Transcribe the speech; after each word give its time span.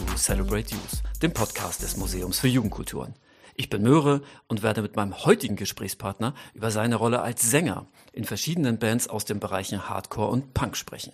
Zu 0.00 0.14
Celebrate 0.16 0.74
Youth, 0.74 1.02
dem 1.20 1.34
Podcast 1.34 1.82
des 1.82 1.98
Museums 1.98 2.40
für 2.40 2.48
Jugendkulturen. 2.48 3.12
Ich 3.54 3.68
bin 3.68 3.82
Möhre 3.82 4.22
und 4.48 4.62
werde 4.62 4.80
mit 4.80 4.96
meinem 4.96 5.26
heutigen 5.26 5.56
Gesprächspartner 5.56 6.34
über 6.54 6.70
seine 6.70 6.96
Rolle 6.96 7.20
als 7.20 7.50
Sänger 7.50 7.86
in 8.14 8.24
verschiedenen 8.24 8.78
Bands 8.78 9.08
aus 9.08 9.26
den 9.26 9.40
Bereichen 9.40 9.90
Hardcore 9.90 10.30
und 10.30 10.54
Punk 10.54 10.78
sprechen. 10.78 11.12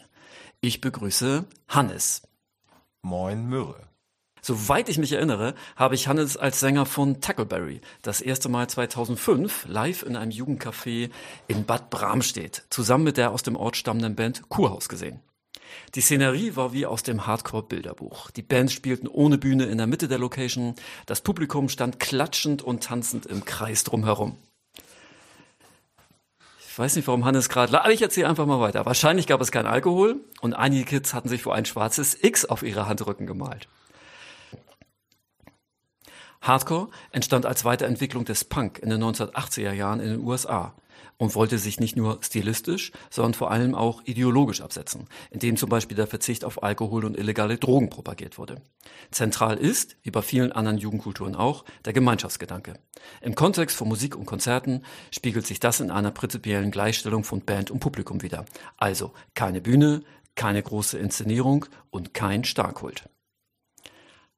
Ich 0.61 0.80
begrüße 0.80 1.47
Hannes. 1.66 2.28
Moin 3.02 3.48
Möhre. 3.48 3.88
Soweit 4.41 4.89
ich 4.89 4.98
mich 4.98 5.11
erinnere, 5.11 5.55
habe 5.75 5.97
ich 5.97 6.06
Hannes 6.06 6.37
als 6.37 6.61
Sänger 6.61 6.87
von 6.87 7.20
Tackleberry 7.20 7.80
das 8.03 8.20
erste 8.20 8.48
Mal 8.48 8.69
2005 8.69 9.66
live 9.66 10.05
in 10.05 10.14
einem 10.14 10.30
Jugendcafé 10.30 11.11
in 11.48 11.64
Bad 11.64 11.91
Bramstedt 11.91 12.62
zusammen 12.70 13.03
mit 13.03 13.16
der 13.16 13.33
aus 13.33 13.42
dem 13.42 13.56
Ort 13.56 13.77
stammenden 13.77 14.14
Band 14.14 14.48
Kurhaus 14.48 14.89
gesehen. 14.89 15.23
Die 15.95 16.01
Szenerie 16.01 16.57
war 16.57 16.73
wie 16.73 16.87
aus 16.87 17.03
dem 17.03 17.27
Hardcore-Bilderbuch. 17.27 18.30
Die 18.30 18.43
Bands 18.43 18.73
spielten 18.73 19.09
ohne 19.09 19.39
Bühne 19.39 19.65
in 19.65 19.79
der 19.79 19.87
Mitte 19.87 20.09
der 20.09 20.19
Location. 20.19 20.75
Das 21.07 21.21
Publikum 21.21 21.69
stand 21.69 21.98
klatschend 22.01 22.62
und 22.62 22.83
tanzend 22.83 23.27
im 23.27 23.45
Kreis 23.45 23.84
drumherum. 23.84 24.37
Ich 26.69 26.79
weiß 26.79 26.97
nicht, 26.97 27.09
warum 27.09 27.25
Hannes 27.25 27.48
gerade. 27.48 27.81
Ich 27.91 28.03
erzähle 28.03 28.29
einfach 28.29 28.45
mal 28.45 28.61
weiter. 28.61 28.84
Wahrscheinlich 28.84 29.27
gab 29.27 29.41
es 29.41 29.50
kein 29.50 29.67
Alkohol 29.67 30.20
und 30.42 30.53
einige 30.53 30.84
Kids 30.84 31.15
hatten 31.15 31.31
sich 31.31 31.42
vor 31.42 31.55
ein 31.55 31.65
schwarzes 31.65 32.22
X 32.22 32.45
auf 32.45 32.62
ihre 32.62 32.87
Handrücken 32.87 33.27
gemalt. 33.27 33.67
Hardcore 36.43 36.89
entstand 37.12 37.47
als 37.47 37.65
Weiterentwicklung 37.65 38.27
des 38.27 38.45
Punk 38.45 38.78
in 38.78 38.91
den 38.91 39.03
1980er 39.03 39.72
Jahren 39.72 40.00
in 40.00 40.11
den 40.11 40.20
USA 40.20 40.75
und 41.19 41.34
wollte 41.34 41.59
sich 41.59 41.81
nicht 41.81 41.97
nur 41.97 42.19
stilistisch, 42.22 42.92
sondern 43.11 43.34
vor 43.34 43.50
allem 43.50 43.75
auch 43.75 44.03
ideologisch 44.05 44.61
absetzen, 44.61 45.06
indem 45.31 45.56
zum 45.56 45.69
Beispiel 45.69 45.97
der 45.97 46.06
Verzicht 46.06 46.45
auf 46.45 46.62
Alkohol 46.62 47.05
und 47.05 47.17
illegale 47.17 47.56
Drogen 47.56 47.91
propagiert 47.91 48.39
wurde. 48.39 48.61
Zentral 49.11 49.56
ist, 49.56 49.97
wie 50.03 50.11
bei 50.11 50.22
vielen 50.22 50.53
anderen 50.53 50.78
Jugendkulturen 50.78 51.34
auch, 51.34 51.64
der 51.84 51.92
Gemeinschaftsgedanke. 51.92 52.75
Im 53.20 53.34
Kontext 53.34 53.77
von 53.77 53.89
Musik 53.89 54.17
und 54.17 54.27
Konzerten 54.27 54.83
spiegelt 55.11 55.47
sich 55.47 55.61
das 55.61 55.81
in 55.81 55.91
einer 55.91 56.11
prinzipiellen 56.11 56.70
Gleichstellung 56.70 57.25
von 57.25 57.41
Band 57.41 57.70
und 57.70 57.81
Publikum 57.81 58.22
wider. 58.22 58.44
Also 58.77 59.12
keine 59.34 59.61
Bühne, 59.61 60.03
keine 60.34 60.62
große 60.62 60.98
Inszenierung 60.98 61.67
und 61.91 62.12
kein 62.14 62.44
Starkkult. 62.44 63.09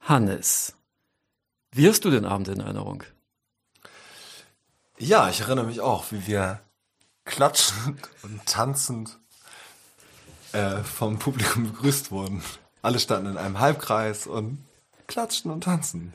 Hannes, 0.01 0.75
wie 1.73 1.89
hast 1.89 2.05
du 2.05 2.11
den 2.11 2.25
Abend 2.25 2.49
in 2.49 2.61
Erinnerung? 2.61 3.03
Ja, 4.99 5.29
ich 5.29 5.41
erinnere 5.41 5.67
mich 5.67 5.81
auch, 5.81 6.11
wie 6.11 6.27
wir 6.27 6.61
klatschend 7.29 8.01
und 8.23 8.45
tanzend 8.47 9.19
äh, 10.53 10.79
vom 10.79 11.19
Publikum 11.19 11.65
begrüßt 11.65 12.11
wurden. 12.11 12.43
Alle 12.83 12.98
standen 12.98 13.33
in 13.33 13.37
einem 13.37 13.61
Halbkreis 13.61 14.27
und 14.27 14.65
klatschten 15.07 15.51
und 15.51 15.65
tanzen. 15.65 16.12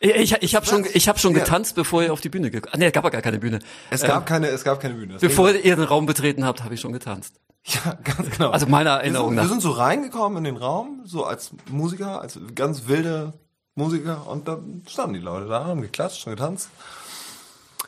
Ich, 0.00 0.32
ich 0.32 0.54
habe 0.56 0.66
schon, 0.66 0.84
ich 0.92 1.08
hab 1.08 1.20
schon 1.20 1.32
getanzt, 1.32 1.76
bevor 1.76 2.02
ihr 2.02 2.12
auf 2.12 2.20
die 2.20 2.28
Bühne 2.28 2.50
gekommen. 2.50 2.74
Nee, 2.76 2.86
es 2.86 2.92
gab 2.92 3.04
ja 3.04 3.10
gar 3.10 3.22
keine 3.22 3.38
Bühne. 3.38 3.60
Es 3.88 4.02
gab 4.02 4.22
äh, 4.22 4.26
keine, 4.26 4.48
es 4.48 4.64
gab 4.64 4.80
keine 4.80 4.94
Bühne. 4.94 5.16
Bevor 5.20 5.52
ihr 5.52 5.76
den 5.76 5.84
Raum 5.84 6.06
betreten 6.06 6.44
habt, 6.44 6.64
habe 6.64 6.74
ich 6.74 6.80
schon 6.80 6.92
getanzt. 6.92 7.36
Ja, 7.64 7.96
ganz 8.02 8.30
genau. 8.30 8.50
Also 8.50 8.66
meiner 8.66 8.90
Erinnerung 8.90 9.26
wir 9.26 9.28
sind, 9.28 9.36
nach. 9.36 9.42
Wir 9.44 9.48
sind 9.48 9.60
so 9.60 9.70
reingekommen 9.70 10.38
in 10.38 10.44
den 10.44 10.56
Raum, 10.56 11.02
so 11.04 11.24
als 11.24 11.52
Musiker, 11.70 12.20
als 12.20 12.36
ganz 12.56 12.88
wilde 12.88 13.34
Musiker, 13.76 14.26
und 14.26 14.48
dann 14.48 14.82
standen 14.88 15.14
die 15.14 15.20
Leute 15.20 15.46
da, 15.46 15.66
haben 15.66 15.82
geklatscht 15.82 16.26
und 16.26 16.34
getanzt. 16.34 16.68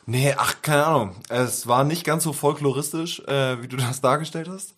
Nee, 0.07 0.35
ach, 0.37 0.61
keine 0.63 0.87
Ahnung. 0.87 1.17
Es 1.29 1.67
war 1.67 1.85
nicht 1.85 2.05
ganz 2.05 2.25
so 2.25 2.33
folkloristisch, 2.33 3.21
äh, 3.21 3.63
wie 3.63 3.69
du 3.69 3.77
das 3.79 4.01
dargestellt 4.01 4.49
hast. 4.49 4.75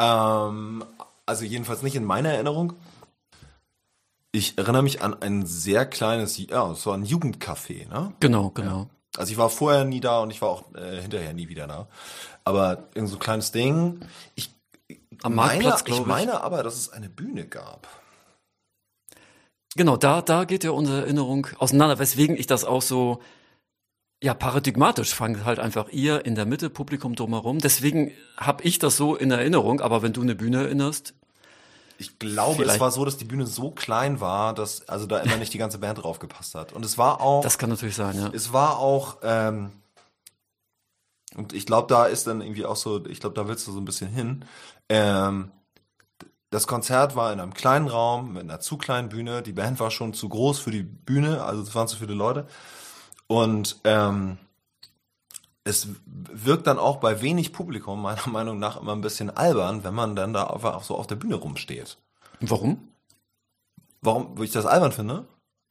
Ähm, 0.00 0.84
also 1.26 1.44
jedenfalls 1.44 1.82
nicht 1.82 1.96
in 1.96 2.04
meiner 2.04 2.32
Erinnerung. 2.32 2.74
Ich 4.32 4.58
erinnere 4.58 4.82
mich 4.82 5.02
an 5.02 5.20
ein 5.22 5.46
sehr 5.46 5.86
kleines, 5.86 6.36
ja, 6.36 6.70
es 6.70 6.86
war 6.86 6.94
ein 6.94 7.04
Jugendcafé, 7.04 7.88
ne? 7.88 8.12
Genau, 8.20 8.50
genau. 8.50 8.80
Ja. 8.82 8.86
Also 9.16 9.32
ich 9.32 9.38
war 9.38 9.50
vorher 9.50 9.84
nie 9.84 10.00
da 10.00 10.20
und 10.20 10.30
ich 10.30 10.42
war 10.42 10.50
auch 10.50 10.74
äh, 10.74 11.00
hinterher 11.00 11.32
nie 11.32 11.48
wieder 11.48 11.66
da. 11.66 11.88
Aber 12.44 12.84
irgend 12.94 13.10
so 13.10 13.16
ein 13.16 13.20
kleines 13.20 13.52
Ding. 13.52 14.00
Ich, 14.34 14.54
Am 15.22 15.34
Marktplatz, 15.34 15.84
glaube 15.84 16.02
ich. 16.02 16.02
Ich 16.02 16.06
meine 16.06 16.42
aber, 16.42 16.62
dass 16.62 16.76
es 16.76 16.90
eine 16.90 17.08
Bühne 17.08 17.46
gab. 17.46 17.88
Genau, 19.76 19.96
da, 19.96 20.22
da 20.22 20.44
geht 20.44 20.62
ja 20.62 20.70
unsere 20.70 21.00
Erinnerung 21.00 21.48
auseinander, 21.58 21.98
weswegen 21.98 22.36
ich 22.36 22.46
das 22.46 22.64
auch 22.64 22.82
so 22.82 23.20
ja, 24.22 24.34
paradigmatisch 24.34 25.14
fangt 25.14 25.44
halt 25.44 25.60
einfach 25.60 25.88
ihr 25.90 26.24
in 26.26 26.34
der 26.34 26.44
Mitte, 26.44 26.70
Publikum 26.70 27.14
drumherum. 27.14 27.58
Deswegen 27.58 28.12
habe 28.36 28.64
ich 28.64 28.78
das 28.78 28.96
so 28.96 29.14
in 29.14 29.30
Erinnerung, 29.30 29.80
aber 29.80 30.02
wenn 30.02 30.12
du 30.12 30.22
eine 30.22 30.34
Bühne 30.34 30.64
erinnerst. 30.64 31.14
Ich 31.98 32.18
glaube, 32.18 32.56
vielleicht. 32.56 32.76
es 32.76 32.80
war 32.80 32.90
so, 32.90 33.04
dass 33.04 33.16
die 33.16 33.24
Bühne 33.24 33.46
so 33.46 33.70
klein 33.70 34.20
war, 34.20 34.54
dass 34.54 34.88
also 34.88 35.06
da 35.06 35.18
immer 35.18 35.36
nicht 35.36 35.52
die 35.52 35.58
ganze 35.58 35.78
Band 35.78 36.02
drauf 36.02 36.18
gepasst 36.18 36.54
hat. 36.54 36.72
Und 36.72 36.84
es 36.84 36.98
war 36.98 37.20
auch. 37.20 37.42
Das 37.42 37.58
kann 37.58 37.70
natürlich 37.70 37.96
sein, 37.96 38.16
ja. 38.16 38.30
Es 38.32 38.52
war 38.52 38.78
auch, 38.78 39.18
ähm, 39.22 39.72
und 41.36 41.52
ich 41.52 41.66
glaube, 41.66 41.88
da 41.88 42.06
ist 42.06 42.26
dann 42.26 42.40
irgendwie 42.40 42.66
auch 42.66 42.76
so, 42.76 43.04
ich 43.06 43.20
glaube, 43.20 43.34
da 43.34 43.46
willst 43.46 43.66
du 43.66 43.72
so 43.72 43.80
ein 43.80 43.84
bisschen 43.84 44.10
hin. 44.10 44.44
Ähm, 44.88 45.52
das 46.50 46.66
Konzert 46.66 47.14
war 47.14 47.32
in 47.32 47.40
einem 47.40 47.52
kleinen 47.52 47.88
Raum 47.88 48.32
mit 48.32 48.42
einer 48.42 48.60
zu 48.60 48.78
kleinen 48.78 49.10
Bühne. 49.10 49.42
Die 49.42 49.52
Band 49.52 49.78
war 49.80 49.90
schon 49.90 50.14
zu 50.14 50.28
groß 50.28 50.58
für 50.58 50.70
die 50.70 50.82
Bühne, 50.82 51.44
also 51.44 51.62
es 51.62 51.74
waren 51.74 51.88
zu 51.88 51.96
viele 51.96 52.14
Leute. 52.14 52.46
Und 53.28 53.78
ähm, 53.84 54.38
es 55.62 55.88
wirkt 56.06 56.66
dann 56.66 56.78
auch 56.78 56.96
bei 56.96 57.20
wenig 57.20 57.52
Publikum 57.52 58.02
meiner 58.02 58.26
Meinung 58.26 58.58
nach 58.58 58.80
immer 58.80 58.92
ein 58.92 59.02
bisschen 59.02 59.30
albern, 59.30 59.84
wenn 59.84 59.94
man 59.94 60.16
dann 60.16 60.32
da 60.32 60.48
einfach 60.48 60.82
so 60.82 60.96
auf 60.96 61.06
der 61.06 61.16
Bühne 61.16 61.36
rumsteht. 61.36 61.98
Warum? 62.40 62.88
Warum, 64.00 64.38
wo 64.38 64.42
ich 64.42 64.50
das 64.50 64.66
albern 64.66 64.92
finde? 64.92 65.26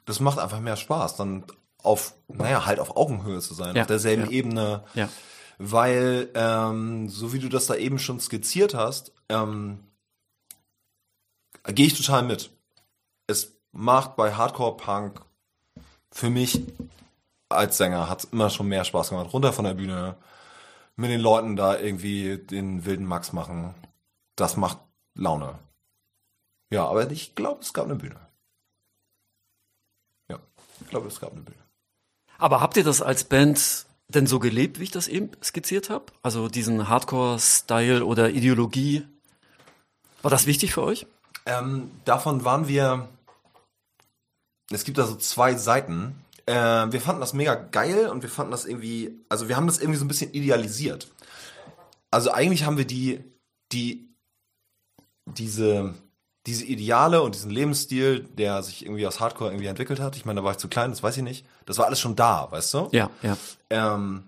Das 0.06 0.20
macht 0.20 0.40
einfach 0.40 0.60
mehr 0.60 0.78
Spaß, 0.78 1.18
dann 1.18 1.44
auf, 1.82 2.14
naja, 2.28 2.66
halt 2.66 2.80
auf 2.80 2.96
Augenhöhe 2.96 3.40
zu 3.40 3.54
sein, 3.54 3.76
ja, 3.76 3.82
auf 3.82 3.88
derselben 3.88 4.26
ja. 4.26 4.32
Ebene. 4.32 4.84
Ja. 4.94 5.10
Weil, 5.58 6.30
ähm, 6.36 7.10
so 7.10 7.34
wie 7.34 7.40
du 7.40 7.50
das 7.50 7.66
da 7.66 7.76
eben 7.76 7.98
schon 7.98 8.20
skizziert 8.20 8.74
hast, 8.74 9.12
ähm, 9.30 9.80
gehe 11.66 11.88
ich 11.88 11.98
total 11.98 12.24
mit. 12.24 12.52
Es 13.26 13.58
macht 13.72 14.16
bei 14.16 14.34
Hardcore-Punk 14.34 15.22
für 16.12 16.30
mich 16.30 16.62
als 17.50 17.78
Sänger 17.78 18.10
hat 18.10 18.20
es 18.20 18.32
immer 18.32 18.50
schon 18.50 18.68
mehr 18.68 18.84
Spaß 18.84 19.10
gemacht. 19.10 19.34
Runter 19.34 19.54
von 19.54 19.66
der 19.66 19.74
Bühne, 19.74 20.16
mit 20.96 21.12
den 21.12 21.22
Leuten 21.22 21.56
da 21.56 21.78
irgendwie 21.78 22.38
den 22.38 22.86
wilden 22.86 23.06
Max 23.06 23.34
machen. 23.34 23.74
Das 24.36 24.58
macht 24.58 24.80
Laune. 25.16 25.58
Ja, 26.72 26.86
aber 26.88 27.10
ich 27.12 27.36
glaube, 27.36 27.62
es 27.62 27.74
gab 27.74 27.86
eine 27.86 27.96
Bühne. 27.96 28.20
Ja, 30.30 30.40
ich 30.82 30.88
glaube, 30.88 31.08
es 31.08 31.20
gab 31.20 31.32
eine 31.32 31.42
Bühne. 31.42 31.64
Aber 32.38 32.62
habt 32.62 32.78
ihr 32.78 32.84
das 32.84 33.02
als 33.02 33.24
Band 33.24 33.86
denn 34.10 34.28
so 34.28 34.40
gelebt, 34.40 34.80
wie 34.80 34.84
ich 34.84 34.92
das 34.92 35.08
eben 35.08 35.32
skizziert 35.44 35.90
habe? 35.90 36.06
Also 36.22 36.48
diesen 36.48 36.88
Hardcore-Style 36.88 38.06
oder 38.06 38.30
Ideologie. 38.30 39.06
War 40.22 40.32
das 40.32 40.46
wichtig 40.46 40.74
für 40.74 40.84
euch? 40.84 41.08
Ähm, 41.46 41.92
davon 42.06 42.44
waren 42.44 42.68
wir. 42.68 43.08
Es 44.70 44.84
gibt 44.84 44.98
da 44.98 45.06
so 45.06 45.16
zwei 45.16 45.56
Seiten. 45.56 46.16
Äh, 46.48 46.54
wir 46.92 47.02
fanden 47.02 47.20
das 47.20 47.34
mega 47.34 47.56
geil 47.56 48.08
und 48.08 48.24
wir 48.24 48.30
fanden 48.30 48.52
das 48.52 48.66
irgendwie, 48.66 49.20
also 49.28 49.50
wir 49.50 49.58
haben 49.58 49.68
das 49.68 49.80
irgendwie 49.80 50.00
so 50.00 50.06
ein 50.06 50.08
bisschen 50.08 50.32
idealisiert. 50.32 51.12
Also 52.10 52.32
eigentlich 52.32 52.64
haben 52.64 52.78
wir 52.78 52.88
die, 52.88 53.22
die, 53.74 54.10
diese, 55.26 55.94
diese 56.46 56.64
Ideale 56.64 57.22
und 57.22 57.36
diesen 57.36 57.52
Lebensstil, 57.52 58.22
der 58.24 58.64
sich 58.64 58.86
irgendwie 58.86 59.06
aus 59.06 59.20
Hardcore 59.20 59.52
irgendwie 59.52 59.68
entwickelt 59.68 60.00
hat. 60.00 60.16
Ich 60.16 60.24
meine, 60.24 60.40
da 60.40 60.46
war 60.46 60.52
ich 60.52 60.58
zu 60.58 60.70
klein, 60.70 60.92
das 60.92 61.04
weiß 61.04 61.18
ich 61.18 61.24
nicht. 61.24 61.46
Das 61.66 61.78
war 61.78 61.86
alles 61.86 62.00
schon 62.00 62.16
da, 62.16 62.50
weißt 62.50 62.74
du? 62.74 62.90
Ja, 62.94 63.10
ja. 63.22 63.36
Ähm, 63.70 64.24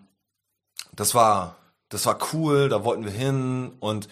das 0.91 1.15
war, 1.15 1.55
das 1.87 2.05
war 2.05 2.19
cool, 2.33 2.67
da 2.67 2.83
wollten 2.83 3.05
wir 3.05 3.13
hin 3.13 3.71
und 3.79 4.09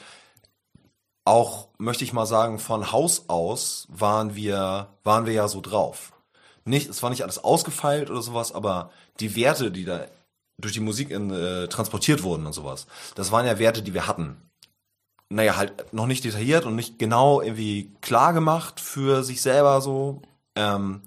auch, 1.25 1.67
möchte 1.77 2.05
ich 2.05 2.13
mal 2.13 2.25
sagen, 2.25 2.57
von 2.57 2.93
Haus 2.93 3.25
aus 3.27 3.85
waren 3.89 4.33
wir, 4.33 4.87
waren 5.03 5.25
wir 5.25 5.33
ja 5.33 5.49
so 5.49 5.59
drauf 5.59 6.13
nicht, 6.67 6.89
es 6.89 7.01
war 7.03 7.09
nicht 7.09 7.23
alles 7.23 7.43
ausgefeilt 7.43 8.09
oder 8.09 8.21
sowas, 8.21 8.51
aber 8.51 8.91
die 9.19 9.35
Werte, 9.35 9.71
die 9.71 9.85
da 9.85 10.05
durch 10.59 10.73
die 10.73 10.79
Musik 10.79 11.11
in, 11.11 11.29
äh, 11.31 11.67
transportiert 11.67 12.23
wurden 12.23 12.45
und 12.45 12.53
sowas, 12.53 12.87
das 13.15 13.31
waren 13.31 13.45
ja 13.45 13.59
Werte, 13.59 13.81
die 13.81 13.93
wir 13.93 14.07
hatten. 14.07 14.37
Naja, 15.29 15.57
halt 15.57 15.93
noch 15.93 16.07
nicht 16.07 16.23
detailliert 16.23 16.65
und 16.65 16.75
nicht 16.75 16.99
genau 16.99 17.41
irgendwie 17.41 17.93
klar 18.01 18.33
gemacht 18.33 18.79
für 18.79 19.23
sich 19.23 19.41
selber 19.41 19.81
so. 19.81 20.21
Ähm, 20.55 21.01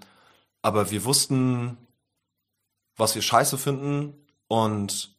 aber 0.63 0.91
wir 0.91 1.05
wussten, 1.05 1.79
was 2.97 3.15
wir 3.15 3.23
scheiße 3.23 3.57
finden 3.57 4.15
und 4.49 5.17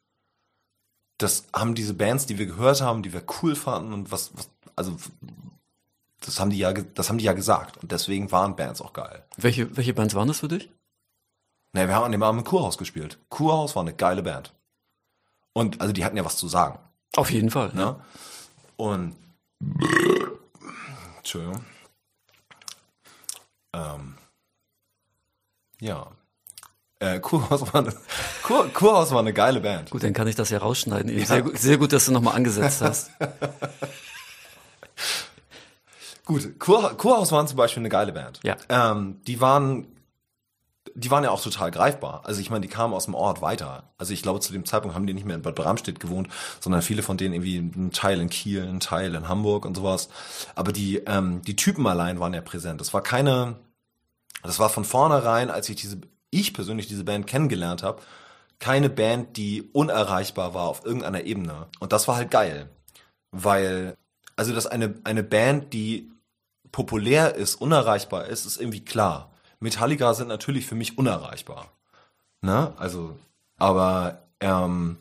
das 1.17 1.45
haben 1.53 1.75
diese 1.75 1.93
Bands, 1.93 2.25
die 2.25 2.37
wir 2.37 2.45
gehört 2.45 2.81
haben, 2.81 3.03
die 3.03 3.13
wir 3.13 3.23
cool 3.41 3.55
fanden 3.55 3.93
und 3.93 4.11
was, 4.11 4.31
was 4.35 4.49
also 4.75 4.95
das 6.21 6.39
haben 6.39 6.51
die 6.51 6.57
ja, 6.57 6.71
das 6.71 7.09
haben 7.09 7.17
die 7.17 7.25
ja 7.25 7.33
gesagt. 7.33 7.77
Und 7.77 7.91
deswegen 7.91 8.31
waren 8.31 8.55
Bands 8.55 8.81
auch 8.81 8.93
geil. 8.93 9.25
Welche, 9.37 9.75
welche 9.75 9.93
Bands 9.93 10.15
waren 10.15 10.27
das 10.27 10.39
für 10.39 10.47
dich? 10.47 10.69
Ne, 11.73 11.87
wir 11.87 11.95
haben 11.95 12.05
an 12.05 12.11
dem 12.11 12.23
Abend 12.23 12.41
im 12.41 12.45
Kurhaus 12.45 12.77
gespielt. 12.77 13.17
Kurhaus 13.29 13.75
war 13.75 13.81
eine 13.81 13.93
geile 13.93 14.23
Band. 14.23 14.53
Und, 15.53 15.81
also 15.81 15.93
die 15.93 16.05
hatten 16.05 16.17
ja 16.17 16.25
was 16.25 16.37
zu 16.37 16.47
sagen. 16.47 16.79
Auf 17.15 17.31
jeden 17.31 17.49
Fall. 17.49 17.73
Ne? 17.73 17.99
Und, 18.77 19.15
Entschuldigung. 21.17 21.65
Ähm, 23.73 24.17
ja. 25.79 26.07
Äh, 26.99 27.19
Kurhaus 27.19 27.73
war, 27.73 27.81
eine, 27.81 27.95
Kur, 28.43 28.69
Kurhaus 28.69 29.11
war 29.11 29.19
eine 29.19 29.33
geile 29.33 29.59
Band. 29.59 29.89
Gut, 29.89 30.03
dann 30.03 30.13
kann 30.13 30.27
ich 30.27 30.35
das 30.35 30.51
ja 30.51 30.59
rausschneiden. 30.59 31.17
Ja. 31.17 31.25
Sehr, 31.25 31.57
sehr 31.57 31.77
gut, 31.77 31.93
dass 31.93 32.05
du 32.05 32.11
nochmal 32.11 32.35
angesetzt 32.35 32.81
hast. 32.81 33.11
gut, 36.25 36.59
Kur, 36.59 36.95
Kurhaus 36.97 37.31
waren 37.31 37.47
zum 37.47 37.57
Beispiel 37.57 37.81
eine 37.81 37.89
geile 37.89 38.13
Band. 38.13 38.39
Ja. 38.43 38.57
Ähm, 38.69 39.21
die 39.27 39.41
waren 39.41 39.87
die 40.95 41.11
waren 41.11 41.23
ja 41.23 41.31
auch 41.31 41.41
total 41.41 41.71
greifbar. 41.71 42.21
Also 42.25 42.41
ich 42.41 42.49
meine, 42.49 42.61
die 42.61 42.71
kamen 42.71 42.93
aus 42.93 43.05
dem 43.05 43.13
Ort 43.13 43.41
weiter. 43.41 43.91
Also 43.97 44.13
ich 44.13 44.21
glaube, 44.21 44.39
zu 44.39 44.51
dem 44.51 44.65
Zeitpunkt 44.65 44.95
haben 44.95 45.05
die 45.07 45.13
nicht 45.13 45.25
mehr 45.25 45.35
in 45.35 45.41
Bad 45.41 45.55
Bramstedt 45.55 45.99
gewohnt, 45.99 46.27
sondern 46.59 46.81
viele 46.81 47.03
von 47.03 47.17
denen 47.17 47.33
irgendwie 47.33 47.57
ein 47.57 47.91
Teil 47.91 48.19
in 48.19 48.29
Kiel, 48.29 48.63
ein 48.63 48.79
Teil 48.79 49.15
in 49.15 49.27
Hamburg 49.27 49.65
und 49.65 49.75
sowas. 49.75 50.09
Aber 50.55 50.71
die, 50.71 50.97
ähm, 51.05 51.41
die 51.43 51.55
Typen 51.55 51.85
allein 51.87 52.19
waren 52.19 52.33
ja 52.33 52.41
präsent. 52.41 52.81
Das 52.81 52.93
war 52.93 53.01
keine, 53.01 53.57
das 54.43 54.59
war 54.59 54.69
von 54.69 54.85
vornherein, 54.85 55.51
als 55.51 55.69
ich 55.69 55.75
diese, 55.75 56.01
ich 56.29 56.53
persönlich 56.53 56.87
diese 56.87 57.03
Band 57.03 57.27
kennengelernt 57.27 57.83
habe, 57.83 58.01
keine 58.59 58.89
Band, 58.89 59.37
die 59.37 59.69
unerreichbar 59.73 60.53
war 60.53 60.63
auf 60.63 60.85
irgendeiner 60.85 61.23
Ebene. 61.23 61.67
Und 61.79 61.93
das 61.93 62.07
war 62.07 62.15
halt 62.15 62.31
geil. 62.31 62.69
Weil, 63.31 63.95
also 64.35 64.53
dass 64.53 64.67
eine, 64.67 64.95
eine 65.03 65.23
Band, 65.23 65.73
die 65.73 66.11
populär 66.71 67.35
ist, 67.35 67.55
unerreichbar 67.55 68.25
ist, 68.27 68.45
ist 68.45 68.59
irgendwie 68.59 68.83
klar. 68.83 69.31
Metallica 69.59 70.13
sind 70.13 70.27
natürlich 70.27 70.65
für 70.65 70.75
mich 70.75 70.97
unerreichbar. 70.97 71.71
Ne? 72.41 72.73
Also, 72.77 73.17
aber 73.57 74.23
ähm, 74.39 74.97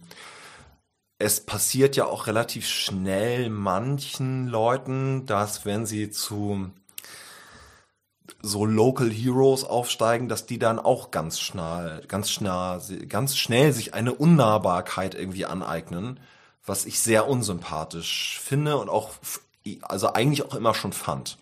es 1.19 1.41
passiert 1.41 1.97
ja 1.97 2.07
auch 2.07 2.27
relativ 2.27 2.67
schnell 2.67 3.51
manchen 3.51 4.49
Leuten, 4.49 5.27
dass 5.27 5.65
wenn 5.65 5.87
sie 5.87 6.11
zu 6.11 6.71
so 8.43 8.65
Local 8.65 9.11
Heroes 9.11 9.65
aufsteigen, 9.65 10.29
dass 10.29 10.47
die 10.47 10.59
dann 10.59 10.79
auch 10.79 11.11
ganz 11.11 11.41
schnell, 11.41 12.03
ganz 12.09 12.31
schnell, 12.31 12.81
ganz 13.07 13.37
schnell 13.37 13.73
sich 13.73 13.93
eine 13.93 14.15
Unnahbarkeit 14.15 15.15
irgendwie 15.15 15.45
aneignen, 15.45 16.21
was 16.65 16.85
ich 16.85 17.01
sehr 17.01 17.29
unsympathisch 17.29 18.39
finde 18.41 18.77
und 18.79 18.89
auch, 18.89 19.11
also 19.83 20.13
eigentlich 20.13 20.45
auch 20.45 20.55
immer 20.55 20.75
schon 20.75 20.93
fand. 20.93 21.39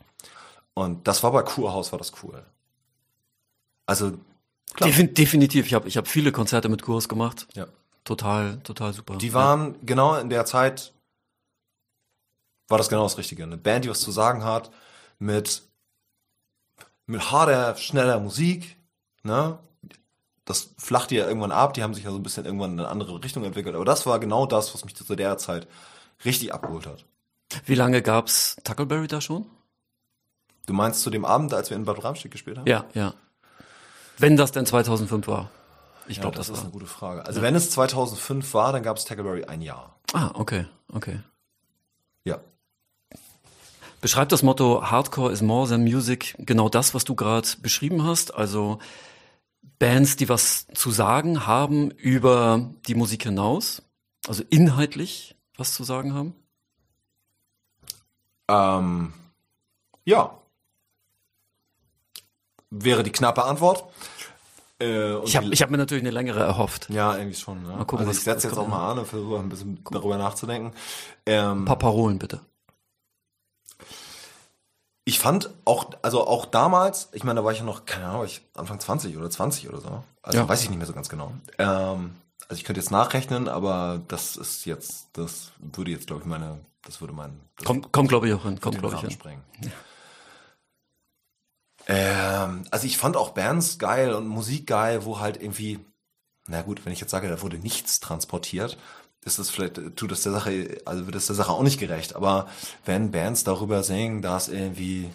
Und 0.74 1.08
das 1.08 1.22
war 1.22 1.32
bei 1.32 1.42
Kurhaus 1.42 1.92
war 1.92 1.98
das 1.98 2.12
cool. 2.22 2.44
Also 3.86 4.12
klar. 4.74 4.88
Defin 4.90 5.14
definitiv. 5.14 5.66
Ich 5.66 5.74
habe 5.74 5.88
ich 5.88 5.96
hab 5.96 6.06
viele 6.06 6.30
Konzerte 6.30 6.68
mit 6.68 6.82
Kurs 6.82 7.08
gemacht. 7.08 7.48
Ja. 7.54 7.66
Total, 8.04 8.60
total 8.60 8.92
super. 8.92 9.16
Die 9.16 9.34
waren 9.34 9.72
ja. 9.72 9.78
genau 9.82 10.14
in 10.14 10.30
der 10.30 10.46
Zeit 10.46 10.92
war 12.68 12.78
das 12.78 12.88
genau 12.88 13.02
das 13.02 13.18
Richtige. 13.18 13.42
Eine 13.42 13.56
Band, 13.56 13.84
die 13.84 13.90
was 13.90 14.00
zu 14.00 14.10
sagen 14.10 14.44
hat, 14.44 14.70
mit 15.18 15.62
mit 17.06 17.30
harter, 17.30 17.74
schneller 17.76 18.20
Musik, 18.20 18.76
ne? 19.22 19.58
Das 20.48 20.70
flachte 20.78 21.14
ja 21.14 21.28
irgendwann 21.28 21.52
ab, 21.52 21.74
die 21.74 21.82
haben 21.82 21.92
sich 21.92 22.04
ja 22.04 22.10
so 22.10 22.16
ein 22.16 22.22
bisschen 22.22 22.46
irgendwann 22.46 22.72
in 22.72 22.80
eine 22.80 22.88
andere 22.88 23.22
Richtung 23.22 23.44
entwickelt. 23.44 23.74
Aber 23.74 23.84
das 23.84 24.06
war 24.06 24.18
genau 24.18 24.46
das, 24.46 24.72
was 24.72 24.82
mich 24.82 24.96
zu 24.96 25.14
der 25.14 25.36
Zeit 25.36 25.68
richtig 26.24 26.54
abgeholt 26.54 26.86
hat. 26.86 27.04
Wie 27.66 27.74
lange 27.74 28.00
gab's 28.00 28.56
Tuckleberry 28.64 29.08
da 29.08 29.20
schon? 29.20 29.44
Du 30.64 30.72
meinst 30.72 31.02
zu 31.02 31.10
dem 31.10 31.26
Abend, 31.26 31.52
als 31.52 31.68
wir 31.68 31.76
in 31.76 31.84
Bad 31.84 32.02
Ramstedt 32.02 32.32
gespielt 32.32 32.56
haben? 32.56 32.66
Ja, 32.66 32.86
ja. 32.94 33.12
Wenn 34.16 34.38
das 34.38 34.50
denn 34.50 34.64
2005 34.64 35.28
war. 35.28 35.50
Ich 36.06 36.16
ja, 36.16 36.22
glaube, 36.22 36.36
das, 36.38 36.46
das 36.46 36.56
ist 36.56 36.62
war. 36.62 36.64
eine 36.64 36.72
gute 36.72 36.86
Frage. 36.86 37.26
Also 37.26 37.40
ja. 37.40 37.46
wenn 37.46 37.54
es 37.54 37.70
2005 37.70 38.54
war, 38.54 38.72
dann 38.72 38.82
gab 38.82 38.96
es 38.96 39.04
Tackleberry 39.04 39.44
ein 39.44 39.60
Jahr. 39.60 39.98
Ah, 40.14 40.30
okay, 40.32 40.64
okay. 40.94 41.20
Ja. 42.24 42.40
Beschreibt 44.00 44.32
das 44.32 44.42
Motto 44.42 44.90
Hardcore 44.90 45.30
is 45.30 45.42
more 45.42 45.68
than 45.68 45.82
music 45.82 46.36
genau 46.38 46.70
das, 46.70 46.94
was 46.94 47.04
du 47.04 47.14
gerade 47.14 47.48
beschrieben 47.60 48.04
hast? 48.04 48.34
Also 48.34 48.78
Bands, 49.78 50.16
die 50.16 50.28
was 50.28 50.66
zu 50.74 50.90
sagen 50.90 51.46
haben 51.46 51.90
über 51.90 52.70
die 52.86 52.94
Musik 52.94 53.24
hinaus? 53.24 53.82
Also 54.26 54.44
inhaltlich 54.50 55.36
was 55.56 55.74
zu 55.74 55.84
sagen 55.84 56.14
haben? 56.14 56.34
Ähm, 58.48 59.12
ja, 60.04 60.38
wäre 62.70 63.02
die 63.02 63.12
knappe 63.12 63.44
Antwort. 63.44 63.84
Äh, 64.80 65.18
ich 65.24 65.36
habe 65.36 65.48
hab 65.48 65.70
mir 65.70 65.76
natürlich 65.76 66.02
eine 66.02 66.12
längere 66.12 66.40
erhofft. 66.40 66.88
Ja, 66.88 67.16
irgendwie 67.16 67.36
schon. 67.36 67.64
Ja. 67.66 67.76
Mal 67.76 67.84
gucken, 67.84 68.06
also 68.06 68.16
ich 68.16 68.22
setze 68.22 68.48
jetzt 68.48 68.56
auch 68.56 68.68
mal 68.68 68.92
an 68.92 69.00
und 69.00 69.06
versuche 69.06 69.38
ein 69.38 69.48
bisschen 69.48 69.82
darüber 69.90 70.16
nachzudenken. 70.16 70.72
Ähm, 71.26 71.62
ein 71.62 71.64
paar 71.64 71.78
Parolen 71.78 72.18
bitte. 72.18 72.40
Ich 75.08 75.20
fand 75.20 75.48
auch, 75.64 75.92
also 76.02 76.26
auch 76.26 76.44
damals, 76.44 77.08
ich 77.12 77.24
meine, 77.24 77.40
da 77.40 77.44
war 77.44 77.52
ich 77.52 77.60
ja 77.60 77.64
noch, 77.64 77.86
keine 77.86 78.08
Ahnung, 78.08 78.26
ich 78.26 78.42
Anfang 78.54 78.78
20 78.78 79.16
oder 79.16 79.30
20 79.30 79.66
oder 79.66 79.80
so. 79.80 80.04
Also 80.20 80.40
ja. 80.40 80.46
weiß 80.46 80.62
ich 80.62 80.68
nicht 80.68 80.76
mehr 80.76 80.86
so 80.86 80.92
ganz 80.92 81.08
genau. 81.08 81.32
Ähm, 81.56 82.14
also 82.46 82.58
ich 82.58 82.64
könnte 82.64 82.82
jetzt 82.82 82.90
nachrechnen, 82.90 83.48
aber 83.48 84.02
das 84.08 84.36
ist 84.36 84.66
jetzt, 84.66 85.06
das 85.14 85.52
würde 85.60 85.92
jetzt, 85.92 86.08
glaube 86.08 86.20
ich, 86.20 86.28
meine, 86.28 86.60
das 86.82 87.00
würde 87.00 87.14
mein. 87.14 87.40
Das 87.56 87.64
kommt, 87.64 87.90
kommt 87.90 88.10
glaube 88.10 88.28
ich 88.28 88.34
auch 88.34 88.42
hin. 88.42 88.60
Kommt, 88.60 88.80
glaube 88.80 88.96
ich 88.96 89.00
hin. 89.00 89.10
Sprengen. 89.10 89.42
Ja. 89.62 89.70
Ähm, 92.44 92.64
also 92.70 92.86
ich 92.86 92.98
fand 92.98 93.16
auch 93.16 93.30
Bands 93.30 93.78
geil 93.78 94.12
und 94.12 94.28
Musik 94.28 94.66
geil, 94.66 95.06
wo 95.06 95.20
halt 95.20 95.40
irgendwie, 95.40 95.80
na 96.46 96.60
gut, 96.60 96.84
wenn 96.84 96.92
ich 96.92 97.00
jetzt 97.00 97.12
sage, 97.12 97.30
da 97.30 97.40
wurde 97.40 97.56
nichts 97.56 98.00
transportiert, 98.00 98.76
ist 99.24 99.38
das 99.38 99.50
vielleicht, 99.50 99.96
tut 99.96 100.10
das 100.10 100.22
der 100.22 100.32
Sache, 100.32 100.78
also 100.84 101.06
wird 101.06 101.14
das 101.14 101.26
der 101.26 101.36
Sache 101.36 101.52
auch 101.52 101.62
nicht 101.62 101.78
gerecht. 101.78 102.16
Aber 102.16 102.48
wenn 102.84 103.10
Bands 103.10 103.44
darüber 103.44 103.82
singen, 103.82 104.22
dass 104.22 104.48
irgendwie, 104.48 105.10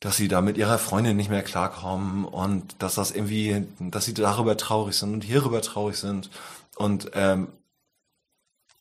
dass 0.00 0.16
sie 0.16 0.28
da 0.28 0.40
mit 0.40 0.56
ihrer 0.56 0.78
Freundin 0.78 1.16
nicht 1.16 1.30
mehr 1.30 1.42
klarkommen 1.42 2.24
und 2.24 2.82
dass 2.82 2.94
das 2.94 3.10
irgendwie, 3.10 3.66
dass 3.80 4.04
sie 4.04 4.14
darüber 4.14 4.56
traurig 4.56 4.96
sind 4.96 5.12
und 5.14 5.24
hierüber 5.24 5.62
traurig 5.62 5.96
sind 5.96 6.30
und 6.76 7.10
ähm, 7.14 7.48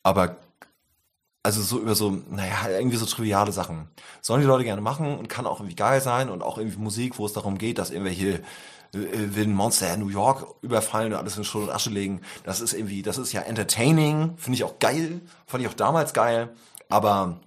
aber 0.04 0.38
also 1.44 1.62
so 1.62 1.80
über 1.80 1.96
so, 1.96 2.22
naja, 2.30 2.70
irgendwie 2.70 2.98
so 2.98 3.06
triviale 3.06 3.52
Sachen. 3.52 3.88
Sollen 4.22 4.42
die 4.42 4.48
Leute 4.48 4.66
gerne 4.66 4.82
machen 4.82 5.18
und 5.18 5.30
kann 5.30 5.48
auch 5.48 5.60
irgendwie 5.60 5.76
geil 5.76 6.02
sein 6.02 6.30
und 6.30 6.44
auch 6.44 6.58
irgendwie 6.58 6.78
Musik, 6.78 7.18
wo 7.18 7.26
es 7.26 7.34
darum 7.34 7.58
geht, 7.58 7.78
dass 7.78 7.92
irgendwelche 7.92 8.36
äh, 8.36 8.42
will 8.92 9.48
ein 9.48 9.54
Monster 9.54 9.96
New 9.98 10.10
York 10.10 10.46
überfallen 10.62 11.14
und 11.14 11.20
alles 11.20 11.38
in 11.38 11.44
Schutt 11.44 11.64
und 11.64 11.70
Asche 11.70 11.90
legen. 11.90 12.22
Das 12.44 12.62
ist 12.62 12.74
irgendwie, 12.74 13.02
das 13.02 13.18
ist 13.18 13.34
ja 13.34 13.42
entertaining, 13.42 14.38
finde 14.38 14.56
ich 14.56 14.64
auch 14.64 14.80
geil, 14.80 15.22
fand 15.46 15.64
ich 15.64 15.70
auch 15.70 15.76
damals 15.76 16.14
geil, 16.14 16.50
aber 16.90 17.40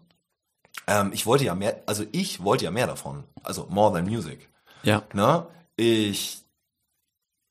ähm, 0.87 1.11
ich 1.13 1.27
wollte 1.27 1.45
ja 1.45 1.55
mehr, 1.55 1.83
also 1.87 2.05
ich 2.13 2.43
wollte 2.43 2.65
ja 2.65 2.71
mehr 2.71 2.87
davon, 2.87 3.25
also 3.43 3.67
more 3.71 3.93
than 3.93 4.07
music. 4.07 4.49
Ja. 4.83 5.03
Ne? 5.13 5.47
Ich 5.77 6.43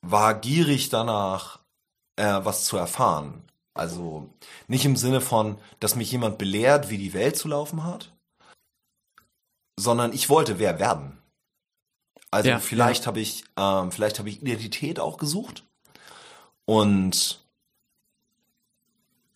war 0.02 0.34
gierig 0.34 0.88
danach, 0.88 1.60
äh, 2.16 2.40
was 2.42 2.64
zu 2.64 2.76
erfahren. 2.76 3.42
Also 3.74 4.28
nicht 4.68 4.84
im 4.84 4.96
Sinne 4.96 5.20
von, 5.20 5.58
dass 5.80 5.96
mich 5.96 6.12
jemand 6.12 6.36
belehrt, 6.36 6.90
wie 6.90 6.98
die 6.98 7.14
Welt 7.14 7.36
zu 7.36 7.48
laufen 7.48 7.84
hat, 7.84 8.12
sondern 9.78 10.12
ich 10.12 10.28
wollte 10.28 10.58
wer 10.58 10.78
werden. 10.78 11.21
Also 12.32 12.48
ja, 12.48 12.58
vielleicht 12.58 13.02
ja. 13.02 13.06
habe 13.08 13.20
ich, 13.20 13.44
ähm, 13.58 13.92
vielleicht 13.92 14.18
habe 14.18 14.30
ich 14.30 14.40
Identität 14.40 14.98
auch 14.98 15.18
gesucht 15.18 15.64
und 16.64 17.44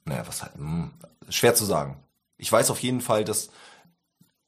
naja, 0.06 0.26
was 0.26 0.42
halt, 0.42 0.54
hm, 0.54 0.92
schwer 1.28 1.54
zu 1.54 1.66
sagen. 1.66 2.02
Ich 2.38 2.50
weiß 2.50 2.70
auf 2.70 2.80
jeden 2.80 3.02
Fall, 3.02 3.24
dass 3.24 3.50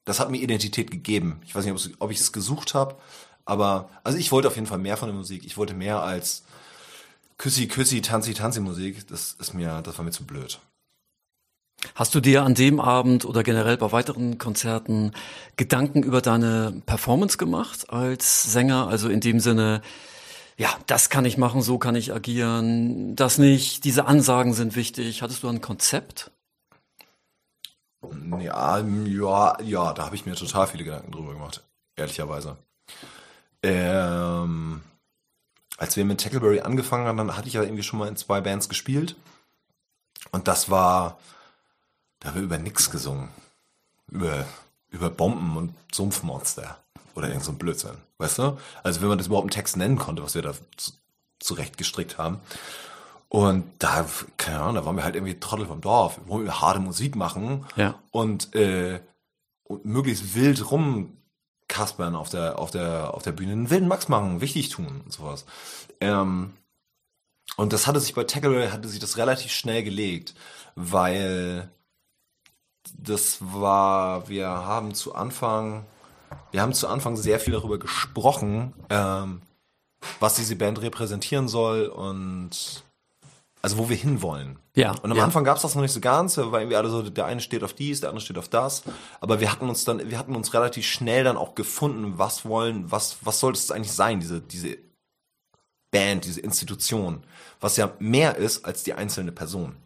das 0.06 0.18
hat 0.18 0.30
mir 0.30 0.40
Identität 0.40 0.90
gegeben. 0.90 1.42
Ich 1.44 1.54
weiß 1.54 1.66
nicht, 1.66 1.96
ob 1.98 2.10
ich 2.10 2.20
es 2.20 2.32
gesucht 2.32 2.72
habe, 2.72 2.96
aber 3.44 3.90
also 4.02 4.16
ich 4.16 4.32
wollte 4.32 4.48
auf 4.48 4.54
jeden 4.54 4.66
Fall 4.66 4.78
mehr 4.78 4.96
von 4.96 5.08
der 5.08 5.16
Musik. 5.16 5.44
Ich 5.44 5.58
wollte 5.58 5.74
mehr 5.74 6.02
als 6.02 6.44
Küssi, 7.36 7.68
Küssi, 7.68 8.00
Tanzi, 8.00 8.32
Tanzi 8.32 8.60
Musik, 8.60 9.06
das 9.08 9.34
ist 9.38 9.52
mir, 9.52 9.82
das 9.82 9.98
war 9.98 10.06
mir 10.06 10.10
zu 10.10 10.24
blöd. 10.24 10.58
Hast 11.94 12.14
du 12.14 12.20
dir 12.20 12.42
an 12.42 12.54
dem 12.54 12.80
Abend 12.80 13.24
oder 13.24 13.42
generell 13.42 13.76
bei 13.76 13.92
weiteren 13.92 14.38
Konzerten 14.38 15.12
Gedanken 15.56 16.02
über 16.02 16.20
deine 16.20 16.82
Performance 16.86 17.38
gemacht 17.38 17.90
als 17.90 18.42
Sänger? 18.52 18.88
Also 18.88 19.08
in 19.08 19.20
dem 19.20 19.38
Sinne, 19.38 19.82
ja, 20.56 20.70
das 20.86 21.08
kann 21.08 21.24
ich 21.24 21.38
machen, 21.38 21.62
so 21.62 21.78
kann 21.78 21.94
ich 21.94 22.12
agieren, 22.12 23.14
das 23.14 23.38
nicht, 23.38 23.84
diese 23.84 24.06
Ansagen 24.06 24.54
sind 24.54 24.74
wichtig. 24.74 25.22
Hattest 25.22 25.44
du 25.44 25.48
ein 25.48 25.60
Konzept? 25.60 26.32
Ja, 28.40 28.78
ja, 28.80 29.60
ja, 29.60 29.92
da 29.92 30.04
habe 30.04 30.16
ich 30.16 30.26
mir 30.26 30.34
total 30.34 30.66
viele 30.66 30.84
Gedanken 30.84 31.12
drüber 31.12 31.32
gemacht, 31.32 31.64
ehrlicherweise. 31.96 32.56
Ähm, 33.62 34.82
als 35.76 35.96
wir 35.96 36.04
mit 36.04 36.20
Tackleberry 36.20 36.60
angefangen 36.60 37.06
haben, 37.06 37.18
dann 37.18 37.36
hatte 37.36 37.48
ich 37.48 37.54
ja 37.54 37.62
irgendwie 37.62 37.82
schon 37.82 37.98
mal 37.98 38.08
in 38.08 38.16
zwei 38.16 38.40
Bands 38.40 38.68
gespielt. 38.68 39.16
Und 40.32 40.48
das 40.48 40.70
war, 40.70 41.18
da 42.20 42.28
haben 42.28 42.36
wir 42.36 42.42
über 42.42 42.58
nix 42.58 42.90
gesungen. 42.90 43.28
Über, 44.10 44.46
über 44.90 45.10
Bomben 45.10 45.56
und 45.56 45.74
Sumpfmonster. 45.92 46.78
Oder 47.14 47.28
irgend 47.28 47.44
so 47.44 47.52
ein 47.52 47.58
Blödsinn. 47.58 47.96
Weißt 48.18 48.38
du? 48.38 48.58
Also 48.82 49.00
wenn 49.00 49.08
man 49.08 49.18
das 49.18 49.26
überhaupt 49.26 49.44
einen 49.44 49.50
Text 49.50 49.76
nennen 49.76 49.98
konnte, 49.98 50.22
was 50.22 50.34
wir 50.34 50.42
da 50.42 50.54
zurecht 51.38 51.76
gestrickt 51.78 52.18
haben. 52.18 52.40
Und 53.28 53.64
da, 53.78 54.06
keine 54.36 54.60
Ahnung, 54.60 54.76
da 54.76 54.84
waren 54.84 54.96
wir 54.96 55.04
halt 55.04 55.14
irgendwie 55.14 55.38
Trottel 55.38 55.66
vom 55.66 55.80
Dorf. 55.80 56.18
Wir 56.18 56.28
wollen 56.28 56.60
harte 56.60 56.80
Musik 56.80 57.14
machen. 57.14 57.66
Ja. 57.76 57.94
Und, 58.10 58.54
äh, 58.54 59.00
und 59.64 59.84
möglichst 59.84 60.34
wild 60.34 60.70
rum 60.70 61.18
Kaspern 61.68 62.16
auf 62.16 62.30
der, 62.30 62.58
auf 62.58 62.70
der, 62.70 63.14
auf 63.14 63.22
der 63.22 63.32
Bühne 63.32 63.52
einen 63.52 63.70
wilden 63.70 63.88
Max 63.88 64.08
machen, 64.08 64.40
wichtig 64.40 64.70
tun 64.70 65.02
und 65.04 65.12
sowas. 65.12 65.44
Ähm, 66.00 66.54
und 67.56 67.72
das 67.72 67.86
hatte 67.86 68.00
sich 68.00 68.14
bei 68.14 68.24
Tackle 68.24 68.72
hatte 68.72 68.88
sich 68.88 68.98
das 68.98 69.18
relativ 69.18 69.52
schnell 69.52 69.82
gelegt, 69.82 70.34
weil 70.74 71.70
das 72.96 73.38
war, 73.40 74.28
wir 74.28 74.48
haben 74.48 74.94
zu 74.94 75.14
Anfang, 75.14 75.84
wir 76.50 76.62
haben 76.62 76.72
zu 76.72 76.88
Anfang 76.88 77.16
sehr 77.16 77.40
viel 77.40 77.52
darüber 77.52 77.78
gesprochen, 77.78 78.74
ähm, 78.90 79.42
was 80.20 80.34
diese 80.34 80.56
Band 80.56 80.80
repräsentieren 80.80 81.48
soll 81.48 81.86
und 81.86 82.84
also 83.60 83.78
wo 83.78 83.88
wir 83.88 83.96
hinwollen. 83.96 84.58
Ja, 84.76 84.92
Und 85.02 85.10
am 85.10 85.18
ja. 85.18 85.24
Anfang 85.24 85.42
gab 85.42 85.56
es 85.56 85.62
das 85.62 85.74
noch 85.74 85.82
nicht 85.82 85.92
so 85.92 86.00
ganz, 86.00 86.38
weil 86.38 86.62
irgendwie 86.62 86.76
alle 86.76 86.88
so, 86.88 87.02
der 87.02 87.26
eine 87.26 87.40
steht 87.40 87.64
auf 87.64 87.72
dies, 87.72 88.00
der 88.00 88.10
andere 88.10 88.24
steht 88.24 88.38
auf 88.38 88.48
das. 88.48 88.84
Aber 89.20 89.40
wir 89.40 89.50
hatten 89.50 89.68
uns 89.68 89.84
dann, 89.84 90.08
wir 90.08 90.18
hatten 90.18 90.36
uns 90.36 90.54
relativ 90.54 90.86
schnell 90.86 91.24
dann 91.24 91.36
auch 91.36 91.56
gefunden, 91.56 92.14
was 92.18 92.44
wollen, 92.44 92.90
was, 92.90 93.16
was 93.22 93.40
sollte 93.40 93.58
es 93.58 93.70
eigentlich 93.72 93.92
sein, 93.92 94.20
diese, 94.20 94.40
diese 94.40 94.78
Band, 95.90 96.24
diese 96.24 96.40
Institution, 96.40 97.24
was 97.60 97.76
ja 97.76 97.92
mehr 97.98 98.36
ist 98.36 98.64
als 98.64 98.84
die 98.84 98.94
einzelne 98.94 99.32
Person. 99.32 99.76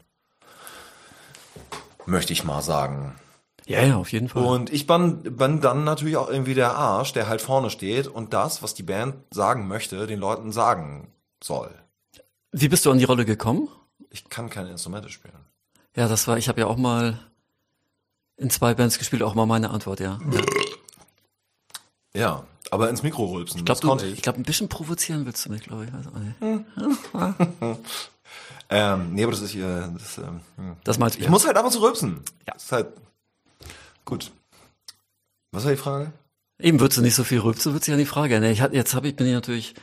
Möchte 2.07 2.33
ich 2.33 2.45
mal 2.45 2.63
sagen. 2.63 3.15
Ja, 3.67 3.83
ja, 3.83 3.97
auf 3.97 4.11
jeden 4.13 4.29
Fall. 4.29 4.45
Und 4.45 4.73
ich 4.73 4.87
bin, 4.87 5.23
bin 5.23 5.61
dann 5.61 5.85
natürlich 5.85 6.17
auch 6.17 6.29
irgendwie 6.29 6.55
der 6.55 6.75
Arsch, 6.77 7.13
der 7.13 7.29
halt 7.29 7.41
vorne 7.41 7.71
steht 7.71 8.09
und 8.09 8.33
das, 8.35 8.63
was 8.63 8.75
die 8.75 8.83
Band 8.83 9.15
sagen 9.33 9.69
möchte, 9.69 10.07
den 10.07 10.19
Leuten 10.19 10.51
sagen 10.53 11.13
soll. 11.43 11.71
Wie 12.51 12.69
bist 12.69 12.85
du 12.85 12.91
an 12.91 12.99
die 12.99 13.05
Rolle 13.05 13.25
gekommen? 13.25 13.69
Ich 14.11 14.29
kann 14.29 14.51
keine 14.51 14.71
Instrumente 14.71 15.09
spielen. 15.11 15.35
Ja, 15.95 16.09
das 16.09 16.27
war, 16.27 16.39
ich 16.39 16.49
habe 16.49 16.61
ja 16.61 16.67
auch 16.67 16.77
mal 16.77 17.19
in 18.37 18.51
zwei 18.51 18.75
Bands 18.75 18.99
gespielt, 18.99 19.23
auch 19.23 19.35
mal 19.35 19.47
meine 19.47 19.71
Antwort, 19.71 20.01
ja. 20.01 20.19
ja. 22.15 22.45
Aber 22.71 22.89
ins 22.89 23.03
Mikro 23.03 23.27
rülpsen, 23.27 23.59
Ich 23.61 23.65
glaube, 23.65 23.81
das 23.81 23.89
konnte 23.89 24.07
ich, 24.07 24.15
ich. 24.15 24.23
glaube, 24.23 24.41
ein 24.41 24.45
bisschen 24.45 24.69
provozieren 24.69 25.27
willst 25.27 25.45
du 25.45 25.51
mich, 25.51 25.63
glaube 25.63 25.85
ich. 25.85 25.93
Weiß 25.93 26.07
auch 26.07 26.19
nicht. 26.19 27.81
Ähm, 28.75 29.13
nee, 29.13 29.23
aber 29.23 29.33
das 29.33 29.43
ist 29.43 29.51
hier, 29.51 29.93
das, 29.99 30.17
ähm, 30.19 30.41
hm. 30.57 30.77
Das 30.85 30.99
meinst 30.99 31.17
du? 31.19 31.21
ich 31.21 31.29
muss 31.29 31.47
halt 31.47 31.57
ab 31.57 31.65
und 31.67 31.73
zu 31.73 31.81
rülpsen. 31.83 32.21
Ja. 32.47 32.55
Das 32.55 32.65
ist 32.65 32.73
halt, 32.73 32.87
gut. 34.07 34.31
Was 35.53 35.65
war 35.65 35.73
die 35.73 35.77
Frage? 35.77 36.13
Eben 36.59 36.81
würdest 36.81 36.97
du 36.99 37.03
nicht 37.03 37.15
so 37.15 37.25
viel 37.25 37.41
rülpsen, 37.41 37.75
wird 37.75 37.85
sich 37.85 37.93
ja 37.93 37.99
die 37.99 38.07
Frage. 38.07 38.41
Ne, 38.41 38.51
ich 38.51 38.63
hatte, 38.63 38.75
jetzt 38.75 38.95
habe 38.95 39.09
ich, 39.09 39.17
bin 39.17 39.27
ich 39.27 39.35
natürlich, 39.35 39.75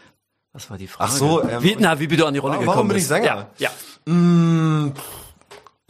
was 0.53 0.69
war 0.71 0.77
die 0.79 0.87
Frage? 0.87 1.11
Ach 1.11 1.15
so, 1.15 1.43
ähm, 1.43 1.61
wie, 1.61 1.75
na, 1.77 1.99
wie 1.99 2.07
du 2.07 2.25
an 2.25 2.33
die 2.33 2.39
Rolle 2.39 2.53
warum 2.53 2.65
gekommen 2.65 2.87
bin 2.89 2.97
ich 2.97 3.01
bist. 3.03 3.09
Sänger? 3.09 3.51
Ja, 3.59 3.69
ja. 4.07 4.11
Mm, 4.11 4.93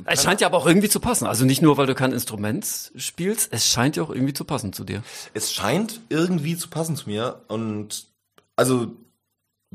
Es 0.05 0.23
scheint 0.23 0.41
ja 0.41 0.47
aber 0.47 0.57
auch 0.57 0.65
irgendwie 0.67 0.89
zu 0.89 0.99
passen. 0.99 1.25
Also 1.25 1.45
nicht 1.45 1.61
nur, 1.61 1.77
weil 1.77 1.87
du 1.87 1.95
kein 1.95 2.11
Instrument 2.11 2.91
spielst, 2.95 3.53
es 3.53 3.67
scheint 3.67 3.95
ja 3.95 4.03
auch 4.03 4.09
irgendwie 4.09 4.33
zu 4.33 4.43
passen 4.43 4.73
zu 4.73 4.83
dir. 4.83 5.03
es 5.33 5.53
scheint 5.53 6.01
irgendwie 6.09 6.57
zu 6.57 6.69
passen 6.69 6.97
zu 6.97 7.09
mir 7.09 7.41
und 7.47 8.07
also 8.57 8.91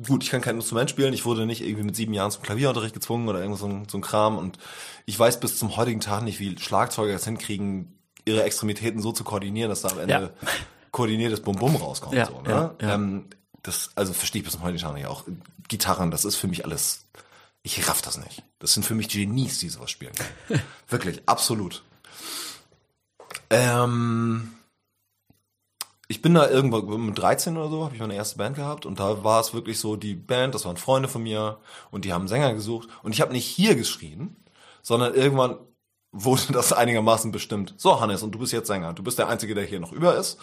gut, 0.03 0.25
ich 0.25 0.31
kann 0.31 0.41
kein 0.41 0.57
Instrument 0.57 0.91
spielen, 0.91 1.13
ich 1.15 1.25
wurde 1.25 1.47
nicht 1.47 1.63
irgendwie 1.63 1.85
mit 1.85 1.97
sieben 1.97 2.15
Jahren 2.15 2.31
zum 2.31 2.43
Klavierunterricht 2.43 2.95
gezwungen 2.95 3.29
oder 3.29 3.41
irgend 3.41 3.59
so 3.59 3.67
ein, 3.67 3.89
so 3.89 3.99
ein 3.99 4.03
Kram 4.03 4.39
und 4.39 4.59
ich 5.07 5.19
weiß 5.19 5.41
bis 5.41 5.59
zum 5.59 5.77
heutigen 5.77 6.01
Tag 6.01 6.23
nicht, 6.23 6.41
wie 6.41 6.59
Schlagzeuger 6.59 7.15
es 7.15 7.25
hinkriegen, 7.25 7.97
ihre 8.25 8.43
Extremitäten 8.43 9.01
so 9.01 9.13
zu 9.13 9.23
koordinieren, 9.23 9.69
dass 9.69 9.83
da 9.83 9.89
am 9.91 9.99
Ende 10.01 10.13
Ja. 10.15 10.31
koordiniertes 10.91 11.41
Bum-Bum 11.41 11.77
rauskommt. 11.77 12.15
Ja, 12.15 12.27
so, 12.27 12.41
ne? 12.41 12.75
ja. 12.81 12.95
Ähm, 12.95 13.27
das, 13.63 13.91
also 13.95 14.13
verstehe 14.13 14.41
ich 14.41 14.45
bis 14.45 14.55
zum 14.55 14.63
heutigen 14.63 14.83
Tag 14.83 14.95
nicht. 14.95 15.07
Auch 15.07 15.25
Gitarren, 15.69 16.11
das 16.11 16.25
ist 16.25 16.37
für 16.37 16.49
mich 16.49 16.65
alles, 16.65 17.05
ich 17.63 17.87
raff 17.89 18.03
das 18.03 18.19
nicht. 18.19 18.43
Das 18.59 18.73
sind 18.75 18.85
für 18.85 18.95
mich 18.95 19.09
Genies, 19.09 19.59
die 19.59 19.69
sowas 19.69 19.91
spielen 19.91 20.13
können. 20.15 20.63
Wirklich, 20.89 21.23
absolut. 21.27 21.83
Ähm, 23.51 24.54
ich 26.15 26.23
bin 26.23 26.35
da 26.35 26.49
irgendwann 26.49 27.07
mit 27.07 27.19
13 27.19 27.57
oder 27.57 27.69
so, 27.69 27.85
habe 27.85 27.97
ich 27.97 28.01
meine 28.01 28.15
erste 28.15 28.39
Band 28.39 28.55
gehabt 28.55 28.87
und 28.87 29.01
da 29.01 29.25
war 29.25 29.41
es 29.41 29.53
wirklich 29.53 29.81
so, 29.81 29.97
die 29.97 30.15
Band, 30.15 30.55
das 30.55 30.65
waren 30.65 30.77
Freunde 30.77 31.09
von 31.09 31.25
mir 31.25 31.59
und 31.91 32.05
die 32.05 32.13
haben 32.13 32.29
Sänger 32.29 32.55
gesucht 32.55 32.89
und 33.03 33.11
ich 33.11 33.21
habe 33.21 33.33
nicht 33.33 33.47
hier 33.47 33.75
geschrien, 33.75 34.37
sondern 34.81 35.13
irgendwann 35.13 35.59
wurde 36.13 36.53
das 36.53 36.73
einigermaßen 36.73 37.33
bestimmt. 37.33 37.75
So, 37.79 38.01
Hannes, 38.01 38.23
und 38.23 38.31
du 38.31 38.39
bist 38.39 38.53
jetzt 38.53 38.69
Sänger. 38.69 38.93
Du 38.93 39.03
bist 39.03 39.19
der 39.19 39.27
Einzige, 39.27 39.57
der 39.57 39.65
hier 39.65 39.81
noch 39.81 39.91
über 39.91 40.15
ist 40.17 40.39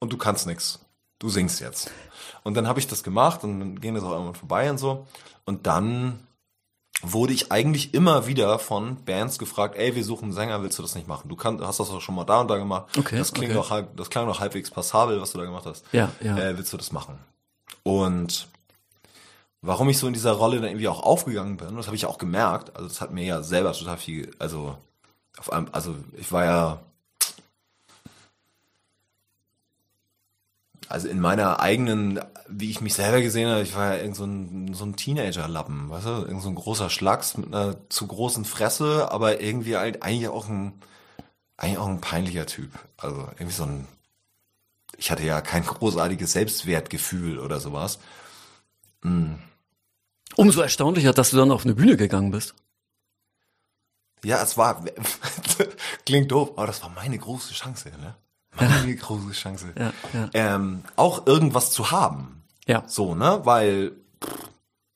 und 0.00 0.12
du 0.12 0.16
kannst 0.16 0.48
nix. 0.48 0.80
Du 1.20 1.28
singst 1.28 1.60
jetzt. 1.60 1.92
Und 2.42 2.56
dann 2.56 2.66
habe 2.66 2.80
ich 2.80 2.88
das 2.88 3.04
gemacht 3.04 3.44
und 3.44 3.60
dann 3.60 3.80
ging 3.80 3.94
das 3.94 4.02
auch 4.02 4.10
irgendwann 4.10 4.34
vorbei 4.34 4.68
und 4.68 4.78
so. 4.78 5.06
Und 5.44 5.68
dann 5.68 6.26
wurde 7.02 7.32
ich 7.32 7.52
eigentlich 7.52 7.92
immer 7.94 8.26
wieder 8.26 8.58
von 8.58 8.96
Bands 9.04 9.38
gefragt, 9.38 9.76
ey, 9.76 9.94
wir 9.94 10.04
suchen 10.04 10.24
einen 10.24 10.32
Sänger, 10.32 10.62
willst 10.62 10.78
du 10.78 10.82
das 10.82 10.94
nicht 10.94 11.08
machen? 11.08 11.28
Du 11.28 11.36
kannst, 11.36 11.62
hast 11.64 11.80
das 11.80 11.88
doch 11.88 12.00
schon 12.00 12.14
mal 12.14 12.24
da 12.24 12.40
und 12.40 12.48
da 12.48 12.56
gemacht. 12.56 12.96
Okay, 12.96 13.18
das 13.18 13.32
klingt 13.32 13.50
okay. 13.50 13.60
doch 13.60 13.70
halb, 13.70 13.96
das 13.96 14.10
klang 14.10 14.26
doch 14.26 14.40
halbwegs 14.40 14.70
passabel, 14.70 15.20
was 15.20 15.32
du 15.32 15.38
da 15.38 15.44
gemacht 15.44 15.66
hast. 15.66 15.84
Ja, 15.92 16.10
ja. 16.20 16.36
Äh, 16.36 16.56
willst 16.56 16.72
du 16.72 16.76
das 16.76 16.92
machen? 16.92 17.18
Und 17.82 18.48
warum 19.60 19.88
ich 19.88 19.98
so 19.98 20.06
in 20.06 20.12
dieser 20.12 20.32
Rolle 20.32 20.56
dann 20.56 20.68
irgendwie 20.68 20.88
auch 20.88 21.02
aufgegangen 21.02 21.56
bin, 21.56 21.76
das 21.76 21.86
habe 21.86 21.96
ich 21.96 22.06
auch 22.06 22.18
gemerkt, 22.18 22.74
also 22.76 22.88
das 22.88 23.00
hat 23.00 23.12
mir 23.12 23.24
ja 23.24 23.42
selber 23.42 23.72
total 23.72 23.98
viel, 23.98 24.30
also 24.38 24.76
auf 25.38 25.52
einem, 25.52 25.68
also 25.72 25.94
ich 26.16 26.30
war 26.32 26.44
ja 26.44 26.80
also 30.94 31.08
in 31.08 31.18
meiner 31.18 31.58
eigenen, 31.58 32.20
wie 32.48 32.70
ich 32.70 32.80
mich 32.80 32.94
selber 32.94 33.20
gesehen 33.20 33.50
habe, 33.50 33.62
ich 33.62 33.74
war 33.74 33.96
ja 33.96 34.00
irgend 34.00 34.14
so 34.14 34.24
ein, 34.24 34.74
so 34.74 34.84
ein 34.84 34.94
Teenager-Lappen, 34.94 35.90
weißt 35.90 36.06
du, 36.06 36.10
irgend 36.10 36.40
so 36.40 36.48
ein 36.48 36.54
großer 36.54 36.88
Schlacks 36.88 37.36
mit 37.36 37.52
einer 37.52 37.76
zu 37.90 38.06
großen 38.06 38.44
Fresse, 38.44 39.10
aber 39.10 39.40
irgendwie 39.40 39.76
halt 39.76 40.04
eigentlich 40.04 40.28
auch 40.28 40.48
ein, 40.48 40.80
eigentlich 41.56 41.78
auch 41.78 41.88
ein 41.88 42.00
peinlicher 42.00 42.46
Typ. 42.46 42.70
Also 42.96 43.28
irgendwie 43.32 43.56
so 43.56 43.64
ein, 43.64 43.88
ich 44.96 45.10
hatte 45.10 45.24
ja 45.24 45.40
kein 45.40 45.64
großartiges 45.64 46.30
Selbstwertgefühl 46.30 47.40
oder 47.40 47.58
sowas. 47.58 47.98
Umso 50.36 50.60
erstaunlicher, 50.60 51.12
dass 51.12 51.30
du 51.30 51.36
dann 51.36 51.50
auf 51.50 51.64
eine 51.64 51.74
Bühne 51.74 51.96
gegangen 51.96 52.30
bist. 52.30 52.54
Ja, 54.22 54.40
es 54.40 54.56
war, 54.56 54.84
klingt 56.06 56.30
doof, 56.30 56.52
aber 56.54 56.68
das 56.68 56.84
war 56.84 56.90
meine 56.90 57.18
große 57.18 57.52
Chance, 57.52 57.90
ne? 58.00 58.14
Meine 58.56 58.96
große 58.96 59.32
Chance. 59.32 59.72
Ja, 59.78 59.92
ja. 60.12 60.30
Ähm, 60.32 60.82
auch 60.96 61.26
irgendwas 61.26 61.70
zu 61.70 61.90
haben. 61.90 62.42
Ja. 62.66 62.84
So, 62.86 63.14
ne? 63.14 63.40
Weil, 63.44 63.92
pff, 64.22 64.50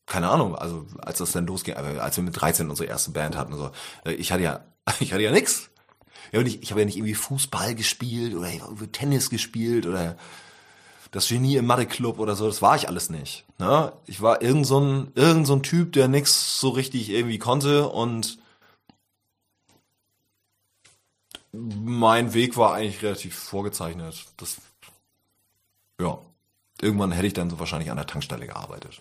keine 0.07 0.31
Ahnung, 0.31 0.57
also 0.57 0.87
als 0.99 1.19
das 1.19 1.33
dann 1.33 1.47
losging, 1.47 1.75
also 1.75 2.01
als 2.01 2.17
wir 2.17 2.25
mit 2.25 2.41
13 2.41 2.71
unsere 2.71 2.89
erste 2.89 3.11
Band 3.11 3.37
hatten, 3.37 3.57
so, 3.57 3.71
äh, 4.05 4.13
ich 4.13 4.33
hatte 4.33 4.43
ja, 4.43 4.61
ich 5.01 5.13
hatte 5.13 5.23
ja 5.23 5.33
nix. 5.33 5.71
Ja, 6.33 6.41
und 6.41 6.47
ich, 6.47 6.63
ich 6.63 6.71
habe 6.71 6.81
ja 6.81 6.87
nicht 6.87 6.97
irgendwie 6.97 7.15
Fußball 7.15 7.75
gespielt 7.75 8.35
oder 8.35 8.49
ich 8.49 8.61
hab 8.61 8.69
irgendwie 8.69 8.89
Tennis 8.89 9.31
gespielt 9.31 9.87
oder 9.87 10.17
das 11.11 11.29
Genie 11.29 11.57
im 11.57 11.67
Mathe-Club 11.67 12.19
oder 12.19 12.37
so, 12.37 12.47
das 12.47 12.61
war 12.61 12.77
ich 12.77 12.89
alles 12.89 13.09
nicht. 13.09 13.47
Ne? 13.59 13.93
Ich 14.05 14.21
war 14.21 14.43
irgend 14.43 14.67
so 14.67 14.79
ein, 14.79 15.13
irgend 15.15 15.47
so 15.47 15.55
ein 15.55 15.63
Typ, 15.63 15.93
der 15.93 16.07
nix 16.07 16.61
so 16.61 16.69
richtig 16.69 17.09
irgendwie 17.09 17.39
konnte 17.39 17.89
und 17.89 18.39
mein 21.53 22.35
Weg 22.35 22.57
war 22.57 22.75
eigentlich 22.75 23.03
relativ 23.03 23.39
vorgezeichnet. 23.39 24.27
Das, 24.37 24.59
ja, 26.01 26.19
irgendwann 26.81 27.13
hätte 27.13 27.27
ich 27.27 27.35
dann 27.35 27.51
so 27.51 27.59
wahrscheinlich 27.59 27.91
an 27.91 27.97
der 27.97 28.07
Tankstelle 28.07 28.47
gearbeitet. 28.47 29.01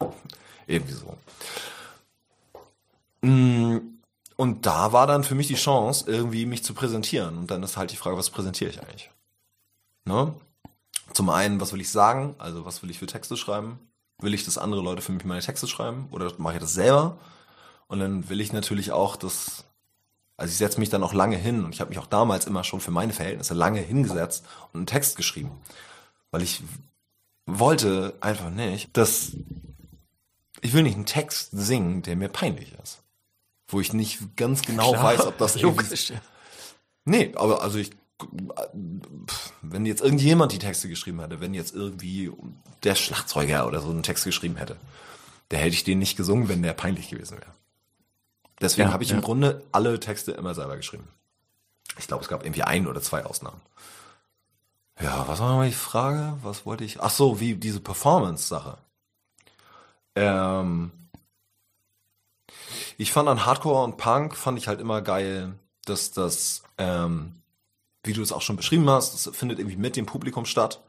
Irgendwie 0.66 0.94
so. 0.94 1.16
Mm, 3.22 3.78
Und 4.36 4.66
da 4.66 4.92
war 4.92 5.06
dann 5.06 5.24
für 5.24 5.34
mich 5.34 5.48
die 5.48 5.54
Chance, 5.56 6.04
irgendwie 6.10 6.46
mich 6.46 6.64
zu 6.64 6.74
präsentieren. 6.74 7.38
Und 7.38 7.50
dann 7.50 7.62
ist 7.62 7.76
halt 7.78 7.92
die 7.92 7.96
Frage, 7.96 8.16
was 8.18 8.30
präsentiere 8.30 8.70
ich 8.70 8.80
eigentlich? 8.82 9.10
Ne? 10.06 10.34
Zum 11.14 11.30
einen, 11.30 11.60
was 11.60 11.72
will 11.74 11.82
ich 11.82 11.90
sagen? 11.90 12.36
Also, 12.38 12.66
was 12.66 12.82
will 12.82 12.90
ich 12.90 13.00
für 13.00 13.06
Texte 13.06 13.36
schreiben? 13.38 13.80
Will 14.20 14.34
ich, 14.34 14.44
dass 14.46 14.58
andere 14.58 14.82
Leute 14.82 15.02
für 15.02 15.12
mich 15.12 15.24
meine 15.26 15.42
Texte 15.42 15.68
schreiben? 15.68 16.08
Oder 16.12 16.32
mache 16.38 16.56
ich 16.56 16.60
das 16.62 16.74
selber? 16.74 17.18
Und 17.88 18.00
dann 18.00 18.30
will 18.30 18.42
ich 18.42 18.52
natürlich 18.54 18.92
auch, 18.92 19.16
dass 19.16 19.65
also 20.36 20.50
ich 20.50 20.58
setze 20.58 20.78
mich 20.80 20.90
dann 20.90 21.02
auch 21.02 21.14
lange 21.14 21.36
hin 21.36 21.64
und 21.64 21.74
ich 21.74 21.80
habe 21.80 21.90
mich 21.90 21.98
auch 21.98 22.06
damals 22.06 22.46
immer 22.46 22.64
schon 22.64 22.80
für 22.80 22.90
meine 22.90 23.12
Verhältnisse 23.12 23.54
lange 23.54 23.80
hingesetzt 23.80 24.44
und 24.72 24.80
einen 24.80 24.86
Text 24.86 25.16
geschrieben. 25.16 25.50
Weil 26.30 26.42
ich 26.42 26.62
wollte 27.46 28.14
einfach 28.20 28.50
nicht, 28.50 28.96
dass 28.96 29.32
ich 30.60 30.72
will 30.72 30.82
nicht 30.82 30.96
einen 30.96 31.06
Text 31.06 31.50
singen, 31.52 32.02
der 32.02 32.16
mir 32.16 32.28
peinlich 32.28 32.74
ist. 32.82 33.02
Wo 33.68 33.80
ich 33.80 33.92
nicht 33.92 34.36
ganz 34.36 34.62
genau 34.62 34.92
Klar, 34.92 35.04
weiß, 35.04 35.26
ob 35.26 35.38
das 35.38 35.60
logisch. 35.60 36.12
Nee, 37.04 37.32
aber 37.36 37.62
also 37.62 37.78
ich 37.78 37.90
wenn 39.62 39.86
jetzt 39.86 40.02
irgendjemand 40.02 40.52
die 40.52 40.58
Texte 40.58 40.88
geschrieben 40.88 41.20
hätte, 41.20 41.40
wenn 41.40 41.54
jetzt 41.54 41.74
irgendwie 41.74 42.32
der 42.82 42.94
Schlagzeuger 42.94 43.66
oder 43.66 43.80
so 43.80 43.90
einen 43.90 44.02
Text 44.02 44.24
geschrieben 44.24 44.56
hätte, 44.56 44.76
der 45.50 45.58
hätte 45.58 45.74
ich 45.74 45.84
den 45.84 45.98
nicht 45.98 46.16
gesungen, 46.16 46.48
wenn 46.48 46.62
der 46.62 46.72
peinlich 46.72 47.10
gewesen 47.10 47.38
wäre. 47.38 47.52
Deswegen 48.60 48.88
Ja, 48.88 48.92
habe 48.92 49.02
ich 49.04 49.10
ja. 49.10 49.16
im 49.16 49.22
Grunde 49.22 49.62
alle 49.72 50.00
Texte 50.00 50.32
immer 50.32 50.54
selber 50.54 50.76
geschrieben. 50.76 51.08
Ich 51.98 52.06
glaube, 52.08 52.22
es 52.22 52.28
gab 52.28 52.44
irgendwie 52.44 52.62
ein 52.62 52.86
oder 52.86 53.00
zwei 53.02 53.24
Ausnahmen. 53.24 53.60
Ja, 55.00 55.26
was 55.28 55.40
war 55.40 55.48
nochmal 55.50 55.68
die 55.68 55.74
Frage? 55.74 56.36
Was 56.42 56.66
wollte 56.66 56.84
ich? 56.84 57.00
Ach 57.00 57.10
so, 57.10 57.40
wie 57.40 57.54
diese 57.54 57.80
Performance-Sache. 57.80 58.78
Ähm, 60.14 60.90
ich 62.98 63.12
fand 63.12 63.28
an 63.28 63.44
Hardcore 63.44 63.84
und 63.84 63.96
Punk 63.96 64.36
fand 64.36 64.58
ich 64.58 64.68
halt 64.68 64.80
immer 64.80 65.02
geil, 65.02 65.54
dass 65.84 66.12
das 66.12 66.62
ähm, 66.78 67.34
wie 68.04 68.12
du 68.14 68.22
es 68.22 68.32
auch 68.32 68.42
schon 68.42 68.56
beschrieben 68.56 68.88
hast, 68.90 69.14
das 69.26 69.36
findet 69.36 69.58
irgendwie 69.58 69.76
mit 69.76 69.96
dem 69.96 70.06
Publikum 70.06 70.46
statt. 70.46 70.80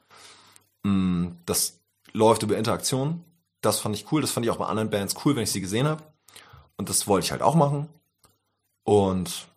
Mm, 0.83 1.29
Das 1.45 1.79
läuft 2.13 2.43
über 2.43 2.57
Interaktion. 2.57 3.23
Das 3.61 3.79
fand 3.79 3.95
ich 3.95 4.11
cool. 4.11 4.21
Das 4.21 4.31
fand 4.31 4.45
ich 4.45 4.51
auch 4.51 4.57
bei 4.57 4.67
anderen 4.67 4.89
Bands 4.89 5.15
cool, 5.25 5.35
wenn 5.35 5.43
ich 5.43 5.51
sie 5.51 5.61
gesehen 5.61 5.87
habe. 5.87 6.03
Und 6.77 6.89
das 6.89 7.07
wollte 7.07 7.25
ich 7.25 7.31
halt 7.31 7.41
auch 7.41 7.55
machen. 7.55 7.89
Und 8.83 9.47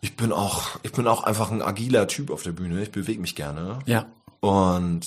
ich 0.00 0.16
bin 0.16 0.32
auch, 0.32 0.78
ich 0.82 0.92
bin 0.92 1.06
auch 1.06 1.24
einfach 1.24 1.50
ein 1.50 1.62
agiler 1.62 2.06
Typ 2.08 2.30
auf 2.30 2.42
der 2.42 2.52
Bühne. 2.52 2.82
Ich 2.82 2.92
bewege 2.92 3.20
mich 3.20 3.34
gerne. 3.34 3.80
Ja. 3.86 4.06
Und 4.40 5.06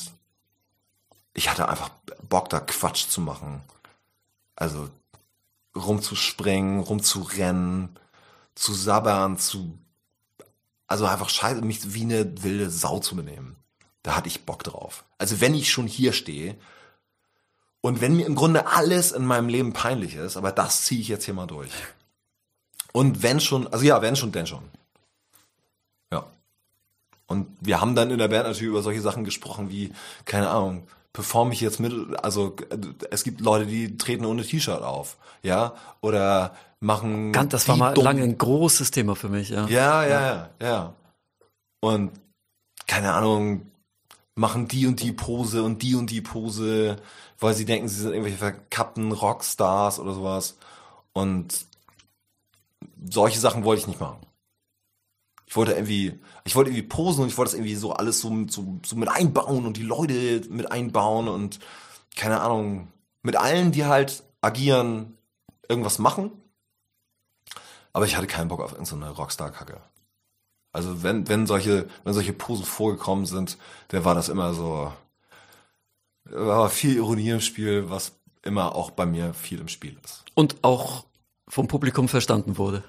ich 1.34 1.50
hatte 1.50 1.70
einfach 1.70 1.90
Bock, 2.28 2.50
da 2.50 2.60
Quatsch 2.60 3.08
zu 3.08 3.22
machen. 3.22 3.62
Also 4.56 4.90
rumzuspringen, 5.76 6.82
rumzurennen, 6.82 7.98
zu 8.56 8.74
sabbern, 8.74 9.38
zu. 9.38 9.78
Also 10.88 11.06
einfach 11.06 11.30
scheiße, 11.30 11.62
mich 11.62 11.94
wie 11.94 12.02
eine 12.02 12.44
wilde 12.44 12.70
Sau 12.70 13.00
zu 13.00 13.16
benehmen. 13.16 13.56
Da 14.04 14.16
hatte 14.16 14.28
ich 14.28 14.46
Bock 14.46 14.64
drauf. 14.64 15.06
Also 15.18 15.40
wenn 15.40 15.54
ich 15.54 15.72
schon 15.72 15.88
hier 15.88 16.14
stehe 16.14 16.58
und 17.82 18.02
wenn 18.02 18.16
mir 18.16 18.26
im 18.26 18.36
Grunde 18.36 18.68
alles 18.68 19.12
in 19.12 19.26
meinem 19.26 19.50
Leben 19.50 19.74
peinlich 19.74 20.16
ist, 20.16 20.38
aber 20.38 20.52
das 20.52 20.84
ziehe 20.84 21.02
ich 21.02 21.08
jetzt 21.08 21.26
hier 21.26 21.34
mal 21.34 21.48
durch. 21.48 21.72
Und 22.92 23.24
wenn 23.24 23.40
schon, 23.40 23.68
also 23.68 23.86
ja, 23.86 24.02
wenn 24.02 24.16
schon, 24.16 24.32
denn 24.32 24.48
schon. 24.48 24.64
Ja. 26.12 26.26
Und 27.28 27.48
wir 27.62 27.80
haben 27.80 27.96
dann 27.96 28.12
in 28.12 28.18
der 28.18 28.28
Band 28.28 28.48
natürlich 28.48 28.70
über 28.70 28.82
solche 28.82 29.02
Sachen 29.02 29.24
gesprochen 29.24 29.70
wie, 29.70 29.94
keine 30.26 30.50
Ahnung, 30.50 30.88
performe 31.14 31.54
ich 31.54 31.62
jetzt 31.62 31.80
mit, 31.80 31.94
also 32.24 32.56
es 33.12 33.24
gibt 33.24 33.42
Leute, 33.42 33.66
die 33.66 33.98
treten 33.98 34.26
ohne 34.26 34.44
T-Shirt 34.44 34.82
auf, 34.82 35.18
ja, 35.44 35.74
oder 36.02 36.56
machen. 36.80 37.32
Ganz, 37.32 37.52
das 37.52 37.68
war 37.68 37.78
mal 37.78 37.96
lange 37.96 38.24
ein 38.24 38.38
großes 38.38 38.92
Thema 38.92 39.16
für 39.16 39.30
mich, 39.30 39.50
ja. 39.50 39.68
Ja, 39.68 40.06
ja, 40.06 40.22
ja, 40.22 40.50
ja. 40.62 40.94
Und 41.82 42.12
keine 42.88 43.14
Ahnung, 43.14 43.69
machen 44.40 44.70
die 44.70 44.88
und 44.88 45.02
die 45.02 45.12
Pose 45.12 45.64
und 45.64 45.84
die 45.84 45.96
und 45.96 46.10
die 46.10 46.22
Pose, 46.22 46.96
weil 47.40 47.54
sie 47.54 47.66
denken, 47.66 47.90
sie 47.90 48.02
sind 48.02 48.14
irgendwelche 48.14 48.38
verkappten 48.38 49.12
Rockstars 49.12 50.00
oder 50.00 50.14
sowas. 50.14 50.58
Und 51.12 51.66
solche 53.04 53.40
Sachen 53.40 53.66
wollte 53.66 53.82
ich 53.82 53.88
nicht 53.88 54.00
machen. 54.00 54.26
Ich 55.46 55.58
wollte 55.58 55.74
irgendwie, 55.74 56.18
ich 56.46 56.56
wollte 56.56 56.70
irgendwie 56.70 56.88
posen 56.88 57.24
und 57.24 57.28
ich 57.28 57.38
wollte 57.38 57.52
das 57.52 57.60
irgendwie 57.60 57.76
so 57.76 57.92
alles 57.92 58.22
so, 58.22 58.48
so, 58.48 58.80
so 58.86 58.96
mit 58.96 59.10
einbauen 59.10 59.66
und 59.66 59.76
die 59.76 59.84
Leute 59.84 60.42
mit 60.50 60.72
einbauen 60.72 61.28
und 61.28 61.60
keine 62.16 62.40
Ahnung, 62.40 62.88
mit 63.24 63.36
allen, 63.36 63.74
die 63.74 63.86
halt 63.86 64.24
agieren, 64.40 65.18
irgendwas 65.68 66.00
machen. 66.00 66.32
Aber 67.92 68.06
ich 68.06 68.16
hatte 68.16 68.28
keinen 68.28 68.48
Bock 68.48 68.62
auf 68.62 68.72
irgendeine 68.72 69.10
Rockstar-Kacke. 69.10 69.82
Also 70.72 71.04
wenn, 71.04 71.28
wenn 71.28 71.48
solche, 71.48 71.88
wenn 72.04 72.14
solche 72.14 72.34
Posen 72.34 72.66
vorgekommen 72.66 73.26
sind, 73.26 73.58
dann 73.90 74.06
war 74.06 74.16
das 74.16 74.30
immer 74.30 74.54
so, 74.54 74.92
war 76.26 76.70
viel 76.70 76.96
Ironie 76.96 77.30
im 77.30 77.42
Spiel, 77.42 77.90
was 77.90 78.14
immer 78.44 78.76
auch 78.76 78.92
bei 78.92 79.06
mir 79.06 79.34
viel 79.34 79.60
im 79.60 79.68
Spiel 79.68 79.98
ist. 80.04 80.24
Und 80.36 80.64
auch 80.64 81.06
vom 81.48 81.68
Publikum 81.68 82.08
verstanden 82.08 82.58
wurde. 82.58 82.84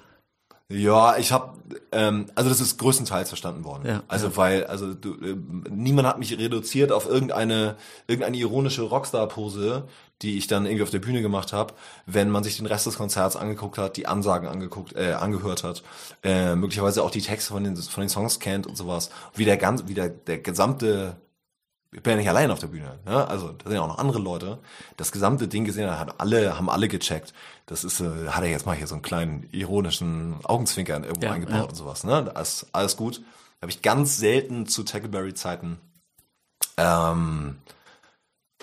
Ja, 0.71 1.17
ich 1.17 1.31
habe, 1.31 1.57
ähm, 1.91 2.27
also 2.35 2.49
das 2.49 2.61
ist 2.61 2.77
größtenteils 2.77 3.29
verstanden 3.29 3.63
worden. 3.63 3.87
Ja, 3.87 4.03
also 4.07 4.27
ja. 4.27 4.37
weil, 4.37 4.65
also 4.65 4.93
du, 4.93 5.13
äh, 5.15 5.35
niemand 5.69 6.07
hat 6.07 6.19
mich 6.19 6.37
reduziert 6.37 6.91
auf 6.91 7.07
irgendeine 7.07 7.75
irgendeine 8.07 8.37
ironische 8.37 8.83
Rockstar-Pose, 8.83 9.87
die 10.21 10.37
ich 10.37 10.47
dann 10.47 10.65
irgendwie 10.65 10.83
auf 10.83 10.89
der 10.89 10.99
Bühne 10.99 11.21
gemacht 11.21 11.51
habe. 11.51 11.73
Wenn 12.05 12.29
man 12.29 12.43
sich 12.43 12.57
den 12.57 12.65
Rest 12.65 12.85
des 12.85 12.97
Konzerts 12.97 13.35
angeguckt 13.35 13.77
hat, 13.77 13.97
die 13.97 14.07
Ansagen 14.07 14.47
angeguckt, 14.47 14.95
äh, 14.95 15.13
angehört 15.13 15.63
hat, 15.63 15.83
äh, 16.23 16.55
möglicherweise 16.55 17.03
auch 17.03 17.11
die 17.11 17.21
Texte 17.21 17.51
von 17.53 17.63
den 17.63 17.75
von 17.75 18.01
den 18.01 18.09
Songs 18.09 18.39
kennt 18.39 18.65
und 18.65 18.77
sowas, 18.77 19.09
wie 19.35 19.45
der 19.45 19.57
ganz, 19.57 19.83
wie 19.87 19.93
der 19.93 20.09
der 20.09 20.39
gesamte 20.39 21.17
ich 21.93 22.01
bin 22.01 22.11
ja 22.11 22.17
nicht 22.17 22.29
allein 22.29 22.51
auf 22.51 22.59
der 22.59 22.67
Bühne, 22.67 22.99
ne? 23.05 23.27
Also 23.27 23.51
da 23.51 23.65
sind 23.65 23.73
ja 23.73 23.81
auch 23.81 23.87
noch 23.87 23.97
andere 23.97 24.19
Leute. 24.19 24.59
Das 24.97 25.11
gesamte 25.11 25.47
Ding 25.47 25.65
gesehen 25.65 25.89
hat, 25.89 25.99
hat 25.99 26.21
alle, 26.21 26.57
haben 26.57 26.69
alle 26.69 26.87
gecheckt. 26.87 27.33
Das 27.65 27.83
ist, 27.83 27.99
äh, 27.99 28.27
hat 28.29 28.43
er 28.43 28.49
jetzt 28.49 28.65
mal 28.65 28.75
hier 28.75 28.87
so 28.87 28.95
einen 28.95 29.01
kleinen 29.01 29.49
ironischen 29.51 30.35
Augenzwinkern 30.43 31.03
irgendwo 31.03 31.25
Ja, 31.27 31.33
eingebaut 31.33 31.55
ja. 31.55 31.63
und 31.63 31.75
sowas, 31.75 32.03
ne? 32.03 32.33
Ist 32.39 32.67
alles 32.71 32.95
gut. 32.95 33.21
Habe 33.61 33.71
ich 33.71 33.81
ganz 33.81 34.17
selten 34.17 34.67
zu 34.67 34.83
Tackleberry-Zeiten 34.83 35.79
ähm, 36.77 37.57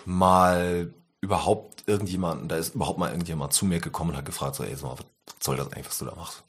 mal 0.04 0.92
überhaupt 1.20 1.86
irgendjemanden, 1.86 2.48
da 2.48 2.56
ist 2.56 2.74
überhaupt 2.74 2.98
mal 2.98 3.10
irgendjemand 3.10 3.52
zu 3.52 3.66
mir 3.66 3.80
gekommen 3.80 4.10
und 4.10 4.16
hat 4.16 4.24
gefragt, 4.24 4.56
so, 4.56 4.64
ey, 4.64 4.74
sag 4.74 4.84
mal, 4.84 4.98
was 4.98 5.36
soll 5.40 5.56
das 5.56 5.72
eigentlich, 5.72 5.86
was 5.86 5.98
du 5.98 6.04
da 6.04 6.14
machst? 6.14 6.44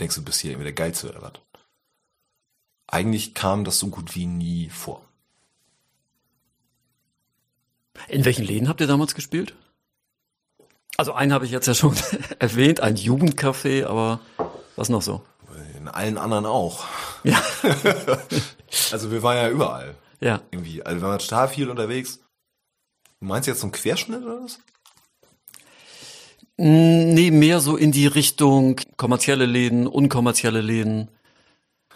Denkst 0.00 0.14
du, 0.16 0.20
du 0.20 0.24
bist 0.26 0.40
hier 0.40 0.50
irgendwie 0.52 0.64
der 0.64 0.72
Geilste 0.72 1.10
oder 1.10 1.22
was? 1.22 1.32
Eigentlich 2.86 3.34
kam 3.34 3.64
das 3.64 3.78
so 3.78 3.88
gut 3.88 4.14
wie 4.14 4.26
nie 4.26 4.68
vor. 4.68 5.03
In 8.08 8.24
welchen 8.24 8.44
Läden 8.44 8.68
habt 8.68 8.80
ihr 8.80 8.86
damals 8.86 9.14
gespielt? 9.14 9.54
Also 10.96 11.12
einen 11.12 11.32
habe 11.32 11.44
ich 11.44 11.50
jetzt 11.50 11.66
ja 11.66 11.74
schon 11.74 11.96
erwähnt, 12.38 12.80
ein 12.80 12.96
Jugendcafé, 12.96 13.84
aber 13.86 14.20
was 14.76 14.88
noch 14.88 15.02
so? 15.02 15.22
In 15.78 15.88
allen 15.88 16.18
anderen 16.18 16.46
auch. 16.46 16.84
Ja, 17.24 17.42
Also 18.92 19.10
wir 19.10 19.22
waren 19.22 19.36
ja 19.36 19.48
überall. 19.50 19.94
ja. 20.20 20.40
Irgendwie. 20.50 20.82
Also 20.82 21.00
wir 21.02 21.08
waren 21.08 21.18
total 21.18 21.48
viel 21.48 21.68
unterwegs. 21.70 22.20
Du 23.20 23.26
meinst 23.26 23.46
jetzt 23.46 23.60
so 23.60 23.66
einen 23.66 23.72
Querschnitt 23.72 24.22
oder 24.22 24.42
was? 24.42 24.58
Nee, 26.56 27.30
mehr 27.30 27.60
so 27.60 27.76
in 27.76 27.90
die 27.92 28.06
Richtung 28.06 28.80
kommerzielle 28.96 29.46
Läden, 29.46 29.86
unkommerzielle 29.86 30.60
Läden, 30.60 31.08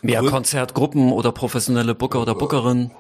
mehr. 0.03 0.23
Konzertgruppen 0.25 1.12
oder 1.12 1.31
professionelle 1.33 1.94
Booker 1.94 2.21
oder 2.21 2.35
Bookerin. 2.35 2.90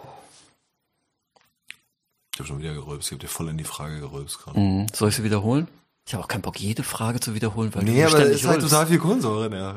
Ich 2.38 2.40
habe 2.40 2.50
schon 2.50 2.60
wieder 2.60 2.72
gerülpst. 2.72 3.08
Ich 3.08 3.12
habe 3.14 3.18
dir 3.20 3.26
voll 3.26 3.48
in 3.48 3.58
die 3.58 3.64
Frage 3.64 3.98
gerülpst 3.98 4.38
gerade. 4.38 4.56
Hm, 4.60 4.86
Soll 4.94 5.08
ich 5.08 5.16
sie 5.16 5.24
wiederholen? 5.24 5.66
Ich 6.06 6.14
habe 6.14 6.22
auch 6.22 6.28
keinen 6.28 6.42
Bock, 6.42 6.60
jede 6.60 6.84
Frage 6.84 7.18
zu 7.18 7.34
wiederholen, 7.34 7.74
weil 7.74 7.82
Nee, 7.82 7.96
du 7.96 8.02
aber 8.02 8.10
ständig 8.10 8.36
ist 8.36 8.46
halt 8.46 8.60
total 8.60 8.86
viel 8.86 8.98
Kohlensäure 9.00 9.46
in, 9.46 9.50
der, 9.50 9.74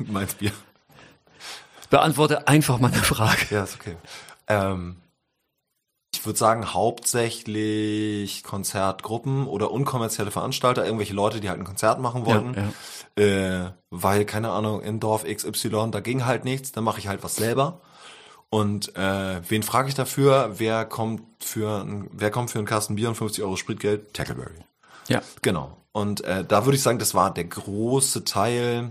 in 0.00 0.12
meinem 0.12 0.26
Bier. 0.36 0.50
Beantworte 1.88 2.48
einfach 2.48 2.80
meine 2.80 2.96
Frage. 2.96 3.46
Ja, 3.50 3.62
ist 3.62 3.76
okay. 3.76 3.94
Ähm, 4.48 4.96
ich 6.12 6.26
würde 6.26 6.36
sagen, 6.36 6.74
hauptsächlich 6.74 8.42
Konzertgruppen 8.42 9.46
oder 9.46 9.70
unkommerzielle 9.70 10.32
Veranstalter, 10.32 10.84
irgendwelche 10.84 11.14
Leute, 11.14 11.38
die 11.38 11.48
halt 11.48 11.60
ein 11.60 11.64
Konzert 11.64 12.00
machen 12.00 12.26
wollten. 12.26 12.56
Ja, 13.16 13.22
Äh, 13.24 13.70
weil, 13.90 14.24
keine 14.24 14.50
Ahnung, 14.50 14.82
in 14.82 14.98
Dorf 14.98 15.22
XY, 15.24 15.90
da 15.92 16.00
ging 16.00 16.26
halt 16.26 16.44
nichts, 16.44 16.72
dann 16.72 16.82
mache 16.82 16.98
ich 16.98 17.06
halt 17.06 17.22
was 17.22 17.36
selber. 17.36 17.80
Und 18.50 18.96
äh, 18.96 19.40
wen 19.48 19.62
frage 19.62 19.88
ich 19.88 19.94
dafür? 19.94 20.54
Wer 20.58 20.84
kommt 20.84 21.22
für 21.38 21.82
ein, 21.84 22.10
wer 22.12 22.30
kommt 22.30 22.50
für 22.50 22.58
einen 22.58 22.66
Kasten 22.66 22.96
Bier 22.96 23.08
und 23.08 23.14
50 23.14 23.44
Euro 23.44 23.56
Spritgeld? 23.56 24.12
Tackleberry. 24.12 24.50
Ja. 25.08 25.22
Genau. 25.42 25.76
Und 25.92 26.22
äh, 26.24 26.44
da 26.44 26.64
würde 26.66 26.76
ich 26.76 26.82
sagen, 26.82 26.98
das 26.98 27.14
war 27.14 27.32
der 27.32 27.44
große 27.44 28.24
Teil, 28.24 28.90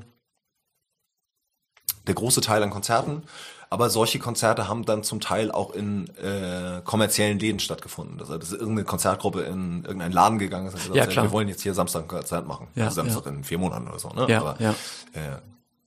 der 2.08 2.16
große 2.16 2.42
Teil 2.42 2.64
an 2.64 2.70
Konzerten. 2.70 3.24
Aber 3.72 3.92
solche 3.92 4.18
Konzerte 4.18 4.68
haben 4.68 4.84
dann 4.84 5.04
zum 5.04 5.20
Teil 5.20 5.52
auch 5.52 5.72
in 5.72 6.08
äh, 6.18 6.82
kommerziellen 6.84 7.38
Läden 7.38 7.60
stattgefunden. 7.60 8.18
Das 8.18 8.30
heißt, 8.30 8.42
dass 8.42 8.52
irgendeine 8.52 8.84
Konzertgruppe 8.84 9.42
in 9.42 9.84
irgendeinen 9.84 10.12
Laden 10.12 10.40
gegangen 10.40 10.68
ist 10.68 10.74
und 10.74 10.80
gesagt 10.80 10.96
Ja, 10.98 11.06
klar. 11.06 11.26
wir 11.26 11.32
wollen 11.32 11.48
jetzt 11.50 11.62
hier 11.62 11.76
Samstag 11.76 12.04
ein 12.04 12.08
Konzert 12.08 12.48
machen. 12.48 12.68
Ja, 12.74 12.86
also 12.86 12.96
Samstag 12.96 13.28
in 13.28 13.44
vier 13.44 13.60
Monaten 13.60 13.88
oder 13.88 14.00
so. 14.00 14.10
Ne? 14.10 14.26
Ja, 14.28 14.42
aber, 14.42 14.60
ja. 14.60 14.72
Äh, 15.14 15.38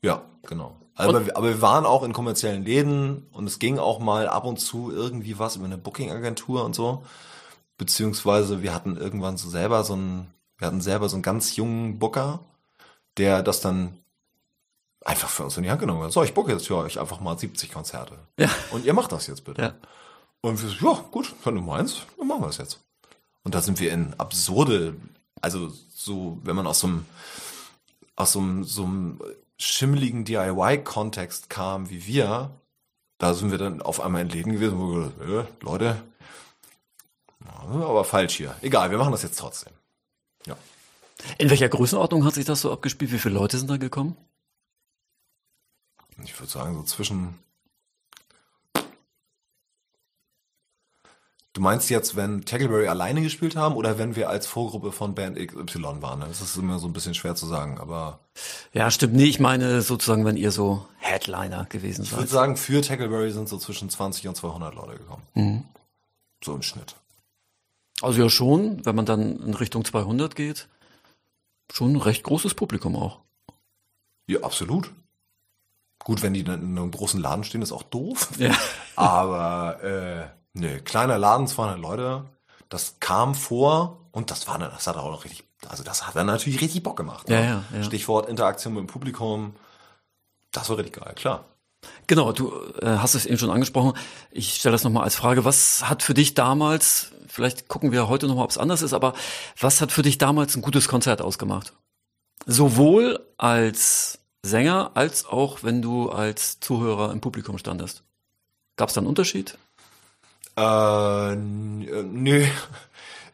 ja, 0.02 0.22
genau. 0.46 0.76
Aber, 0.94 1.26
wir- 1.26 1.36
aber 1.36 1.48
wir 1.48 1.62
waren 1.62 1.86
auch 1.86 2.02
in 2.02 2.12
kommerziellen 2.12 2.64
Läden 2.64 3.26
und 3.32 3.46
es 3.46 3.58
ging 3.58 3.78
auch 3.78 3.98
mal 3.98 4.28
ab 4.28 4.44
und 4.44 4.58
zu 4.60 4.90
irgendwie 4.92 5.38
was 5.38 5.56
über 5.56 5.64
eine 5.64 5.78
Booking-Agentur 5.78 6.64
und 6.64 6.74
so. 6.74 7.04
Beziehungsweise 7.78 8.62
wir 8.62 8.74
hatten 8.74 8.96
irgendwann 8.96 9.36
so 9.36 9.48
selber 9.48 9.82
so 9.84 9.94
einen, 9.94 10.32
wir 10.58 10.66
hatten 10.66 10.80
selber 10.80 11.08
so 11.08 11.16
einen 11.16 11.22
ganz 11.22 11.56
jungen 11.56 11.98
Booker, 11.98 12.40
der 13.16 13.42
das 13.42 13.60
dann 13.60 13.98
einfach 15.04 15.28
für 15.28 15.44
uns 15.44 15.56
in 15.56 15.64
die 15.64 15.70
Hand 15.70 15.80
genommen 15.80 16.02
hat. 16.02 16.12
So, 16.12 16.22
ich 16.22 16.34
booke 16.34 16.52
jetzt 16.52 16.66
für 16.68 16.76
euch 16.76 17.00
einfach 17.00 17.20
mal 17.20 17.36
70 17.36 17.72
Konzerte. 17.72 18.18
Ja. 18.38 18.48
Und 18.70 18.84
ihr 18.84 18.92
macht 18.94 19.10
das 19.10 19.26
jetzt 19.26 19.44
bitte. 19.44 19.62
Ja. 19.62 19.74
Und 20.42 20.62
wir 20.62 20.68
so, 20.68 20.92
ja, 20.92 21.04
gut, 21.10 21.34
wenn 21.44 21.54
du 21.56 21.60
meinst, 21.62 22.02
dann 22.18 22.28
machen 22.28 22.42
wir 22.42 22.46
das 22.48 22.58
jetzt. 22.58 22.80
Und 23.42 23.54
da 23.54 23.60
sind 23.60 23.80
wir 23.80 23.90
in 23.92 24.14
absurde, 24.18 24.94
also 25.40 25.68
so, 25.92 26.38
wenn 26.44 26.54
man 26.54 26.66
aus 26.66 26.80
so 26.80 26.86
einem, 26.86 27.06
aus 28.14 28.32
so 28.32 28.38
einem, 28.40 28.62
so 28.64 28.84
einem 28.84 29.20
schimmeligen 29.62 30.24
DIY-Kontext 30.24 31.50
kam 31.50 31.90
wie 31.90 32.06
wir, 32.06 32.50
da 33.18 33.34
sind 33.34 33.50
wir 33.50 33.58
dann 33.58 33.82
auf 33.82 34.00
einmal 34.00 34.22
in 34.22 34.28
Läden 34.28 34.52
gewesen, 34.52 34.78
wo 34.78 34.88
wir 34.88 35.10
gesagt, 35.10 35.50
äh, 35.50 35.64
Leute, 35.64 36.02
aber 37.48 38.04
falsch 38.04 38.36
hier. 38.36 38.56
Egal, 38.60 38.90
wir 38.90 38.98
machen 38.98 39.12
das 39.12 39.22
jetzt 39.22 39.38
trotzdem. 39.38 39.72
Ja. 40.46 40.56
In 41.38 41.50
welcher 41.50 41.68
Größenordnung 41.68 42.24
hat 42.24 42.34
sich 42.34 42.44
das 42.44 42.60
so 42.60 42.72
abgespielt? 42.72 43.12
Wie 43.12 43.18
viele 43.18 43.34
Leute 43.34 43.58
sind 43.58 43.70
da 43.70 43.76
gekommen? 43.76 44.16
Ich 46.24 46.38
würde 46.38 46.50
sagen, 46.50 46.74
so 46.74 46.82
zwischen. 46.82 47.38
Du 51.54 51.60
meinst 51.60 51.90
jetzt, 51.90 52.16
wenn 52.16 52.46
Tackleberry 52.46 52.88
alleine 52.88 53.20
gespielt 53.20 53.56
haben 53.56 53.74
oder 53.76 53.98
wenn 53.98 54.16
wir 54.16 54.30
als 54.30 54.46
Vorgruppe 54.46 54.90
von 54.90 55.14
Band 55.14 55.36
XY 55.36 56.00
waren? 56.00 56.20
ne? 56.20 56.26
Das 56.26 56.40
ist 56.40 56.56
immer 56.56 56.78
so 56.78 56.86
ein 56.86 56.94
bisschen 56.94 57.12
schwer 57.14 57.34
zu 57.34 57.46
sagen, 57.46 57.78
aber 57.78 58.20
Ja, 58.72 58.90
stimmt. 58.90 59.12
Nee, 59.14 59.24
ich 59.24 59.38
meine 59.38 59.82
sozusagen, 59.82 60.24
wenn 60.24 60.38
ihr 60.38 60.50
so 60.50 60.86
Headliner 60.98 61.66
gewesen 61.66 62.04
Ich 62.04 62.12
würde 62.12 62.22
seid. 62.22 62.30
sagen, 62.30 62.56
für 62.56 62.80
Tackleberry 62.80 63.30
sind 63.32 63.50
so 63.50 63.58
zwischen 63.58 63.90
20 63.90 64.28
und 64.28 64.36
200 64.36 64.74
Leute 64.74 64.96
gekommen. 64.98 65.22
Mhm. 65.34 65.64
So 66.42 66.54
im 66.54 66.62
Schnitt. 66.62 66.96
Also 68.00 68.22
ja 68.22 68.30
schon, 68.30 68.84
wenn 68.86 68.96
man 68.96 69.04
dann 69.06 69.38
in 69.42 69.52
Richtung 69.54 69.84
200 69.84 70.34
geht, 70.34 70.68
schon 71.70 71.92
ein 71.92 71.96
recht 72.00 72.22
großes 72.24 72.54
Publikum 72.54 72.96
auch. 72.96 73.18
Ja, 74.26 74.40
absolut. 74.40 74.90
Gut, 76.02 76.22
wenn 76.22 76.32
die 76.32 76.44
dann 76.44 76.62
in 76.62 76.78
einem 76.78 76.90
großen 76.90 77.20
Laden 77.20 77.44
stehen, 77.44 77.60
ist 77.62 77.72
auch 77.72 77.82
doof. 77.82 78.30
Ja. 78.38 78.56
Aber 78.96 79.82
äh, 79.84 80.26
ne, 80.54 80.80
kleiner 80.80 81.18
Laden, 81.18 81.46
200 81.46 81.78
Leute, 81.78 82.24
das 82.68 82.96
kam 83.00 83.34
vor 83.34 84.00
und 84.12 84.30
das 84.30 84.46
war, 84.46 84.58
das 84.58 84.86
hat 84.86 84.96
auch 84.96 85.10
noch 85.10 85.24
richtig, 85.24 85.44
also 85.68 85.82
das 85.82 86.06
hat 86.06 86.16
dann 86.16 86.26
natürlich 86.26 86.60
richtig 86.60 86.82
Bock 86.82 86.96
gemacht. 86.96 87.28
Ja, 87.28 87.40
ne? 87.40 87.46
ja, 87.46 87.64
ja. 87.78 87.82
Stichwort 87.84 88.28
Interaktion 88.28 88.74
mit 88.74 88.82
dem 88.82 88.86
Publikum, 88.86 89.54
das 90.50 90.68
war 90.68 90.78
richtig 90.78 91.02
geil, 91.02 91.14
klar. 91.14 91.44
Genau, 92.06 92.32
du 92.32 92.52
äh, 92.80 92.86
hast 92.86 93.14
es 93.14 93.26
eben 93.26 93.38
schon 93.38 93.50
angesprochen. 93.50 93.94
Ich 94.30 94.54
stelle 94.54 94.72
das 94.72 94.84
nochmal 94.84 95.04
als 95.04 95.16
Frage. 95.16 95.44
Was 95.44 95.88
hat 95.88 96.02
für 96.02 96.14
dich 96.14 96.34
damals, 96.34 97.10
vielleicht 97.26 97.68
gucken 97.68 97.90
wir 97.90 98.08
heute 98.08 98.28
nochmal, 98.28 98.44
ob 98.44 98.50
es 98.50 98.58
anders 98.58 98.82
ist, 98.82 98.92
aber 98.92 99.14
was 99.58 99.80
hat 99.80 99.90
für 99.90 100.02
dich 100.02 100.18
damals 100.18 100.54
ein 100.54 100.62
gutes 100.62 100.86
Konzert 100.86 101.20
ausgemacht? 101.20 101.72
Sowohl 102.46 103.20
als 103.36 104.20
Sänger 104.44 104.92
als 104.94 105.24
auch 105.26 105.62
wenn 105.62 105.82
du 105.82 106.10
als 106.10 106.60
Zuhörer 106.60 107.12
im 107.12 107.20
Publikum 107.20 107.58
standest. 107.58 108.02
Gab 108.76 108.88
es 108.88 108.94
da 108.94 109.00
einen 109.00 109.08
Unterschied? 109.08 109.56
Äh, 110.56 111.32
äh, 111.32 111.36
nö. 111.36 112.44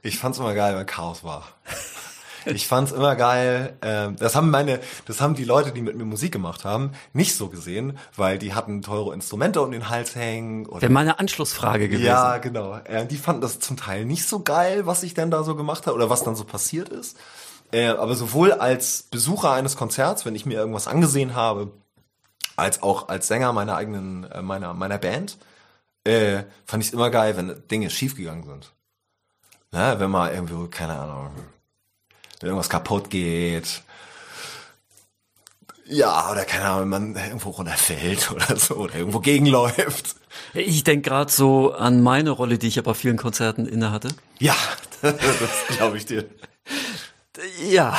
Ich 0.03 0.19
fand's 0.19 0.39
immer 0.39 0.55
geil, 0.55 0.77
wenn 0.77 0.87
Chaos 0.87 1.25
war. 1.25 1.49
Ich 2.55 2.67
fand's 2.67 2.93
immer 2.93 3.15
geil. 3.17 3.77
ähm, 3.83 4.17
das 4.17 4.35
haben 4.35 4.51
meine, 4.51 4.81
das 5.07 5.21
haben 5.21 5.35
die 5.35 5.45
Leute, 5.45 5.73
die 5.73 5.83
mit 5.83 5.97
mir 5.97 6.05
Musik 6.05 6.33
gemacht 6.33 6.65
haben, 6.65 6.93
nicht 7.13 7.37
so 7.37 7.49
gesehen, 7.49 7.99
weil 8.17 8.39
die 8.39 8.55
hatten 8.55 8.81
teure 8.81 9.13
Instrumente 9.13 9.61
um 9.61 9.71
den 9.71 9.91
Hals 9.91 10.15
hängen. 10.15 10.67
Wäre 10.71 10.91
meine 10.91 11.19
Anschlussfrage 11.19 11.89
gewesen. 11.89 12.07
ja, 12.07 12.39
genau. 12.39 12.79
Äh, 12.85 13.07
die 13.07 13.17
fanden 13.17 13.43
das 13.43 13.61
zum 13.61 13.77
Teil 13.77 14.05
nicht 14.05 14.27
so 14.27 14.41
geil, 14.41 14.87
was 14.87 15.03
ich 15.03 15.15
denn 15.15 15.31
da 15.31 15.43
so 15.43 15.57
gemacht 15.57 15.87
habe 15.87 15.97
oder 15.97 16.11
was 16.11 16.25
dann 16.25 16.37
so 16.37 16.45
passiert 16.45 16.89
ist. 16.89 17.19
Äh, 17.71 17.89
aber 17.89 18.15
sowohl 18.15 18.53
als 18.53 19.03
Besucher 19.03 19.53
eines 19.53 19.77
Konzerts, 19.77 20.25
wenn 20.25 20.35
ich 20.35 20.47
mir 20.47 20.59
irgendwas 20.59 20.89
angesehen 20.89 21.35
habe, 21.35 21.73
als 22.57 22.83
auch 22.83 23.09
als 23.09 23.29
Sänger 23.29 23.53
meiner 23.53 23.77
eigenen, 23.77 24.25
äh, 24.25 24.41
meiner, 24.43 24.73
meiner 24.75 24.99
Band, 24.99 25.37
äh, 26.09 26.45
fand 26.67 26.83
ich 26.83 26.89
es 26.89 26.95
immer 26.95 27.11
geil, 27.11 27.37
wenn 27.37 27.63
Dinge 27.69 27.91
schiefgegangen 27.91 28.45
sind. 28.45 28.73
Ne, 29.71 29.97
wenn 29.99 30.11
mal 30.11 30.33
irgendwo, 30.33 30.67
keine 30.67 30.99
Ahnung, 30.99 31.31
wenn 32.41 32.49
irgendwas 32.49 32.71
kaputt 32.71 33.11
geht. 33.11 33.83
Ja, 35.91 36.31
oder 36.31 36.45
keine 36.45 36.65
Ahnung, 36.65 36.81
wenn 36.91 37.13
man 37.13 37.25
irgendwo 37.25 37.51
runterfällt 37.51 38.31
oder 38.35 38.57
so, 38.57 38.77
oder 38.77 38.95
irgendwo 38.95 39.21
gegenläuft. 39.21 40.17
Ich 40.55 40.85
denke 40.85 41.09
gerade 41.09 41.31
so 41.31 41.73
an 41.73 42.03
meine 42.03 42.31
Rolle, 42.31 42.59
die 42.59 42.69
ich 42.69 42.77
ja 42.77 42.83
bei 42.83 42.95
vielen 42.95 43.17
Konzerten 43.17 43.67
inne 43.67 43.91
hatte. 43.91 44.09
Ja, 44.39 44.55
das 45.03 45.17
glaube 45.77 45.97
ich 45.99 46.07
dir. 46.07 46.29
Ja. 47.69 47.97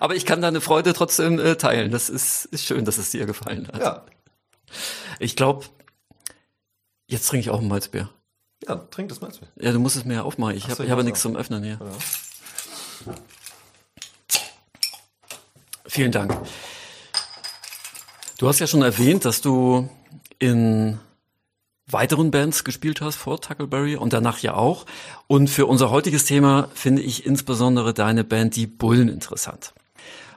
Aber 0.00 0.14
ich 0.14 0.26
kann 0.26 0.42
deine 0.42 0.60
Freude 0.60 0.92
trotzdem 0.92 1.38
äh, 1.38 1.56
teilen. 1.56 1.90
Das 1.90 2.08
ist, 2.08 2.46
ist 2.46 2.64
schön, 2.64 2.84
dass 2.84 2.98
es 2.98 3.10
dir 3.10 3.26
gefallen 3.26 3.68
hat. 3.68 3.80
Ja, 3.80 4.04
Ich 5.20 5.36
glaube, 5.36 5.64
jetzt 7.06 7.28
trinke 7.28 7.40
ich 7.42 7.50
auch 7.50 7.60
ein 7.60 7.68
Malzbier. 7.68 8.10
ja, 8.66 8.76
trink 8.76 9.08
das 9.08 9.20
mal. 9.20 9.30
Ja, 9.60 9.72
du 9.72 9.78
musst 9.78 9.96
es 9.96 10.04
mir 10.04 10.14
ja 10.14 10.22
aufmachen. 10.22 10.56
Ich 10.56 10.64
so, 10.64 10.70
habe 10.70 10.82
ich 10.82 10.86
ich 10.86 10.90
hab 10.90 10.98
ja 10.98 11.02
muss 11.02 11.04
nichts 11.04 11.22
zum 11.22 11.36
Öffnen 11.36 11.62
hier. 11.62 11.78
Vielen 15.86 16.12
Dank. 16.12 16.36
Du 18.38 18.48
hast 18.48 18.58
ja 18.58 18.66
schon 18.66 18.82
erwähnt, 18.82 19.24
dass 19.24 19.40
du 19.40 19.88
in 20.38 20.98
weiteren 21.86 22.30
Bands 22.30 22.64
gespielt 22.64 23.00
hast 23.00 23.16
vor 23.16 23.40
Tuckleberry 23.40 23.96
und 23.96 24.12
danach 24.12 24.40
ja 24.40 24.54
auch. 24.54 24.86
Und 25.26 25.48
für 25.48 25.66
unser 25.66 25.90
heutiges 25.90 26.24
Thema 26.24 26.68
finde 26.74 27.02
ich 27.02 27.24
insbesondere 27.24 27.94
deine 27.94 28.24
Band 28.24 28.56
Die 28.56 28.66
Bullen 28.66 29.08
interessant. 29.08 29.72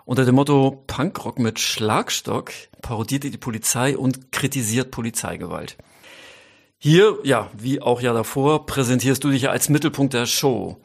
Unter 0.06 0.26
dem 0.26 0.36
Motto 0.36 0.84
Punkrock 0.88 1.40
mit 1.40 1.60
Schlagstock 1.60 2.52
parodiert 2.82 3.26
ihr 3.26 3.32
die 3.32 3.38
Polizei 3.38 3.98
und 3.98 4.32
kritisiert 4.32 4.92
Polizeigewalt. 4.92 5.78
Hier, 6.82 7.18
ja, 7.24 7.50
wie 7.58 7.82
auch 7.82 8.00
ja 8.02 8.14
davor, 8.14 8.66
präsentierst 8.66 9.24
du 9.24 9.32
dich 9.32 9.44
ja 9.44 9.52
als 9.52 9.68
Mittelpunkt 9.70 10.14
der 10.14 10.26
Show. 10.26 10.82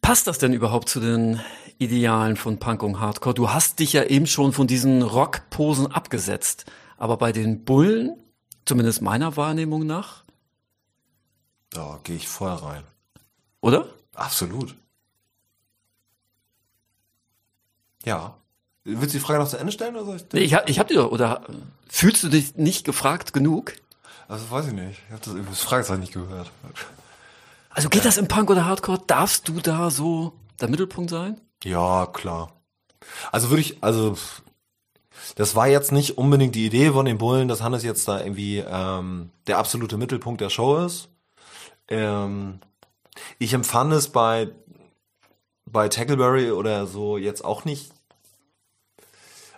Passt 0.00 0.26
das 0.26 0.38
denn 0.38 0.52
überhaupt 0.52 0.88
zu 0.88 0.98
den 1.00 1.40
Idealen 1.78 2.36
von 2.36 2.58
Punk 2.58 2.82
und 2.82 2.98
Hardcore? 3.00 3.34
Du 3.34 3.50
hast 3.50 3.78
dich 3.78 3.92
ja 3.92 4.02
eben 4.04 4.26
schon 4.26 4.52
von 4.52 4.66
diesen 4.66 5.02
Rockposen 5.02 5.86
abgesetzt. 5.92 6.64
Aber 6.96 7.16
bei 7.16 7.30
den 7.30 7.64
Bullen, 7.64 8.16
zumindest 8.64 9.02
meiner 9.02 9.36
Wahrnehmung 9.36 9.86
nach, 9.86 10.24
Da 11.70 12.00
gehe 12.04 12.16
ich 12.16 12.26
voll 12.28 12.50
rein. 12.52 12.82
oder? 13.60 13.86
Absolut. 14.14 14.74
Ja. 18.04 18.36
Willst 18.84 19.14
du 19.14 19.18
die 19.18 19.24
Frage 19.24 19.38
noch 19.40 19.48
zu 19.48 19.58
Ende 19.58 19.72
stellen 19.72 19.94
oder 19.96 20.04
soll 20.06 20.16
ich? 20.16 20.24
Nee, 20.32 20.40
ich, 20.40 20.54
hab- 20.54 20.68
ich 20.70 20.78
hab 20.78 20.88
dir 20.88 20.94
doch, 20.94 21.10
oder 21.10 21.42
fühlst 21.88 22.22
du 22.22 22.28
dich 22.28 22.54
nicht 22.56 22.84
gefragt 22.84 23.32
genug? 23.32 23.72
Also 24.28 24.50
weiß 24.50 24.66
ich 24.68 24.72
nicht. 24.72 25.00
Ich 25.06 25.12
habe 25.12 25.22
das, 25.24 25.48
das 25.48 25.60
Fragezeichen 25.60 26.00
nicht 26.00 26.12
gehört. 26.12 26.50
Also 27.70 27.88
geht 27.88 28.04
das 28.04 28.16
im 28.16 28.28
Punk 28.28 28.50
oder 28.50 28.64
Hardcore? 28.64 29.02
Darfst 29.06 29.48
du 29.48 29.60
da 29.60 29.90
so 29.90 30.32
der 30.60 30.68
Mittelpunkt 30.68 31.10
sein? 31.10 31.40
Ja, 31.62 32.06
klar. 32.06 32.52
Also 33.30 33.50
würde 33.50 33.60
ich, 33.60 33.82
also 33.82 34.16
das 35.36 35.54
war 35.54 35.68
jetzt 35.68 35.92
nicht 35.92 36.18
unbedingt 36.18 36.54
die 36.54 36.66
Idee 36.66 36.90
von 36.90 37.06
den 37.06 37.18
Bullen, 37.18 37.48
dass 37.48 37.62
Hannes 37.62 37.82
jetzt 37.82 38.08
da 38.08 38.20
irgendwie 38.20 38.58
ähm, 38.66 39.30
der 39.46 39.58
absolute 39.58 39.96
Mittelpunkt 39.96 40.40
der 40.40 40.50
Show 40.50 40.78
ist. 40.84 41.08
Ähm, 41.88 42.60
ich 43.38 43.52
empfand 43.52 43.92
es 43.92 44.08
bei 44.08 44.50
bei 45.66 45.88
Tackleberry 45.88 46.52
oder 46.52 46.86
so 46.86 47.18
jetzt 47.18 47.44
auch 47.44 47.64
nicht 47.64 47.90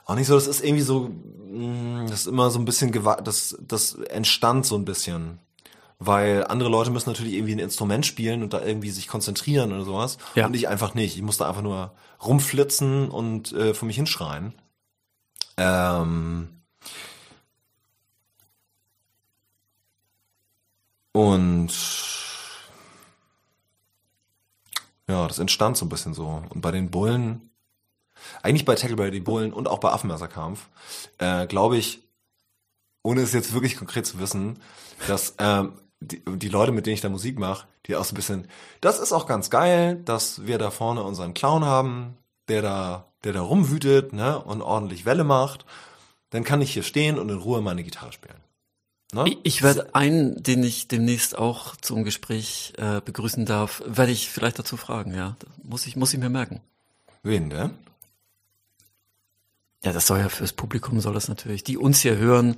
auch 0.09 0.15
nicht 0.15 0.27
so. 0.27 0.35
Das 0.35 0.47
ist 0.47 0.65
irgendwie 0.65 0.83
so, 0.83 1.11
mh, 1.51 2.05
das 2.09 2.21
ist 2.21 2.27
immer 2.27 2.51
so 2.51 2.59
ein 2.59 2.65
bisschen 2.65 2.93
das 3.23 3.57
das 3.61 3.95
entstand 3.95 4.67
so 4.67 4.75
ein 4.75 4.85
bisschen. 4.85 5.39
Weil 6.01 6.47
andere 6.47 6.69
Leute 6.69 6.91
müssen 6.91 7.11
natürlich 7.11 7.35
irgendwie 7.35 7.55
ein 7.57 7.59
Instrument 7.59 8.07
spielen 8.07 8.43
und 8.43 8.53
da 8.53 8.65
irgendwie 8.65 8.91
sich 8.91 9.09
konzentrieren 9.09 9.73
oder 9.73 9.85
sowas. 9.85 10.17
Ja. 10.35 10.47
Und 10.47 10.55
ich 10.55 10.69
einfach 10.69 10.95
nicht. 10.95 11.17
Ich 11.17 11.23
musste 11.23 11.47
einfach 11.47 11.63
nur 11.63 11.93
rumflitzen 12.25 13.09
und 13.11 13.53
äh, 13.53 13.75
vor 13.75 13.87
mich 13.87 13.97
hinschreien. 13.97 14.55
Ähm 15.57 16.49
und 21.13 21.71
ja, 25.09 25.27
das 25.27 25.39
entstand 25.39 25.77
so 25.77 25.85
ein 25.85 25.89
bisschen 25.89 26.15
so. 26.15 26.43
Und 26.49 26.61
bei 26.61 26.71
den 26.71 26.91
Bullen, 26.91 27.48
eigentlich 28.43 28.65
bei 28.65 28.75
Tackleberry, 28.75 29.11
die 29.11 29.21
Bullen 29.21 29.53
und 29.53 29.69
auch 29.69 29.79
bei 29.79 29.91
Affenmesserkampf, 29.91 30.69
äh, 31.19 31.47
glaube 31.47 31.77
ich, 31.77 32.03
ohne 33.03 33.23
es 33.23 33.33
jetzt 33.33 33.53
wirklich 33.53 33.77
konkret 33.77 34.07
zu 34.07 34.19
wissen, 34.19 34.59
dass 35.07 35.35
ähm, 35.39 35.73
die, 36.01 36.23
die 36.27 36.49
Leute, 36.49 36.73
mit 36.73 36.87
denen 36.87 36.95
ich 36.95 37.01
da 37.01 37.09
Musik 37.09 37.39
mache, 37.39 37.67
die 37.87 37.97
auch 37.97 38.05
so 38.05 38.13
ein 38.13 38.17
bisschen, 38.17 38.49
das 38.81 38.99
ist 38.99 39.13
auch 39.13 39.27
ganz 39.27 39.51
geil, 39.51 40.01
dass 40.05 40.47
wir 40.47 40.59
da 40.59 40.71
vorne 40.71 41.03
unseren 41.03 41.35
Clown 41.35 41.65
haben, 41.65 42.17
der 42.49 42.63
da, 42.63 43.07
der 43.25 43.33
da 43.33 43.41
rumwütet, 43.41 44.13
ne, 44.13 44.39
und 44.39 44.63
ordentlich 44.63 45.05
Welle 45.05 45.25
macht. 45.25 45.65
Dann 46.31 46.45
kann 46.45 46.61
ich 46.61 46.73
hier 46.73 46.83
stehen 46.83 47.19
und 47.19 47.31
in 47.31 47.39
Ruhe 47.39 47.63
meine 47.63 47.83
Gitarre 47.83 48.13
spielen. 48.13 48.41
Ne? 49.13 49.25
Ich, 49.27 49.39
ich 49.43 49.63
werde 49.63 49.95
einen, 49.95 50.43
den 50.43 50.63
ich 50.63 50.89
demnächst 50.89 51.39
auch 51.39 51.77
zum 51.77 52.05
Gespräch 52.05 52.75
äh, 52.77 53.01
begrüßen 53.01 53.47
darf, 53.47 53.83
werde 53.87 54.13
ich 54.13 54.29
vielleicht 54.29 54.59
dazu 54.59 54.77
fragen, 54.77 55.15
ja. 55.15 55.37
Das 55.39 55.51
muss 55.63 55.87
ich, 55.87 55.97
muss 55.97 56.13
ich 56.13 56.21
mir 56.21 56.29
merken. 56.29 56.61
Wen 57.23 57.49
denn? 57.49 57.71
Ja, 59.85 59.93
das 59.93 60.07
soll 60.07 60.19
ja 60.19 60.29
fürs 60.29 60.53
Publikum 60.53 61.01
soll 61.01 61.15
das 61.15 61.29
natürlich, 61.29 61.63
die 61.65 61.77
uns 61.77 62.01
hier 62.01 62.17
hören. 62.17 62.57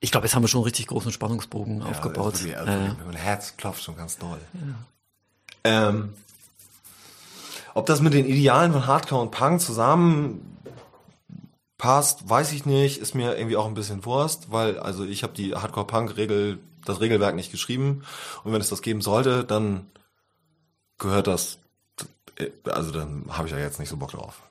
Ich 0.00 0.10
glaube, 0.10 0.26
jetzt 0.26 0.34
haben 0.34 0.42
wir 0.42 0.48
schon 0.48 0.60
einen 0.60 0.66
richtig 0.66 0.86
großen 0.86 1.10
Spannungsbogen 1.10 1.82
aufgebaut. 1.82 2.34
Also, 2.34 2.44
wirklich, 2.44 2.58
also, 2.58 2.72
äh, 2.72 2.94
Mein 3.04 3.16
Herz 3.16 3.56
klopft 3.56 3.82
schon 3.82 3.96
ganz 3.96 4.18
doll. 4.18 4.38
Ähm, 5.64 6.14
ob 7.74 7.86
das 7.86 8.00
mit 8.00 8.12
den 8.12 8.26
Idealen 8.26 8.72
von 8.72 8.86
Hardcore 8.86 9.22
und 9.22 9.30
Punk 9.30 9.60
zusammen 9.60 10.58
passt, 11.78 12.28
weiß 12.28 12.52
ich 12.52 12.66
nicht. 12.66 12.98
Ist 12.98 13.14
mir 13.14 13.36
irgendwie 13.36 13.56
auch 13.56 13.66
ein 13.66 13.74
bisschen 13.74 14.04
Wurst, 14.04 14.50
weil 14.50 14.78
also 14.78 15.04
ich 15.04 15.22
habe 15.22 15.32
die 15.32 15.54
Hardcore-Punk-Regel, 15.54 16.58
das 16.84 17.00
Regelwerk 17.00 17.34
nicht 17.34 17.50
geschrieben. 17.50 18.04
Und 18.44 18.52
wenn 18.52 18.60
es 18.60 18.68
das 18.68 18.82
geben 18.82 19.00
sollte, 19.00 19.44
dann 19.44 19.86
gehört 20.98 21.26
das. 21.26 21.58
Also 22.64 22.92
dann 22.92 23.26
habe 23.30 23.48
ich 23.48 23.54
ja 23.54 23.60
jetzt 23.60 23.80
nicht 23.80 23.88
so 23.88 23.96
Bock 23.96 24.10
drauf. 24.10 24.42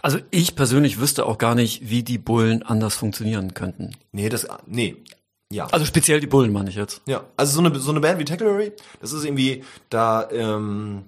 Also 0.00 0.18
ich 0.30 0.54
persönlich 0.56 1.00
wüsste 1.00 1.26
auch 1.26 1.38
gar 1.38 1.54
nicht, 1.54 1.88
wie 1.88 2.02
die 2.02 2.18
Bullen 2.18 2.62
anders 2.62 2.94
funktionieren 2.94 3.54
könnten. 3.54 3.92
Nee, 4.12 4.28
das. 4.28 4.46
Nee. 4.66 4.96
Ja. 5.50 5.66
Also 5.66 5.84
speziell 5.84 6.20
die 6.20 6.26
Bullen 6.26 6.52
meine 6.52 6.70
ich 6.70 6.76
jetzt. 6.76 7.02
Ja, 7.06 7.24
also 7.36 7.60
so 7.60 7.66
eine, 7.66 7.78
so 7.78 7.90
eine 7.90 8.00
Band 8.00 8.18
wie 8.18 8.24
Tackleberry, 8.24 8.72
das 9.00 9.12
ist 9.12 9.24
irgendwie, 9.24 9.64
da, 9.90 10.30
ähm, 10.30 11.04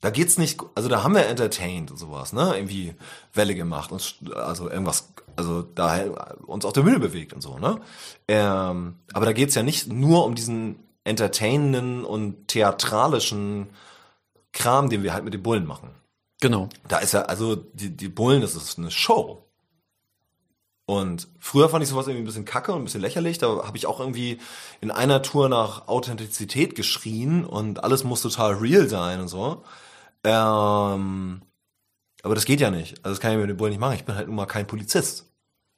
Da 0.00 0.10
geht's 0.10 0.38
nicht, 0.38 0.60
also 0.76 0.88
da 0.88 1.02
haben 1.02 1.14
wir 1.14 1.26
entertained 1.26 1.90
und 1.90 1.96
sowas, 1.96 2.32
ne? 2.32 2.52
Irgendwie 2.54 2.94
Welle 3.34 3.54
gemacht 3.56 3.90
und 3.90 4.20
also 4.36 4.70
irgendwas, 4.70 5.12
also 5.34 5.62
da 5.62 6.04
uns 6.46 6.64
auf 6.64 6.74
der 6.74 6.82
Bühne 6.82 7.00
bewegt 7.00 7.32
und 7.32 7.40
so, 7.42 7.58
ne? 7.58 7.80
Ähm, 8.28 8.96
aber 9.12 9.26
da 9.26 9.32
geht's 9.32 9.56
ja 9.56 9.64
nicht 9.64 9.88
nur 9.92 10.24
um 10.24 10.34
diesen 10.36 10.76
entertainenden 11.02 12.04
und 12.04 12.46
theatralischen 12.48 13.68
Kram, 14.52 14.90
den 14.90 15.02
wir 15.02 15.12
halt 15.12 15.24
mit 15.24 15.34
den 15.34 15.42
Bullen 15.42 15.66
machen. 15.66 15.90
Genau. 16.40 16.68
Da 16.88 16.98
ist 16.98 17.14
ja, 17.14 17.22
also 17.22 17.56
die, 17.56 17.96
die 17.96 18.08
Bullen, 18.08 18.42
das 18.42 18.54
ist 18.54 18.78
eine 18.78 18.90
Show. 18.90 19.46
Und 20.86 21.26
früher 21.40 21.68
fand 21.68 21.82
ich 21.82 21.88
sowas 21.88 22.06
irgendwie 22.06 22.22
ein 22.22 22.26
bisschen 22.26 22.44
kacke 22.44 22.72
und 22.72 22.82
ein 22.82 22.84
bisschen 22.84 23.00
lächerlich. 23.00 23.38
Da 23.38 23.64
habe 23.66 23.76
ich 23.76 23.86
auch 23.86 23.98
irgendwie 23.98 24.38
in 24.80 24.92
einer 24.92 25.20
Tour 25.22 25.48
nach 25.48 25.88
Authentizität 25.88 26.76
geschrien 26.76 27.44
und 27.44 27.82
alles 27.82 28.04
muss 28.04 28.22
total 28.22 28.54
real 28.54 28.88
sein 28.88 29.20
und 29.20 29.28
so. 29.28 29.64
Ähm, 30.22 31.42
aber 32.22 32.34
das 32.34 32.44
geht 32.44 32.60
ja 32.60 32.70
nicht. 32.70 32.98
Also 33.04 33.14
das 33.14 33.20
kann 33.20 33.32
ich 33.32 33.38
mit 33.38 33.48
den 33.48 33.56
Bullen 33.56 33.70
nicht 33.70 33.80
machen. 33.80 33.96
Ich 33.96 34.04
bin 34.04 34.14
halt 34.14 34.28
nun 34.28 34.36
mal 34.36 34.46
kein 34.46 34.66
Polizist. 34.66 35.26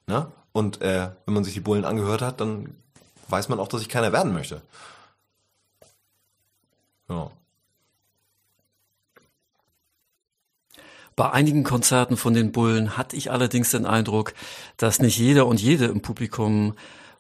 Ne? 0.07 0.31
Und 0.53 0.83
äh, 0.83 1.11
wenn 1.25 1.35
man 1.35 1.45
sich 1.45 1.55
die 1.55 1.61
Bullen 1.61 1.85
angehört 1.87 2.21
hat, 2.21 2.41
dann 2.41 2.75
weiß 3.29 3.49
man 3.49 3.61
auch, 3.61 3.69
dass 3.69 3.83
ich 3.83 3.89
keiner 3.89 4.13
werden 4.13 4.33
möchte. 4.35 4.63
Ja. 7.09 7.31
Bei 11.19 11.33
einigen 11.33 11.65
Konzerten 11.65 12.17
von 12.17 12.33
den 12.33 12.53
Bullen 12.53 12.97
hatte 12.97 13.17
ich 13.17 13.33
allerdings 13.33 13.73
den 13.73 13.87
Eindruck, 13.87 14.35
dass 14.77 15.01
nicht 15.01 15.19
jeder 15.19 15.47
und 15.47 15.61
jede 15.61 15.87
im 15.87 16.01
Publikum 16.01 16.75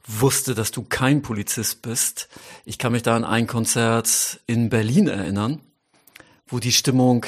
wusste, 0.07 0.55
dass 0.55 0.71
du 0.71 0.85
kein 0.85 1.21
Polizist 1.21 1.83
bist. 1.83 2.29
Ich 2.65 2.79
kann 2.79 2.93
mich 2.93 3.03
da 3.03 3.17
an 3.17 3.25
ein 3.25 3.49
Konzert 3.49 4.39
in 4.47 4.69
Berlin 4.69 5.09
erinnern, 5.09 5.61
wo 6.47 6.61
die 6.61 6.71
Stimmung 6.71 7.27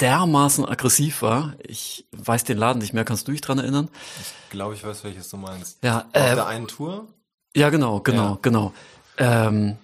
dermaßen 0.00 0.64
aggressiv 0.64 1.20
war. 1.20 1.52
Ich 1.62 2.06
weiß 2.12 2.44
den 2.44 2.56
Laden 2.56 2.78
nicht 2.78 2.94
mehr. 2.94 3.04
Kannst 3.04 3.28
du 3.28 3.32
dich 3.32 3.42
dran 3.42 3.58
erinnern? 3.58 3.90
Ich 4.22 4.50
glaube, 4.52 4.72
ich 4.72 4.84
weiß, 4.84 5.04
welches 5.04 5.28
du 5.28 5.36
meinst. 5.36 5.84
Ja, 5.84 6.08
äh, 6.14 6.20
Auf 6.20 6.34
der 6.34 6.46
einen 6.46 6.66
Tour? 6.66 7.08
Ja, 7.54 7.68
genau, 7.68 8.00
genau, 8.00 8.30
ja. 8.30 8.38
genau. 8.40 8.72
Ähm, 9.18 9.76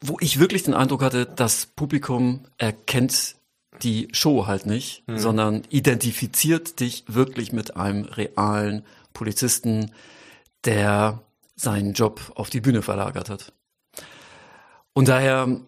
wo 0.00 0.16
ich 0.18 0.40
wirklich 0.40 0.64
den 0.64 0.74
Eindruck 0.74 1.02
hatte, 1.02 1.26
das 1.26 1.66
Publikum 1.66 2.44
erkennt 2.58 3.36
die 3.82 4.08
Show 4.12 4.46
halt 4.46 4.66
nicht, 4.66 5.06
mhm. 5.06 5.18
sondern 5.18 5.62
identifiziert 5.70 6.80
dich 6.80 7.04
wirklich 7.08 7.52
mit 7.52 7.76
einem 7.76 8.04
realen 8.04 8.82
Polizisten, 9.12 9.92
der 10.64 11.22
seinen 11.54 11.94
Job 11.94 12.32
auf 12.34 12.50
die 12.50 12.60
Bühne 12.60 12.82
verlagert 12.82 13.30
hat. 13.30 13.52
Und 14.92 15.08
daher 15.08 15.60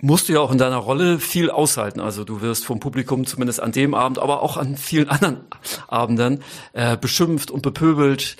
musst 0.00 0.28
du 0.28 0.34
ja 0.34 0.40
auch 0.40 0.50
in 0.50 0.58
deiner 0.58 0.76
Rolle 0.76 1.18
viel 1.18 1.50
aushalten. 1.50 2.00
Also 2.00 2.24
du 2.24 2.40
wirst 2.40 2.64
vom 2.64 2.80
Publikum 2.80 3.26
zumindest 3.26 3.60
an 3.60 3.72
dem 3.72 3.94
Abend, 3.94 4.18
aber 4.18 4.42
auch 4.42 4.56
an 4.56 4.76
vielen 4.76 5.08
anderen 5.10 5.44
Abenden 5.88 6.42
äh, 6.72 6.96
beschimpft 6.96 7.50
und 7.50 7.62
bepöbelt. 7.62 8.36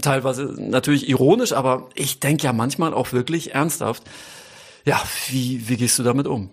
Teilweise 0.00 0.54
natürlich 0.58 1.08
ironisch, 1.08 1.52
aber 1.52 1.90
ich 1.94 2.20
denke 2.20 2.44
ja 2.44 2.52
manchmal 2.52 2.94
auch 2.94 3.12
wirklich 3.12 3.54
ernsthaft. 3.54 4.04
Ja, 4.84 5.00
wie, 5.28 5.68
wie 5.68 5.76
gehst 5.76 5.98
du 5.98 6.02
damit 6.02 6.26
um? 6.26 6.50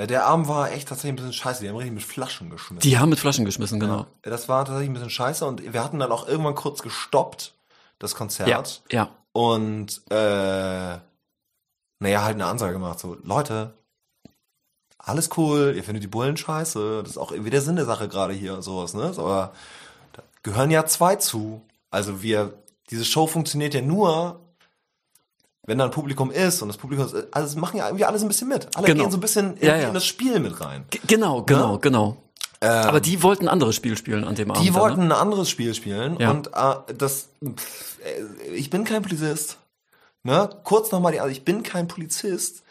Ja, 0.00 0.06
der 0.06 0.24
Abend 0.24 0.48
war 0.48 0.72
echt 0.72 0.88
tatsächlich 0.88 1.12
ein 1.12 1.16
bisschen 1.16 1.34
scheiße. 1.34 1.62
Die 1.62 1.68
haben 1.68 1.76
richtig 1.76 1.92
mit 1.92 2.02
Flaschen 2.02 2.48
geschmissen. 2.48 2.80
Die 2.80 2.98
haben 2.98 3.10
mit 3.10 3.18
Flaschen 3.18 3.44
geschmissen, 3.44 3.78
genau. 3.78 4.06
Ja, 4.24 4.30
das 4.30 4.48
war 4.48 4.64
tatsächlich 4.64 4.88
ein 4.88 4.94
bisschen 4.94 5.10
scheiße 5.10 5.44
und 5.44 5.74
wir 5.74 5.84
hatten 5.84 5.98
dann 5.98 6.10
auch 6.10 6.26
irgendwann 6.26 6.54
kurz 6.54 6.80
gestoppt, 6.80 7.54
das 7.98 8.14
Konzert. 8.14 8.48
Ja. 8.48 8.64
ja. 8.90 9.10
Und 9.32 10.00
äh, 10.10 10.98
naja, 11.98 12.22
halt 12.22 12.36
eine 12.36 12.46
Ansage 12.46 12.72
gemacht, 12.72 12.98
so, 12.98 13.18
Leute, 13.22 13.74
alles 14.96 15.28
cool, 15.36 15.74
ihr 15.76 15.84
findet 15.84 16.02
die 16.02 16.08
Bullen 16.08 16.38
scheiße, 16.38 17.02
das 17.02 17.10
ist 17.10 17.18
auch 17.18 17.30
irgendwie 17.30 17.50
der 17.50 17.60
Sinn 17.60 17.76
der 17.76 17.84
Sache 17.84 18.08
gerade 18.08 18.32
hier 18.32 18.54
und 18.54 18.62
sowas, 18.62 18.94
ne? 18.94 19.12
Aber 19.18 19.52
da 20.14 20.22
gehören 20.42 20.70
ja 20.70 20.86
zwei 20.86 21.16
zu. 21.16 21.60
Also 21.90 22.22
wir, 22.22 22.54
diese 22.88 23.04
Show 23.04 23.26
funktioniert 23.26 23.74
ja 23.74 23.82
nur, 23.82 24.40
wenn 25.70 25.78
da 25.78 25.84
ein 25.84 25.92
Publikum 25.92 26.32
ist 26.32 26.62
und 26.62 26.68
das 26.68 26.76
Publikum 26.76 27.06
ist, 27.06 27.14
also 27.30 27.58
machen 27.60 27.76
ja 27.76 27.86
irgendwie 27.86 28.04
alles 28.04 28.22
ein 28.22 28.28
bisschen 28.28 28.48
mit. 28.48 28.66
Alle 28.76 28.88
genau. 28.88 29.04
gehen 29.04 29.10
so 29.12 29.18
ein 29.18 29.20
bisschen 29.20 29.56
in, 29.56 29.68
ja, 29.68 29.76
ja. 29.76 29.88
in 29.88 29.94
das 29.94 30.04
Spiel 30.04 30.40
mit 30.40 30.60
rein. 30.60 30.84
G 30.90 30.98
genau, 31.06 31.42
genau, 31.42 31.74
ja? 31.74 31.78
genau. 31.78 32.16
Ähm, 32.60 32.70
Aber 32.70 33.00
die 33.00 33.22
wollten 33.22 33.44
ein 33.44 33.48
anderes 33.48 33.76
Spiel 33.76 33.96
spielen 33.96 34.24
an 34.24 34.34
dem 34.34 34.50
Abend. 34.50 34.66
Die 34.66 34.74
wollten 34.74 35.06
ne? 35.06 35.14
ein 35.14 35.20
anderes 35.20 35.48
Spiel 35.48 35.72
spielen 35.74 36.16
und 36.16 36.48
äh, 36.48 36.94
das, 36.98 37.28
pff, 37.42 37.98
äh, 38.04 38.50
ich 38.52 38.68
bin 38.68 38.82
kein 38.82 39.02
Polizist. 39.02 39.58
Ne? 40.24 40.50
Kurz 40.64 40.90
nochmal 40.90 41.12
die, 41.12 41.20
also 41.20 41.30
ich 41.30 41.44
bin 41.44 41.62
kein 41.62 41.86
Polizist. 41.86 42.64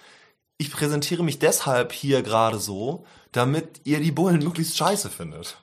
Ich 0.57 0.69
präsentiere 0.69 1.23
mich 1.23 1.39
deshalb 1.39 1.93
hier 1.93 2.21
gerade 2.21 2.59
so, 2.59 3.05
damit 3.31 3.79
ihr 3.85 4.01
die 4.01 4.12
Bullen 4.12 4.43
möglichst 4.43 4.75
scheiße 4.77 5.09
findet. 5.09 5.57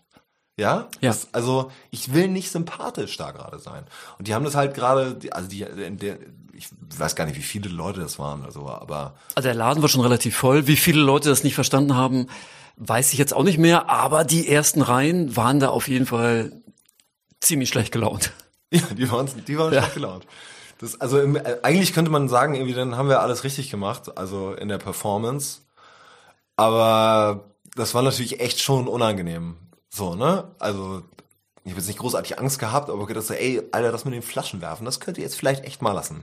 Ja? 0.57 0.89
Ja. 1.01 1.11
Das, 1.11 1.29
also 1.33 1.71
ich 1.91 2.15
will 2.15 2.29
nicht 2.29 2.51
sympathisch 2.51 3.17
da 3.19 3.31
gerade 3.31 3.59
sein. 3.59 3.85
Und 4.19 4.27
die 4.27 4.35
haben 4.35 4.45
das 4.45 4.55
halt 4.55 4.75
gerade, 4.75 5.19
also 5.33 5.49
die, 5.49 5.67
der, 5.97 6.17
ich 6.57 6.69
weiß 6.97 7.17
gar 7.17 7.27
nicht, 7.27 7.37
wie 7.37 7.43
viele 7.43 7.69
Leute 7.69 8.01
das 8.01 8.19
waren 8.19 8.43
oder 8.43 8.53
so, 8.53 8.69
aber. 8.69 9.15
Also 9.35 9.49
der 9.49 9.55
Laden 9.55 9.83
war 9.83 9.89
schon 9.89 10.01
relativ 10.01 10.37
voll. 10.37 10.67
Wie 10.67 10.77
viele 10.77 11.01
Leute 11.01 11.29
das 11.29 11.45
nicht 11.45 11.55
verstanden 11.55 11.95
haben, 11.95 12.29
weiß 12.77 13.13
ich 13.13 13.19
jetzt 13.19 13.35
auch 13.35 13.43
nicht 13.43 13.59
mehr, 13.59 13.89
aber 13.89 14.25
die 14.25 14.49
ersten 14.49 14.83
Reihen 14.83 15.37
waren 15.37 15.61
da 15.61 15.69
auf 15.69 15.89
jeden 15.89 16.07
Fall 16.07 16.53
ziemlich 17.41 17.69
schlecht 17.69 17.93
gelaunt. 17.93 18.33
Ja, 18.73 18.83
die 18.99 19.09
waren, 19.13 19.29
die 19.47 19.57
waren 19.57 19.73
ja. 19.73 19.81
schlecht 19.83 19.95
gelaunt. 19.95 20.27
Das, 20.79 21.01
also 21.01 21.21
im, 21.21 21.37
äh, 21.37 21.59
eigentlich 21.63 21.93
könnte 21.93 22.11
man 22.11 22.29
sagen, 22.29 22.57
irgendwie 22.57 22.75
dann 22.75 22.97
haben 22.97 23.09
wir 23.09 23.21
alles 23.21 23.45
richtig 23.45 23.71
gemacht, 23.71 24.19
also 24.19 24.55
in 24.55 24.69
der 24.69 24.79
Performance. 24.79 25.61
Aber 26.57 27.53
das 27.77 27.95
war 27.95 28.03
natürlich 28.03 28.41
echt 28.41 28.61
schon 28.61 28.89
unangenehm. 28.89 29.57
So, 29.89 30.17
ne? 30.17 30.53
Also, 30.59 31.03
ich 31.67 31.73
habe 31.73 31.81
jetzt 31.81 31.89
nicht 31.89 31.99
großartig 31.99 32.39
Angst 32.39 32.61
gehabt, 32.61 32.91
aber 32.91 33.07
gedacht, 33.07 33.27
so, 33.27 33.35
ey, 33.35 33.61
Alter, 33.73 33.91
das 33.91 34.05
mit 34.05 34.15
den 34.15 34.23
Flaschen 34.23 34.61
werfen, 34.61 34.85
das 34.85 35.01
könnt 35.01 35.19
ihr 35.19 35.25
jetzt 35.25 35.35
vielleicht 35.35 35.65
echt 35.65 35.83
mal 35.83 35.91
lassen. 35.91 36.23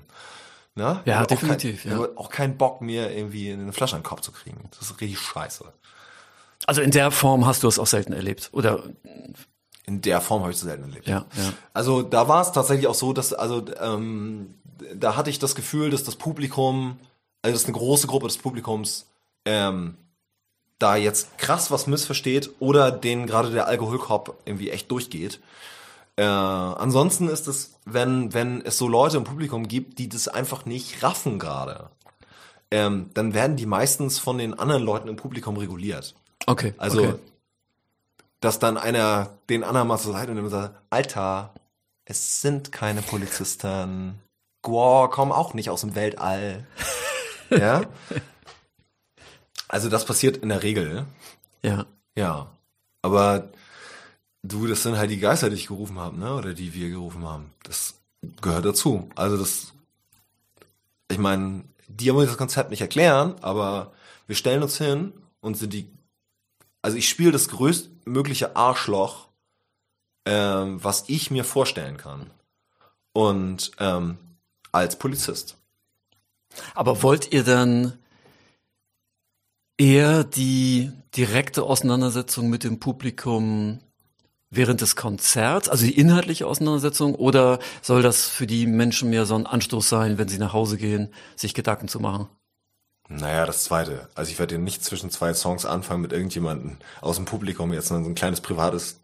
Ne? 0.73 1.01
Ja, 1.03 1.25
definitiv. 1.25 1.83
Kein, 1.83 1.91
ja. 1.91 2.07
auch 2.15 2.29
keinen 2.29 2.57
Bock, 2.57 2.79
mir 2.79 3.11
irgendwie 3.11 3.51
eine 3.51 3.73
Flasche 3.73 3.97
an 3.97 4.01
den 4.01 4.05
Kopf 4.05 4.21
zu 4.21 4.31
kriegen. 4.31 4.69
Das 4.71 4.89
ist 4.89 5.01
richtig 5.01 5.19
scheiße. 5.19 5.65
Also 6.65 6.81
in 6.81 6.91
der 6.91 7.11
Form 7.11 7.45
hast 7.45 7.63
du 7.63 7.67
es 7.67 7.77
auch 7.77 7.87
selten 7.87 8.13
erlebt, 8.13 8.51
oder? 8.53 8.83
In 9.85 10.01
der 10.01 10.21
Form 10.21 10.43
habe 10.43 10.51
ich 10.51 10.57
es 10.57 10.63
selten 10.63 10.83
erlebt. 10.83 11.09
Ja, 11.09 11.25
ja. 11.35 11.53
Also 11.73 12.03
da 12.03 12.29
war 12.29 12.41
es 12.41 12.53
tatsächlich 12.53 12.87
auch 12.87 12.95
so, 12.95 13.11
dass, 13.11 13.33
also 13.33 13.65
ähm, 13.81 14.55
da 14.95 15.17
hatte 15.17 15.29
ich 15.29 15.39
das 15.39 15.55
Gefühl, 15.55 15.89
dass 15.89 16.05
das 16.05 16.15
Publikum, 16.15 16.97
also 17.41 17.53
dass 17.53 17.65
eine 17.65 17.73
große 17.73 18.07
Gruppe 18.07 18.27
des 18.27 18.37
Publikums 18.37 19.07
ähm, 19.43 19.97
da 20.83 20.95
jetzt 20.97 21.37
krass 21.37 21.71
was 21.71 21.87
missversteht 21.87 22.51
oder 22.59 22.91
denen 22.91 23.25
gerade 23.25 23.51
der 23.51 23.67
Alkoholkorb 23.67 24.37
irgendwie 24.45 24.69
echt 24.69 24.91
durchgeht. 24.91 25.39
Äh, 26.15 26.23
ansonsten 26.23 27.29
ist 27.29 27.47
es, 27.47 27.79
wenn, 27.85 28.33
wenn 28.33 28.61
es 28.61 28.77
so 28.77 28.87
Leute 28.87 29.17
im 29.17 29.23
Publikum 29.23 29.67
gibt, 29.67 29.97
die 29.97 30.09
das 30.09 30.27
einfach 30.27 30.65
nicht 30.65 31.01
raffen 31.01 31.39
gerade, 31.39 31.89
ähm, 32.69 33.09
dann 33.13 33.33
werden 33.33 33.55
die 33.55 33.65
meistens 33.65 34.19
von 34.19 34.37
den 34.37 34.59
anderen 34.59 34.83
Leuten 34.83 35.07
im 35.07 35.15
Publikum 35.15 35.57
reguliert. 35.57 36.15
Okay. 36.45 36.73
Also, 36.77 37.01
okay. 37.01 37.13
dass 38.41 38.59
dann 38.59 38.77
einer 38.77 39.29
den 39.49 39.63
anderen 39.63 39.87
mal 39.87 39.97
zur 39.97 40.13
Seite 40.13 40.33
nimmt 40.33 40.45
und 40.45 40.51
sagt, 40.51 40.75
Alter, 40.89 41.53
es 42.05 42.41
sind 42.41 42.71
keine 42.71 43.01
Polizisten. 43.01 44.19
Guau, 44.61 45.07
kommen 45.07 45.31
auch 45.31 45.53
nicht 45.53 45.69
aus 45.69 45.81
dem 45.81 45.95
Weltall. 45.95 46.67
ja? 47.49 47.83
Also 49.67 49.89
das 49.89 50.05
passiert 50.05 50.37
in 50.37 50.49
der 50.49 50.63
Regel. 50.63 51.05
Ja. 51.61 51.85
Ja. 52.15 52.51
Aber 53.01 53.49
du, 54.43 54.67
das 54.67 54.83
sind 54.83 54.97
halt 54.97 55.11
die 55.11 55.19
Geister, 55.19 55.49
die 55.49 55.55
ich 55.55 55.67
gerufen 55.67 55.99
habe, 55.99 56.17
ne? 56.17 56.35
Oder 56.35 56.53
die 56.53 56.73
wir 56.73 56.89
gerufen 56.89 57.25
haben. 57.25 57.51
Das 57.63 57.95
gehört 58.41 58.65
dazu. 58.65 59.09
Also 59.15 59.37
das, 59.37 59.73
ich 61.09 61.17
meine, 61.17 61.63
die 61.87 62.09
haben 62.09 62.17
uns 62.17 62.29
das 62.29 62.37
Konzept 62.37 62.69
nicht 62.69 62.81
erklären, 62.81 63.35
aber 63.41 63.93
wir 64.27 64.35
stellen 64.35 64.63
uns 64.63 64.77
hin 64.77 65.13
und 65.41 65.57
sind 65.57 65.73
die, 65.73 65.89
also 66.81 66.97
ich 66.97 67.09
spiele 67.09 67.31
das 67.31 67.49
größtmögliche 67.49 68.55
Arschloch, 68.55 69.27
ähm, 70.25 70.83
was 70.83 71.05
ich 71.07 71.31
mir 71.31 71.43
vorstellen 71.43 71.97
kann. 71.97 72.29
Und 73.11 73.71
ähm, 73.79 74.17
als 74.71 74.97
Polizist. 74.97 75.57
Aber 76.73 77.03
wollt 77.03 77.31
ihr 77.31 77.43
dann 77.43 77.99
eher 79.77 80.23
die 80.23 80.91
direkte 81.15 81.63
Auseinandersetzung 81.63 82.49
mit 82.49 82.63
dem 82.63 82.79
Publikum 82.79 83.79
während 84.49 84.81
des 84.81 84.95
Konzerts, 84.95 85.67
also 85.67 85.85
die 85.85 85.97
inhaltliche 85.97 86.45
Auseinandersetzung, 86.45 87.15
oder 87.15 87.59
soll 87.81 88.03
das 88.03 88.27
für 88.27 88.45
die 88.45 88.67
Menschen 88.67 89.09
mehr 89.09 89.25
so 89.25 89.35
ein 89.35 89.47
Anstoß 89.47 89.89
sein, 89.89 90.17
wenn 90.17 90.27
sie 90.27 90.37
nach 90.37 90.53
Hause 90.53 90.77
gehen, 90.77 91.11
sich 91.35 91.53
Gedanken 91.53 91.87
zu 91.87 91.99
machen? 91.99 92.27
Naja, 93.09 93.45
das 93.45 93.63
zweite. 93.63 94.09
Also 94.15 94.31
ich 94.31 94.39
werde 94.39 94.57
nicht 94.57 94.83
zwischen 94.83 95.09
zwei 95.09 95.33
Songs 95.33 95.65
anfangen 95.65 96.01
mit 96.01 96.13
irgendjemandem 96.13 96.77
aus 97.01 97.17
dem 97.17 97.25
Publikum 97.25 97.73
jetzt 97.73 97.87
so 97.87 97.95
ein 97.95 98.15
kleines 98.15 98.41
privates 98.41 98.99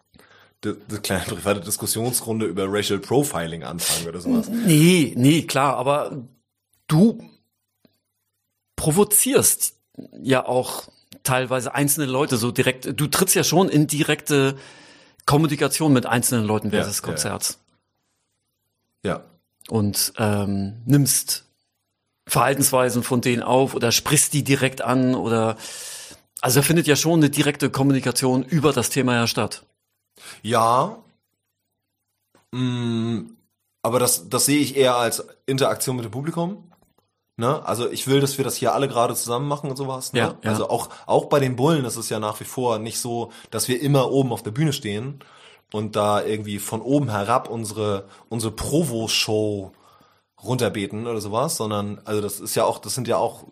eine 0.63 0.99
kleine 1.01 1.23
private 1.23 1.62
Diskussionsrunde 1.62 2.45
über 2.45 2.65
Racial 2.67 2.99
Profiling 2.99 3.63
anfangen 3.63 4.10
oder 4.10 4.19
sowas. 4.19 4.49
Nee, 4.49 5.13
nee, 5.15 5.43
klar, 5.43 5.77
aber 5.77 6.27
du 6.88 7.23
provozierst 8.75 9.79
ja 10.22 10.46
auch 10.46 10.84
teilweise 11.24 11.74
einzelne 11.76 12.06
Leute 12.06 12.38
so 12.38 12.52
direkt, 12.52 13.00
du 13.00 13.08
trittst 13.08 13.36
ja 13.36 13.44
schon 13.44 13.70
in 13.70 13.88
direkte 13.88 14.58
Kommunikation 15.26 15.94
mit 15.94 16.06
einzelnen 16.06 16.46
Leuten 16.46 16.72
während 16.72 16.86
Ja, 16.86 16.90
des 16.90 17.00
ja, 17.00 17.06
Konzerts 17.06 17.60
Ja. 19.04 19.24
und 19.70 20.14
ähm, 20.18 20.82
nimmst 20.86 21.46
Verhaltensweisen 22.28 23.04
von 23.04 23.22
denen 23.22 23.42
auf 23.42 23.74
oder 23.74 23.92
sprichst 23.92 24.34
die 24.34 24.44
direkt 24.44 24.82
an 24.82 25.16
oder 25.16 25.58
also 26.42 26.60
da 26.60 26.64
findet 26.66 26.88
ja 26.88 26.96
schon 26.96 27.20
eine 27.20 27.30
direkte 27.30 27.70
Kommunikation 27.70 28.44
über 28.44 28.72
das 28.72 28.90
Thema 28.90 29.16
ja 29.16 29.28
statt. 29.28 29.66
Ja. 30.42 30.98
Mm, 32.52 33.32
aber 33.82 34.00
das, 34.00 34.30
das 34.30 34.46
sehe 34.46 34.60
ich 34.60 34.76
eher 34.76 34.96
als 34.96 35.26
Interaktion 35.46 35.96
mit 35.96 36.06
dem 36.06 36.12
Publikum. 36.12 36.68
Ne? 37.39 37.65
Also 37.65 37.89
ich 37.89 38.06
will, 38.08 38.19
dass 38.19 38.38
wir 38.38 38.43
das 38.43 38.58
hier 38.58 38.73
alle 38.73 38.89
gerade 38.89 39.15
zusammen 39.15 39.47
machen 39.47 39.69
und 39.69 39.78
sowas. 39.78 40.12
Ne? 40.12 40.19
Ja, 40.19 40.36
ja. 40.43 40.52
Also 40.52 40.69
auch, 40.69 40.89
auch 41.06 41.25
bei 41.28 41.39
den 41.39 41.56
Bullen 41.56 41.86
ist 41.86 41.95
es 41.95 42.10
ja 42.10 42.19
nach 42.19 42.38
wie 42.41 42.45
vor 42.45 42.80
nicht 42.80 42.99
so, 42.99 43.32
dass 43.49 43.69
wir 43.69 43.82
immer 43.82 44.12
oben 44.12 44.34
auf 44.34 44.43
der 44.43 44.52
Bühne 44.52 44.73
stehen 44.73 45.23
und 45.71 45.95
da 45.95 46.21
irgendwie 46.21 46.60
von 46.60 46.82
oben 46.82 47.10
herab 47.10 47.49
unsere, 47.49 48.10
unsere 48.28 48.52
Provo-Show 48.52 49.71
runterbeten 50.43 51.08
oder 51.08 51.21
sowas, 51.21 51.56
sondern 51.56 52.02
also 52.04 52.19
das 52.19 52.41
ist 52.41 52.56
ja 52.56 52.65
auch, 52.65 52.78
das 52.78 52.93
sind 52.93 53.08
ja 53.08 53.15
auch, 53.15 53.45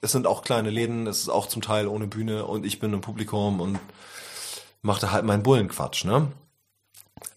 es 0.00 0.12
sind 0.12 0.26
auch 0.26 0.42
kleine 0.42 0.70
Läden, 0.70 1.06
es 1.06 1.20
ist 1.20 1.28
auch 1.28 1.48
zum 1.48 1.60
Teil 1.60 1.86
ohne 1.86 2.06
Bühne 2.06 2.46
und 2.46 2.64
ich 2.64 2.80
bin 2.80 2.94
im 2.94 3.02
Publikum 3.02 3.60
und 3.60 3.78
machte 4.80 5.12
halt 5.12 5.26
meinen 5.26 5.42
Bullenquatsch, 5.42 6.06
ne? 6.06 6.32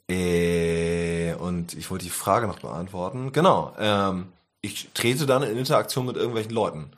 Äh, 0.09 1.33
und 1.33 1.73
ich 1.73 1.91
wollte 1.91 2.05
die 2.05 2.11
Frage 2.11 2.47
noch 2.47 2.59
beantworten. 2.59 3.33
Genau. 3.33 3.73
Ähm, 3.77 4.31
ich 4.61 4.89
trete 4.93 5.25
dann 5.25 5.43
in 5.43 5.57
Interaktion 5.57 6.05
mit 6.05 6.15
irgendwelchen 6.15 6.51
Leuten. 6.53 6.91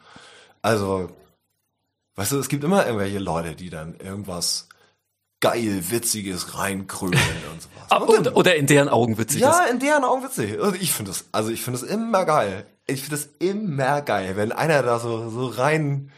Also, 0.62 1.10
weißt 2.16 2.34
du, 2.34 2.40
es 2.40 2.50
gibt 2.50 2.64
immer 2.64 2.86
irgendwelche 2.86 3.20
Leute, 3.20 3.56
die 3.56 3.70
dann 3.70 3.96
irgendwas 4.00 4.68
geil, 5.40 5.84
witziges 5.90 6.58
reinkrölen 6.58 7.20
und 7.52 7.62
sowas. 7.62 7.84
Aber, 7.90 8.08
Und 8.10 8.26
dann- 8.28 8.34
oder, 8.34 8.56
in 8.56 8.66
deren 8.68 8.88
Augen 8.90 9.18
witzig 9.18 9.42
ja, 9.42 9.66
in 9.66 9.80
deren 9.80 10.04
Augen 10.06 10.24
witzig. 10.24 10.58
Und 10.60 10.82
ich 10.82 10.94
finde 10.94 11.12
das, 11.12 11.26
also 11.34 11.50
ich 11.50 11.62
finde 11.62 11.80
das 11.82 11.90
immer 11.90 12.24
geil. 12.26 12.66
Ich 12.86 13.02
finde 13.02 13.18
das 13.18 13.30
immer 13.40 14.02
geil, 14.02 14.36
wenn 14.36 14.52
einer 14.52 14.82
da 14.84 15.00
so, 15.00 15.30
so 15.30 15.48
rein, 15.48 16.12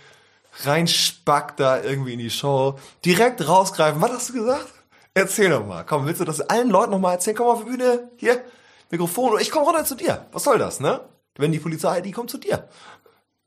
reinspackt 0.63 1.59
da 1.59 1.81
irgendwie 1.81 2.13
in 2.13 2.19
die 2.19 2.29
Show, 2.29 2.77
direkt 3.03 3.47
rausgreifen. 3.47 4.01
Was 4.01 4.11
hast 4.11 4.29
du 4.29 4.33
gesagt? 4.33 4.67
Erzähl 5.13 5.49
doch 5.49 5.65
mal. 5.65 5.83
Komm, 5.85 6.05
willst 6.05 6.21
du 6.21 6.25
das 6.25 6.41
allen 6.41 6.69
Leuten 6.69 6.91
noch 6.91 6.99
mal 6.99 7.13
erzählen? 7.13 7.37
Komm 7.37 7.47
auf 7.47 7.63
die 7.63 7.69
Bühne, 7.69 8.09
hier, 8.17 8.43
Mikrofon, 8.91 9.33
und 9.33 9.41
ich 9.41 9.49
komme 9.51 9.65
runter 9.65 9.85
zu 9.85 9.95
dir. 9.95 10.25
Was 10.31 10.43
soll 10.43 10.57
das, 10.59 10.79
ne? 10.79 11.01
Wenn 11.37 11.51
die 11.51 11.59
Polizei, 11.59 12.01
die 12.01 12.11
kommt 12.11 12.29
zu 12.29 12.37
dir. 12.37 12.67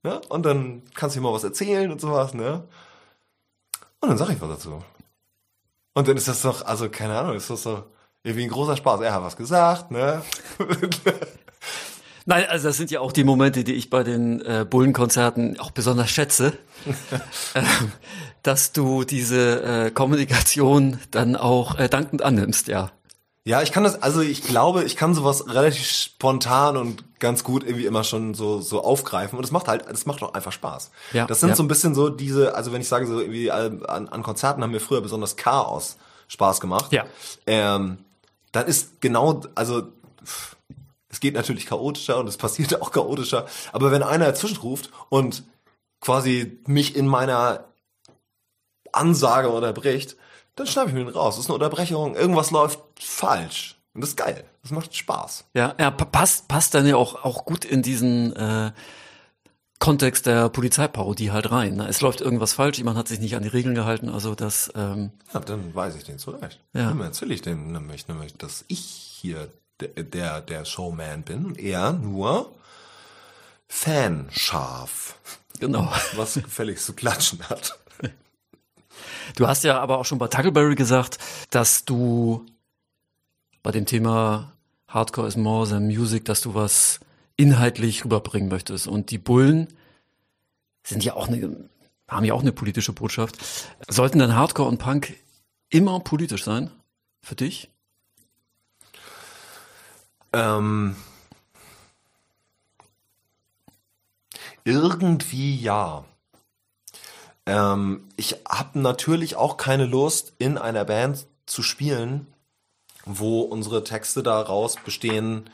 Ne? 0.03 0.20
Und 0.29 0.44
dann 0.46 0.83
kannst 0.94 1.16
du 1.16 1.20
ihm 1.20 1.24
mal 1.24 1.33
was 1.33 1.44
erzählen 1.44 1.90
und 1.90 2.01
sowas, 2.01 2.35
ne? 2.35 2.64
Und 4.01 4.11
dann 4.11 4.18
sag 4.18 4.31
ich 4.31 4.40
was 4.40 4.48
dazu. 4.48 4.83
Und 5.94 6.07
dann 6.07 6.16
ist 6.16 6.29
das 6.29 6.42
doch, 6.42 6.64
also 6.64 6.88
keine 6.88 7.18
Ahnung, 7.18 7.35
ist 7.35 7.51
das 7.51 7.64
doch 7.64 7.87
irgendwie 8.22 8.44
ein 8.44 8.51
großer 8.51 8.77
Spaß. 8.77 9.01
Er 9.01 9.14
hat 9.14 9.22
was 9.22 9.37
gesagt, 9.37 9.90
ne? 9.90 10.22
Nein, 12.27 12.44
also 12.48 12.68
das 12.68 12.77
sind 12.77 12.90
ja 12.90 13.01
auch 13.01 13.11
die 13.11 13.24
Momente, 13.24 13.64
die 13.64 13.72
ich 13.72 13.88
bei 13.88 14.05
den 14.05 14.42
äh, 14.42 14.66
Bullenkonzerten 14.68 15.59
auch 15.59 15.70
besonders 15.70 16.11
schätze, 16.11 16.53
ähm, 17.55 17.92
dass 18.42 18.72
du 18.72 19.05
diese 19.05 19.62
äh, 19.62 19.90
Kommunikation 19.90 20.98
dann 21.11 21.37
auch 21.37 21.79
äh, 21.79 21.88
dankend 21.88 22.22
annimmst, 22.22 22.68
ja. 22.68 22.90
Ja, 23.44 23.62
ich 23.62 23.72
kann 23.72 23.83
das, 23.83 24.03
also 24.03 24.20
ich 24.20 24.42
glaube, 24.42 24.85
ich 24.85 24.94
kann 24.94 25.14
sowas 25.14 25.48
relativ 25.48 25.87
spontan 25.87 26.77
und 26.77 27.03
ganz 27.18 27.44
gut 27.44 27.64
irgendwie 27.64 27.87
immer 27.87 28.04
schon 28.04 28.35
so, 28.35 28.61
so 28.61 28.83
aufgreifen. 28.83 29.37
Und 29.38 29.42
das 29.42 29.50
macht 29.50 29.68
halt, 29.68 29.85
das 29.88 30.07
macht 30.07 30.22
doch 30.22 30.35
einfach 30.35 30.52
Spaß. 30.52 30.90
Ja, 31.12 31.26
das 31.26 31.40
sind 31.40 31.50
ja. 31.50 31.57
so 31.57 31.62
ein 31.62 31.68
bisschen 31.68 31.94
so 31.94 32.09
diese, 32.09 32.54
also 32.54 32.72
wenn 32.72 32.81
ich 32.81 32.88
sage, 32.88 33.07
so 33.07 33.20
irgendwie 33.20 33.50
an, 33.50 33.83
an 33.83 34.22
Konzerten 34.22 34.62
haben 34.62 34.70
mir 34.70 34.81
früher 34.81 35.00
besonders 35.00 35.37
Chaos 35.37 35.96
Spaß 36.28 36.61
gemacht. 36.61 36.92
Ja. 36.92 37.07
Ähm, 37.46 37.98
dann 38.52 38.66
ist 38.66 39.00
genau, 39.00 39.42
also 39.54 39.88
pff, 40.24 40.57
es 41.09 41.20
geht 41.20 41.35
natürlich 41.35 41.66
chaotischer 41.66 42.18
und 42.18 42.28
es 42.28 42.37
passiert 42.37 42.81
auch 42.83 42.92
chaotischer. 42.92 43.46
Aber 43.72 43.90
wenn 43.90 44.02
einer 44.02 44.26
dazwischen 44.26 44.59
ruft 44.59 44.90
und 45.09 45.44
quasi 46.00 46.61
mich 46.66 46.94
in 46.96 47.07
meiner 47.07 47.64
Ansage 48.92 49.48
unterbricht, 49.48 50.16
dann 50.57 50.66
schnappe 50.66 50.88
ich 50.88 50.94
mir 50.94 51.04
den 51.04 51.14
raus. 51.14 51.37
Das 51.37 51.44
ist 51.44 51.50
eine 51.50 51.54
Unterbrechung. 51.54 52.14
Irgendwas 52.14 52.50
läuft 52.50 52.81
falsch. 53.00 53.77
Und 53.94 54.03
das 54.03 54.11
ist 54.11 54.16
geil. 54.16 54.44
Das 54.62 54.70
macht 54.70 54.94
Spaß. 54.94 55.44
Ja, 55.55 55.74
ja 55.79 55.90
pa- 55.90 56.05
passt, 56.05 56.48
passt 56.48 56.74
dann 56.74 56.87
ja 56.87 56.96
auch, 56.96 57.24
auch 57.24 57.44
gut 57.44 57.64
in 57.64 57.83
diesen 57.83 58.35
äh, 58.37 58.72
Kontext 59.81 60.27
der 60.27 60.48
Polizeiparodie 60.48 61.31
halt 61.31 61.51
rein. 61.51 61.77
Ne? 61.77 61.88
Es 61.88 62.01
läuft 62.01 62.20
irgendwas 62.20 62.53
falsch, 62.53 62.79
jemand 62.79 62.98
hat 62.98 63.09
sich 63.09 63.20
nicht 63.20 63.35
an 63.37 63.42
die 63.42 63.48
Regeln 63.48 63.74
gehalten, 63.74 64.09
also 64.09 64.35
das, 64.35 64.70
ähm, 64.74 65.11
Ja, 65.33 65.40
dann 65.40 65.74
weiß 65.74 65.96
ich 65.96 66.05
den 66.05 66.18
zurecht. 66.18 66.61
Ja. 66.74 66.88
Dann 66.88 67.01
erzähle 67.01 67.35
ich 67.35 67.42
dem 67.42 67.72
nämlich, 67.72 68.09
nämlich, 68.09 68.37
dass 68.37 68.64
ich 68.68 68.81
hier 68.81 69.48
der, 69.81 69.88
der, 70.05 70.40
der 70.40 70.64
Showman 70.64 71.22
bin 71.22 71.46
und 71.46 71.59
er 71.59 71.92
nur 71.92 72.53
Fanschaf, 73.68 75.16
genau. 75.61 75.92
was 76.16 76.35
gefälligst 76.35 76.87
zu 76.87 76.94
klatschen 76.94 77.42
hat. 77.48 77.79
Du 79.37 79.46
hast 79.46 79.62
ja 79.62 79.79
aber 79.79 79.98
auch 79.98 80.05
schon 80.05 80.18
bei 80.18 80.27
Tackleberry 80.29 80.74
gesagt, 80.74 81.18
dass 81.51 81.85
du 81.85 82.44
bei 83.62 83.70
dem 83.70 83.86
Thema 83.86 84.52
Hardcore 84.88 85.28
is 85.28 85.36
more 85.36 85.68
than 85.68 85.86
music, 85.86 86.24
dass 86.24 86.40
du 86.40 86.54
was 86.54 87.00
inhaltlich 87.36 88.04
rüberbringen 88.04 88.48
möchtest. 88.48 88.86
Und 88.86 89.10
die 89.10 89.18
Bullen 89.18 89.68
sind 90.82 91.04
ja 91.04 91.14
auch 91.14 91.28
eine, 91.28 91.68
haben 92.08 92.24
ja 92.24 92.34
auch 92.34 92.40
eine 92.40 92.52
politische 92.52 92.92
Botschaft. 92.92 93.36
Sollten 93.86 94.18
dann 94.18 94.34
Hardcore 94.34 94.68
und 94.68 94.78
Punk 94.78 95.14
immer 95.68 96.00
politisch 96.00 96.44
sein? 96.44 96.70
Für 97.22 97.34
dich? 97.34 97.70
Ähm, 100.32 100.96
irgendwie 104.64 105.56
ja. 105.56 106.04
Ähm, 107.46 108.08
ich 108.16 108.36
habe 108.48 108.78
natürlich 108.78 109.36
auch 109.36 109.56
keine 109.56 109.86
Lust, 109.86 110.34
in 110.38 110.58
einer 110.58 110.84
Band 110.84 111.26
zu 111.46 111.62
spielen, 111.62 112.26
wo 113.08 113.40
unsere 113.40 113.84
Texte 113.84 114.22
daraus 114.22 114.76
bestehen, 114.76 115.48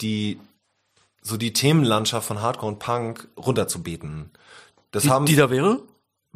die 0.00 0.40
so 1.20 1.36
die 1.36 1.52
Themenlandschaft 1.52 2.26
von 2.26 2.40
Hardcore 2.40 2.72
und 2.72 2.78
Punk 2.78 3.28
runterzubeten. 3.36 4.30
Das 4.90 5.02
Die, 5.02 5.10
haben 5.10 5.26
die 5.26 5.36
da 5.36 5.50
wäre? 5.50 5.82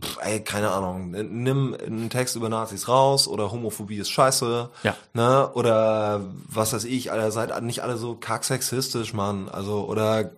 Pff, 0.01 0.19
ey, 0.23 0.43
keine 0.43 0.71
Ahnung, 0.71 1.11
nimm 1.11 1.75
einen 1.75 2.11
Text 2.11 2.37
über 2.37 2.49
Nazis 2.49 2.89
raus 2.89 3.29
oder 3.29 3.51
Homophobie 3.51 3.97
ist 3.99 4.11
scheiße. 4.11 4.71
Ja. 4.83 4.97
Ne? 5.15 5.51
Oder 5.55 6.27
was 6.49 6.73
weiß 6.73 6.85
ich, 6.85 7.13
Alter, 7.13 7.31
seid 7.31 7.63
nicht 7.63 7.83
alle 7.83 7.97
so 7.97 8.15
kacksexistisch, 8.15 9.15
Mann. 9.15 9.49
Also, 9.49 9.85
oder 9.87 10.31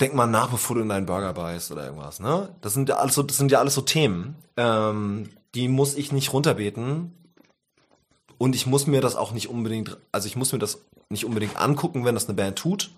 denk 0.00 0.14
mal 0.14 0.26
nach, 0.26 0.48
bevor 0.48 0.76
du 0.76 0.82
in 0.82 0.88
deinen 0.88 1.06
Burger 1.06 1.32
beißt 1.32 1.72
oder 1.72 1.86
irgendwas, 1.86 2.20
ne? 2.20 2.48
Das 2.60 2.74
sind 2.74 2.88
ja 2.88 2.96
alles 2.96 3.14
so, 3.14 3.22
das 3.22 3.36
sind 3.36 3.50
ja 3.50 3.58
alles 3.58 3.74
so 3.74 3.80
Themen. 3.80 4.36
Ähm, 4.56 5.30
die 5.54 5.68
muss 5.68 5.94
ich 5.94 6.12
nicht 6.12 6.32
runterbeten. 6.32 7.14
Und 8.38 8.54
ich 8.54 8.66
muss 8.66 8.86
mir 8.86 9.00
das 9.00 9.16
auch 9.16 9.32
nicht 9.32 9.48
unbedingt, 9.48 9.98
also 10.12 10.26
ich 10.28 10.36
muss 10.36 10.52
mir 10.52 10.60
das 10.60 10.80
nicht 11.10 11.24
unbedingt 11.24 11.56
angucken, 11.56 12.04
wenn 12.04 12.14
das 12.14 12.26
eine 12.26 12.36
Band 12.36 12.56
tut. 12.58 12.90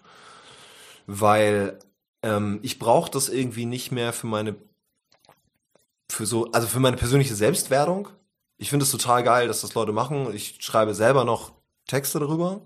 Weil 1.07 1.79
ähm, 2.23 2.61
ich 2.63 2.79
brauche 2.79 3.11
das 3.11 3.29
irgendwie 3.29 3.65
nicht 3.65 3.91
mehr 3.91 4.13
für 4.13 4.27
meine 4.27 4.55
für 6.11 6.27
so 6.27 6.51
also 6.53 6.67
für 6.67 6.81
meine 6.81 6.97
persönliche 6.97 7.35
Selbstwertung. 7.35 8.09
Ich 8.59 8.71
finde 8.71 8.85
es 8.85 8.91
total 8.91 9.23
geil, 9.23 9.49
dass 9.49 9.63
das 9.63 9.75
Leute 9.75 9.93
machen. 9.93 10.35
Ich 10.35 10.57
schreibe 10.61 10.95
selber 10.95 11.25
noch 11.25 11.53
Texte 11.87 12.21
darüber. 12.21 12.61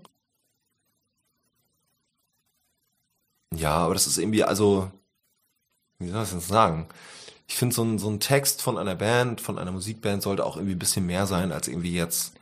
Ja, 3.54 3.76
aber 3.76 3.94
das 3.94 4.06
ist 4.06 4.18
irgendwie 4.18 4.44
also 4.44 4.90
wie 5.98 6.08
soll 6.08 6.22
ich 6.22 6.30
das 6.30 6.30
denn 6.30 6.40
sagen? 6.40 6.88
Ich 7.46 7.56
finde 7.56 7.74
so 7.74 7.84
ein, 7.84 7.98
so 7.98 8.08
ein 8.08 8.20
Text 8.20 8.62
von 8.62 8.78
einer 8.78 8.96
Band, 8.96 9.40
von 9.40 9.58
einer 9.58 9.70
Musikband 9.70 10.22
sollte 10.22 10.44
auch 10.44 10.56
irgendwie 10.56 10.74
ein 10.74 10.78
bisschen 10.78 11.06
mehr 11.06 11.26
sein 11.26 11.52
als 11.52 11.68
irgendwie 11.68 11.94
jetzt 11.94 12.34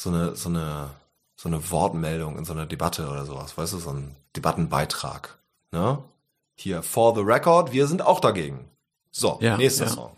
so 0.00 0.08
eine 0.08 0.34
so 0.34 0.48
eine 0.48 0.90
so 1.36 1.48
eine 1.48 1.70
Wortmeldung 1.70 2.38
in 2.38 2.44
so 2.44 2.52
einer 2.52 2.66
Debatte 2.66 3.08
oder 3.08 3.24
sowas, 3.24 3.56
weißt 3.56 3.72
du, 3.74 3.78
so 3.78 3.90
ein 3.90 4.16
Debattenbeitrag. 4.36 5.38
Ne? 5.72 6.02
Hier, 6.54 6.82
for 6.82 7.14
the 7.14 7.22
record, 7.22 7.72
wir 7.72 7.86
sind 7.86 8.02
auch 8.02 8.20
dagegen. 8.20 8.68
So, 9.10 9.38
Ja, 9.40 9.56
nächster 9.56 9.86
ja. 9.86 9.90
Song. 9.90 10.16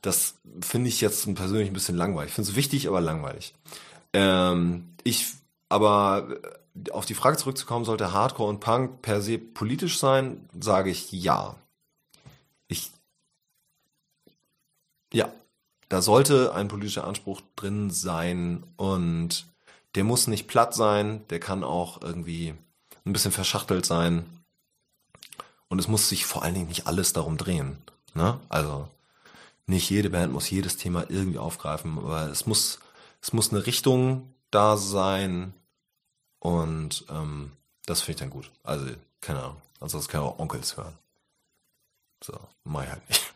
Das 0.00 0.34
finde 0.62 0.88
ich 0.88 1.02
jetzt 1.02 1.34
persönlich 1.34 1.68
ein 1.68 1.74
bisschen 1.74 1.96
langweilig. 1.96 2.30
Ich 2.30 2.34
finde 2.34 2.50
es 2.50 2.56
wichtig, 2.56 2.88
aber 2.88 3.02
langweilig. 3.02 3.54
Ähm, 4.14 4.94
ich, 5.04 5.26
aber 5.68 6.28
äh, 6.42 6.90
auf 6.90 7.04
die 7.04 7.14
Frage 7.14 7.36
zurückzukommen, 7.36 7.84
sollte 7.84 8.14
Hardcore 8.14 8.48
und 8.48 8.60
Punk 8.60 9.02
per 9.02 9.20
se 9.20 9.36
politisch 9.38 9.98
sein, 9.98 10.48
sage 10.58 10.88
ich 10.90 11.12
ja. 11.12 11.54
Ich, 12.68 12.90
ja, 15.12 15.30
da 15.90 16.00
sollte 16.02 16.54
ein 16.54 16.68
politischer 16.68 17.04
Anspruch 17.04 17.42
drin 17.56 17.90
sein 17.90 18.62
und 18.76 19.46
der 19.96 20.04
muss 20.04 20.28
nicht 20.28 20.46
platt 20.46 20.72
sein, 20.72 21.26
der 21.28 21.40
kann 21.40 21.64
auch 21.64 22.00
irgendwie 22.00 22.54
ein 23.04 23.12
bisschen 23.12 23.32
verschachtelt 23.32 23.84
sein. 23.84 24.24
Und 25.68 25.80
es 25.80 25.88
muss 25.88 26.08
sich 26.08 26.26
vor 26.26 26.44
allen 26.44 26.54
Dingen 26.54 26.68
nicht 26.68 26.86
alles 26.86 27.12
darum 27.12 27.36
drehen. 27.36 27.76
Ne? 28.14 28.38
Also 28.48 28.88
nicht 29.66 29.90
jede 29.90 30.10
Band 30.10 30.32
muss 30.32 30.48
jedes 30.48 30.76
Thema 30.76 31.10
irgendwie 31.10 31.38
aufgreifen, 31.38 31.98
aber 31.98 32.28
es 32.28 32.46
muss, 32.46 32.78
es 33.20 33.32
muss 33.32 33.50
eine 33.50 33.66
Richtung 33.66 34.32
da 34.52 34.76
sein 34.76 35.54
und 36.38 37.04
ähm, 37.10 37.50
das 37.86 38.00
finde 38.00 38.12
ich 38.12 38.20
dann 38.20 38.30
gut. 38.30 38.52
Also, 38.62 38.86
keine 39.20 39.40
Ahnung. 39.40 39.62
Das 39.80 40.08
kann 40.08 40.20
auch 40.20 40.38
Onkels 40.38 40.76
hören. 40.76 40.96
So, 42.22 42.38
mach 42.62 42.84
ich 42.84 42.90
halt 42.90 43.08
nicht. 43.08 43.34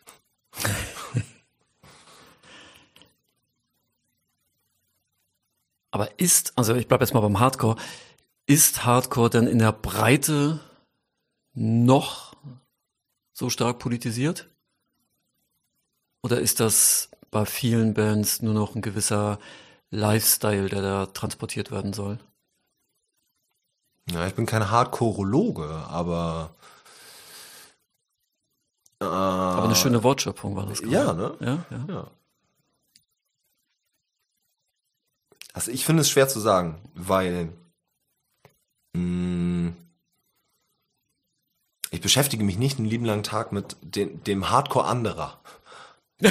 Aber 5.95 6.19
ist, 6.19 6.51
also 6.57 6.75
ich 6.75 6.89
bleibe 6.89 7.05
jetzt 7.05 7.13
mal 7.13 7.21
beim 7.21 7.39
Hardcore, 7.39 7.77
ist 8.47 8.83
Hardcore 8.83 9.29
denn 9.29 9.47
in 9.47 9.59
der 9.59 9.71
Breite 9.71 10.59
noch 11.53 12.35
so 13.31 13.49
stark 13.49 13.79
politisiert? 13.79 14.49
Oder 16.21 16.41
ist 16.41 16.59
das 16.59 17.11
bei 17.31 17.45
vielen 17.45 17.93
Bands 17.93 18.41
nur 18.41 18.53
noch 18.53 18.75
ein 18.75 18.81
gewisser 18.81 19.39
Lifestyle, 19.89 20.67
der 20.67 20.81
da 20.81 21.05
transportiert 21.05 21.71
werden 21.71 21.93
soll? 21.93 22.19
Ja, 24.11 24.27
ich 24.27 24.35
bin 24.35 24.45
kein 24.45 24.69
Hardcore-Ologe, 24.69 25.69
aber 25.87 26.55
äh, 28.99 29.05
aber 29.05 29.63
eine 29.63 29.75
schöne 29.77 30.03
Wortschöpfung 30.03 30.57
war 30.57 30.65
das. 30.65 30.81
Gerade. 30.81 30.93
Ja, 30.93 31.13
ne? 31.13 31.37
Ja, 31.39 31.65
ja. 31.69 31.85
ja. 31.87 32.11
Also 35.55 35.71
ich 35.71 35.85
finde 35.85 36.01
es 36.01 36.09
schwer 36.09 36.27
zu 36.27 36.41
sagen, 36.41 36.81
weil 36.95 37.53
mh, 38.93 38.99
mm, 38.99 39.75
ich 41.91 42.01
beschäftige 42.01 42.43
mich 42.43 42.57
nicht 42.57 42.77
einen 42.77 42.89
lieben 42.89 43.05
langen 43.05 43.23
Tag 43.23 43.53
mit 43.53 43.77
den, 43.81 44.21
dem 44.25 44.49
Hardcore 44.49 44.85
anderer. 44.85 45.39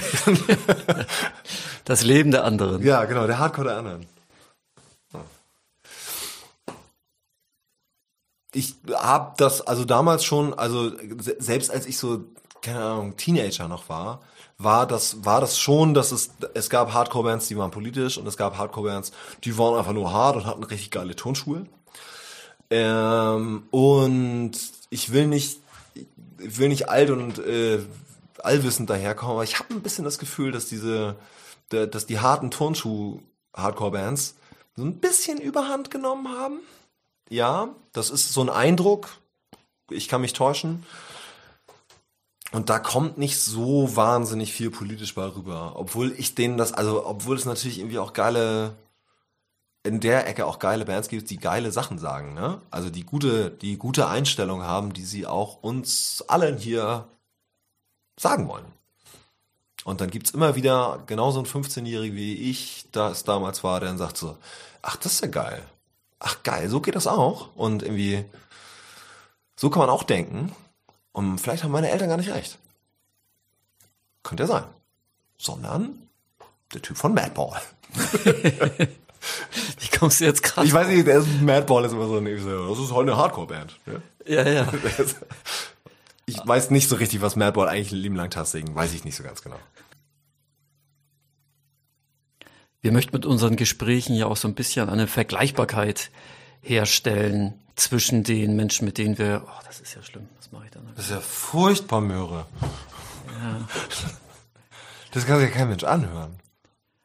das 1.86 2.02
Leben 2.02 2.32
der 2.32 2.44
anderen. 2.44 2.82
Ja, 2.82 3.06
genau, 3.06 3.26
der 3.26 3.38
Hardcore 3.38 3.68
der 3.68 3.78
anderen. 3.78 4.06
Ich 8.52 8.76
habe 8.92 9.34
das 9.38 9.62
also 9.62 9.86
damals 9.86 10.22
schon, 10.22 10.52
also 10.52 10.92
selbst 11.38 11.70
als 11.70 11.86
ich 11.86 11.96
so 11.96 12.26
keine 12.60 12.84
Ahnung 12.84 13.16
Teenager 13.16 13.68
noch 13.68 13.88
war, 13.88 14.20
war 14.58 14.86
das, 14.86 15.24
war 15.24 15.40
das 15.40 15.58
schon, 15.58 15.94
dass 15.94 16.12
es, 16.12 16.30
es 16.54 16.70
gab 16.70 16.92
Hardcore-Bands, 16.92 17.48
die 17.48 17.56
waren 17.56 17.70
politisch 17.70 18.18
und 18.18 18.26
es 18.26 18.36
gab 18.36 18.56
Hardcore-Bands, 18.56 19.12
die 19.42 19.58
waren 19.58 19.78
einfach 19.78 19.92
nur 19.92 20.12
hart 20.12 20.36
und 20.36 20.46
hatten 20.46 20.64
richtig 20.64 20.90
geile 20.90 21.16
Turnschuhe. 21.16 21.66
Ähm, 22.70 23.64
und 23.70 24.52
ich 24.90 25.12
will 25.12 25.26
nicht, 25.26 25.60
ich 25.94 26.58
will 26.58 26.68
nicht 26.68 26.88
alt 26.88 27.10
und 27.10 27.38
äh, 27.38 27.80
allwissend 28.42 28.90
daherkommen, 28.90 29.34
aber 29.34 29.44
ich 29.44 29.58
habe 29.58 29.74
ein 29.74 29.82
bisschen 29.82 30.04
das 30.04 30.18
Gefühl, 30.18 30.52
dass 30.52 30.66
diese, 30.66 31.16
dass 31.68 32.06
die 32.06 32.20
harten 32.20 32.50
Turnschuh-Hardcore-Bands 32.50 34.34
so 34.76 34.82
ein 34.82 34.98
bisschen 34.98 35.40
Überhand 35.40 35.90
genommen 35.90 36.28
haben. 36.28 36.60
Ja, 37.28 37.68
das 37.92 38.10
ist 38.10 38.32
so 38.32 38.42
ein 38.42 38.50
Eindruck. 38.50 39.08
Ich 39.90 40.08
kann 40.08 40.20
mich 40.20 40.32
täuschen. 40.32 40.84
Und 42.54 42.70
da 42.70 42.78
kommt 42.78 43.18
nicht 43.18 43.40
so 43.40 43.96
wahnsinnig 43.96 44.52
viel 44.52 44.70
politisch 44.70 45.16
bei 45.16 45.26
rüber. 45.26 45.72
Obwohl 45.74 46.12
ich 46.12 46.36
denen 46.36 46.56
das, 46.56 46.72
also 46.72 47.04
obwohl 47.04 47.36
es 47.36 47.46
natürlich 47.46 47.80
irgendwie 47.80 47.98
auch 47.98 48.12
geile, 48.12 48.76
in 49.82 49.98
der 49.98 50.28
Ecke 50.28 50.46
auch 50.46 50.60
geile 50.60 50.84
Bands 50.84 51.08
gibt, 51.08 51.30
die 51.30 51.38
geile 51.38 51.72
Sachen 51.72 51.98
sagen, 51.98 52.32
ne? 52.32 52.60
Also 52.70 52.90
die 52.90 53.02
gute, 53.02 53.50
die 53.50 53.76
gute 53.76 54.06
Einstellung 54.06 54.62
haben, 54.62 54.92
die 54.92 55.04
sie 55.04 55.26
auch 55.26 55.64
uns 55.64 56.22
allen 56.28 56.56
hier 56.56 57.08
sagen 58.20 58.46
wollen. 58.46 58.66
Und 59.82 60.00
dann 60.00 60.10
gibt's 60.10 60.30
immer 60.30 60.54
wieder 60.54 61.02
genauso 61.06 61.40
ein 61.40 61.46
15-Jähriger 61.46 62.14
wie 62.14 62.50
ich, 62.50 62.86
da 62.92 63.10
es 63.10 63.24
damals 63.24 63.64
war, 63.64 63.80
der 63.80 63.88
dann 63.88 63.98
sagt 63.98 64.16
so, 64.16 64.38
ach, 64.80 64.94
das 64.94 65.14
ist 65.14 65.22
ja 65.22 65.28
geil. 65.28 65.60
Ach 66.20 66.44
geil, 66.44 66.68
so 66.68 66.80
geht 66.80 66.94
das 66.94 67.08
auch. 67.08 67.48
Und 67.56 67.82
irgendwie, 67.82 68.24
so 69.56 69.70
kann 69.70 69.80
man 69.80 69.90
auch 69.90 70.04
denken. 70.04 70.52
Und 71.14 71.38
vielleicht 71.38 71.62
haben 71.62 71.70
meine 71.70 71.90
Eltern 71.90 72.08
gar 72.08 72.16
nicht 72.16 72.34
recht. 72.34 72.58
Könnte 74.24 74.42
ja 74.42 74.46
sein. 74.48 74.64
Sondern 75.38 76.08
der 76.74 76.82
Typ 76.82 76.96
von 76.96 77.14
Madball. 77.14 77.62
Wie 79.78 79.96
kommst 79.96 80.20
du 80.20 80.24
jetzt 80.24 80.42
gerade? 80.42 80.66
Ich 80.66 80.72
weiß 80.72 80.88
nicht, 80.88 81.06
der 81.06 81.18
ist, 81.18 81.28
Madball 81.40 81.84
ist 81.84 81.92
immer 81.92 82.08
so, 82.08 82.20
das 82.20 82.78
ist 82.84 82.90
heute 82.90 83.12
eine 83.12 83.16
Hardcore-Band. 83.16 83.78
Ja, 84.26 84.42
ja. 84.42 84.50
ja. 84.50 84.72
ich 86.26 86.36
weiß 86.44 86.70
nicht 86.70 86.88
so 86.88 86.96
richtig, 86.96 87.22
was 87.22 87.36
Madball 87.36 87.68
eigentlich 87.68 87.92
ein 87.92 87.98
Leben 87.98 88.16
lang 88.16 88.32
singen, 88.44 88.74
weiß 88.74 88.92
ich 88.92 89.04
nicht 89.04 89.14
so 89.14 89.22
ganz 89.22 89.40
genau. 89.40 89.60
Wir 92.80 92.90
möchten 92.90 93.14
mit 93.14 93.24
unseren 93.24 93.54
Gesprächen 93.54 94.16
ja 94.16 94.26
auch 94.26 94.36
so 94.36 94.48
ein 94.48 94.54
bisschen 94.54 94.88
eine 94.88 95.06
Vergleichbarkeit 95.06 96.10
herstellen 96.64 97.60
zwischen 97.76 98.22
den 98.22 98.56
Menschen, 98.56 98.84
mit 98.84 98.98
denen 98.98 99.18
wir, 99.18 99.44
oh, 99.46 99.62
das 99.66 99.80
ist 99.80 99.94
ja 99.94 100.02
schlimm, 100.02 100.28
was 100.36 100.52
mache 100.52 100.66
ich 100.66 100.70
dann? 100.70 100.86
Das 100.94 101.06
ist 101.06 101.10
ja 101.10 101.20
furchtbar, 101.20 102.00
Möhre. 102.00 102.46
Ja. 103.26 103.68
Das 105.12 105.26
kann 105.26 105.38
sich 105.38 105.48
ja 105.48 105.54
kein 105.54 105.68
Mensch 105.68 105.84
anhören. 105.84 106.36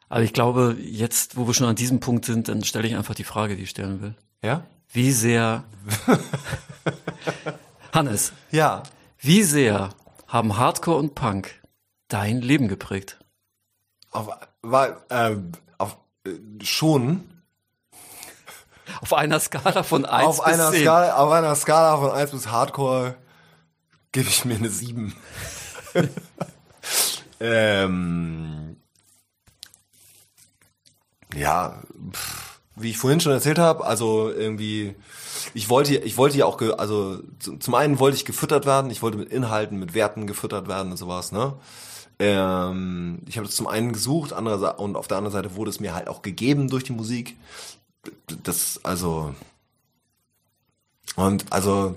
Aber 0.10 0.24
ich 0.24 0.34
glaube, 0.34 0.76
jetzt, 0.80 1.38
wo 1.38 1.46
wir 1.46 1.54
schon 1.54 1.68
an 1.68 1.76
diesem 1.76 2.00
Punkt 2.00 2.26
sind, 2.26 2.48
dann 2.48 2.64
stelle 2.64 2.88
ich 2.88 2.96
einfach 2.96 3.14
die 3.14 3.24
Frage, 3.24 3.56
die 3.56 3.64
ich 3.64 3.70
stellen 3.70 4.02
will. 4.02 4.16
Ja? 4.42 4.66
Wie 4.92 5.12
sehr, 5.12 5.64
Hannes. 7.94 8.34
Ja. 8.50 8.84
Wie 9.20 9.44
sehr 9.44 9.90
haben 10.28 10.58
Hardcore 10.58 10.98
und 10.98 11.14
Punk 11.14 11.62
dein 12.08 12.42
Leben 12.42 12.68
geprägt? 12.68 13.20
Auf, 14.12 14.30
war, 14.64 15.06
äh, 15.10 15.38
auf, 15.78 15.98
äh, 16.26 16.32
schon. 16.64 17.39
Auf 19.02 19.14
einer 19.14 19.40
Skala 19.40 19.84
von 19.84 20.06
1 20.06 20.28
auf 20.28 20.44
bis 20.44 20.54
einer 20.54 20.72
10. 20.72 20.82
Skala, 20.82 21.16
auf 21.16 21.32
einer 21.32 21.56
Skala 21.56 21.98
von 21.98 22.12
1 22.12 22.32
bis 22.32 22.48
Hardcore 22.48 23.16
gebe 24.12 24.28
ich 24.28 24.46
mir 24.46 24.56
eine 24.56 24.70
7. 24.70 25.16
ähm, 27.40 28.78
ja, 31.36 31.82
pff, 32.12 32.60
wie 32.76 32.92
ich 32.92 32.98
vorhin 32.98 33.20
schon 33.20 33.34
erzählt 33.34 33.60
habe, 33.60 33.86
also 33.86 34.32
irgendwie, 34.32 34.96
ich 35.54 35.70
wollte, 35.70 35.96
ich 35.98 36.18
wollte 36.18 36.38
ja 36.38 36.46
auch, 36.46 36.58
ge, 36.58 36.72
also 36.74 37.20
zum 37.40 37.76
einen 37.76 38.00
wollte 38.00 38.18
ich 38.18 38.26
gefüttert 38.26 38.66
werden, 38.66 38.92
ich 38.92 39.02
wollte 39.02 39.18
mit 39.18 39.32
Inhalten, 39.32 39.80
mit 39.80 39.94
Werten 39.94 40.28
gefüttert 40.28 40.68
werden 40.68 40.92
und 40.92 40.98
sowas, 40.98 41.32
ne? 41.32 41.54
Ähm, 42.22 43.20
ich 43.28 43.38
habe 43.38 43.48
das 43.48 43.56
zum 43.56 43.68
einen 43.68 43.94
gesucht, 43.94 44.34
andere, 44.34 44.74
und 44.74 44.98
auf 44.98 45.08
der 45.08 45.18
anderen 45.18 45.34
Seite 45.34 45.56
wurde 45.56 45.70
es 45.70 45.80
mir 45.80 45.94
halt 45.94 46.10
auch 46.10 46.22
gegeben 46.22 46.70
durch 46.70 46.84
die 46.84 46.92
Musik. 46.92 47.38
Das, 48.44 48.80
also, 48.84 49.34
und 51.16 51.52
also, 51.52 51.96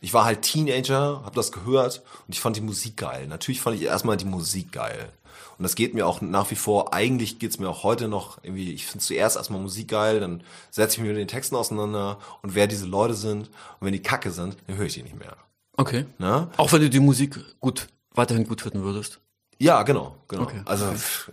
ich 0.00 0.14
war 0.14 0.24
halt 0.24 0.42
Teenager, 0.42 1.22
habe 1.24 1.34
das 1.34 1.52
gehört 1.52 2.02
und 2.26 2.34
ich 2.34 2.40
fand 2.40 2.56
die 2.56 2.62
Musik 2.62 2.96
geil. 2.96 3.26
Natürlich 3.26 3.60
fand 3.60 3.76
ich 3.76 3.82
erstmal 3.82 4.16
die 4.16 4.24
Musik 4.24 4.72
geil. 4.72 5.12
Und 5.58 5.64
das 5.64 5.74
geht 5.74 5.92
mir 5.92 6.06
auch 6.06 6.22
nach 6.22 6.50
wie 6.50 6.56
vor, 6.56 6.94
eigentlich 6.94 7.38
geht's 7.38 7.58
mir 7.58 7.68
auch 7.68 7.82
heute 7.82 8.08
noch 8.08 8.42
irgendwie, 8.42 8.72
ich 8.72 8.86
finde 8.86 9.04
zuerst 9.04 9.36
erstmal 9.36 9.60
Musik 9.60 9.88
geil, 9.88 10.18
dann 10.18 10.42
setze 10.70 10.94
ich 10.94 11.00
mich 11.00 11.08
mit 11.08 11.18
den 11.18 11.28
Texten 11.28 11.54
auseinander 11.54 12.18
und 12.40 12.54
wer 12.54 12.66
diese 12.66 12.86
Leute 12.86 13.12
sind 13.12 13.48
und 13.48 13.86
wenn 13.86 13.92
die 13.92 14.02
kacke 14.02 14.30
sind, 14.30 14.56
dann 14.66 14.78
höre 14.78 14.86
ich 14.86 14.94
die 14.94 15.02
nicht 15.02 15.18
mehr. 15.18 15.36
Okay. 15.76 16.06
Ne? 16.18 16.48
Auch 16.56 16.72
wenn 16.72 16.80
du 16.80 16.88
die 16.88 17.00
Musik 17.00 17.38
gut, 17.60 17.88
weiterhin 18.14 18.46
gut 18.46 18.62
finden 18.62 18.82
würdest. 18.82 19.20
Ja, 19.58 19.82
genau, 19.82 20.16
genau. 20.28 20.44
Okay. 20.44 20.62
Also, 20.64 20.90
pff, 20.92 21.30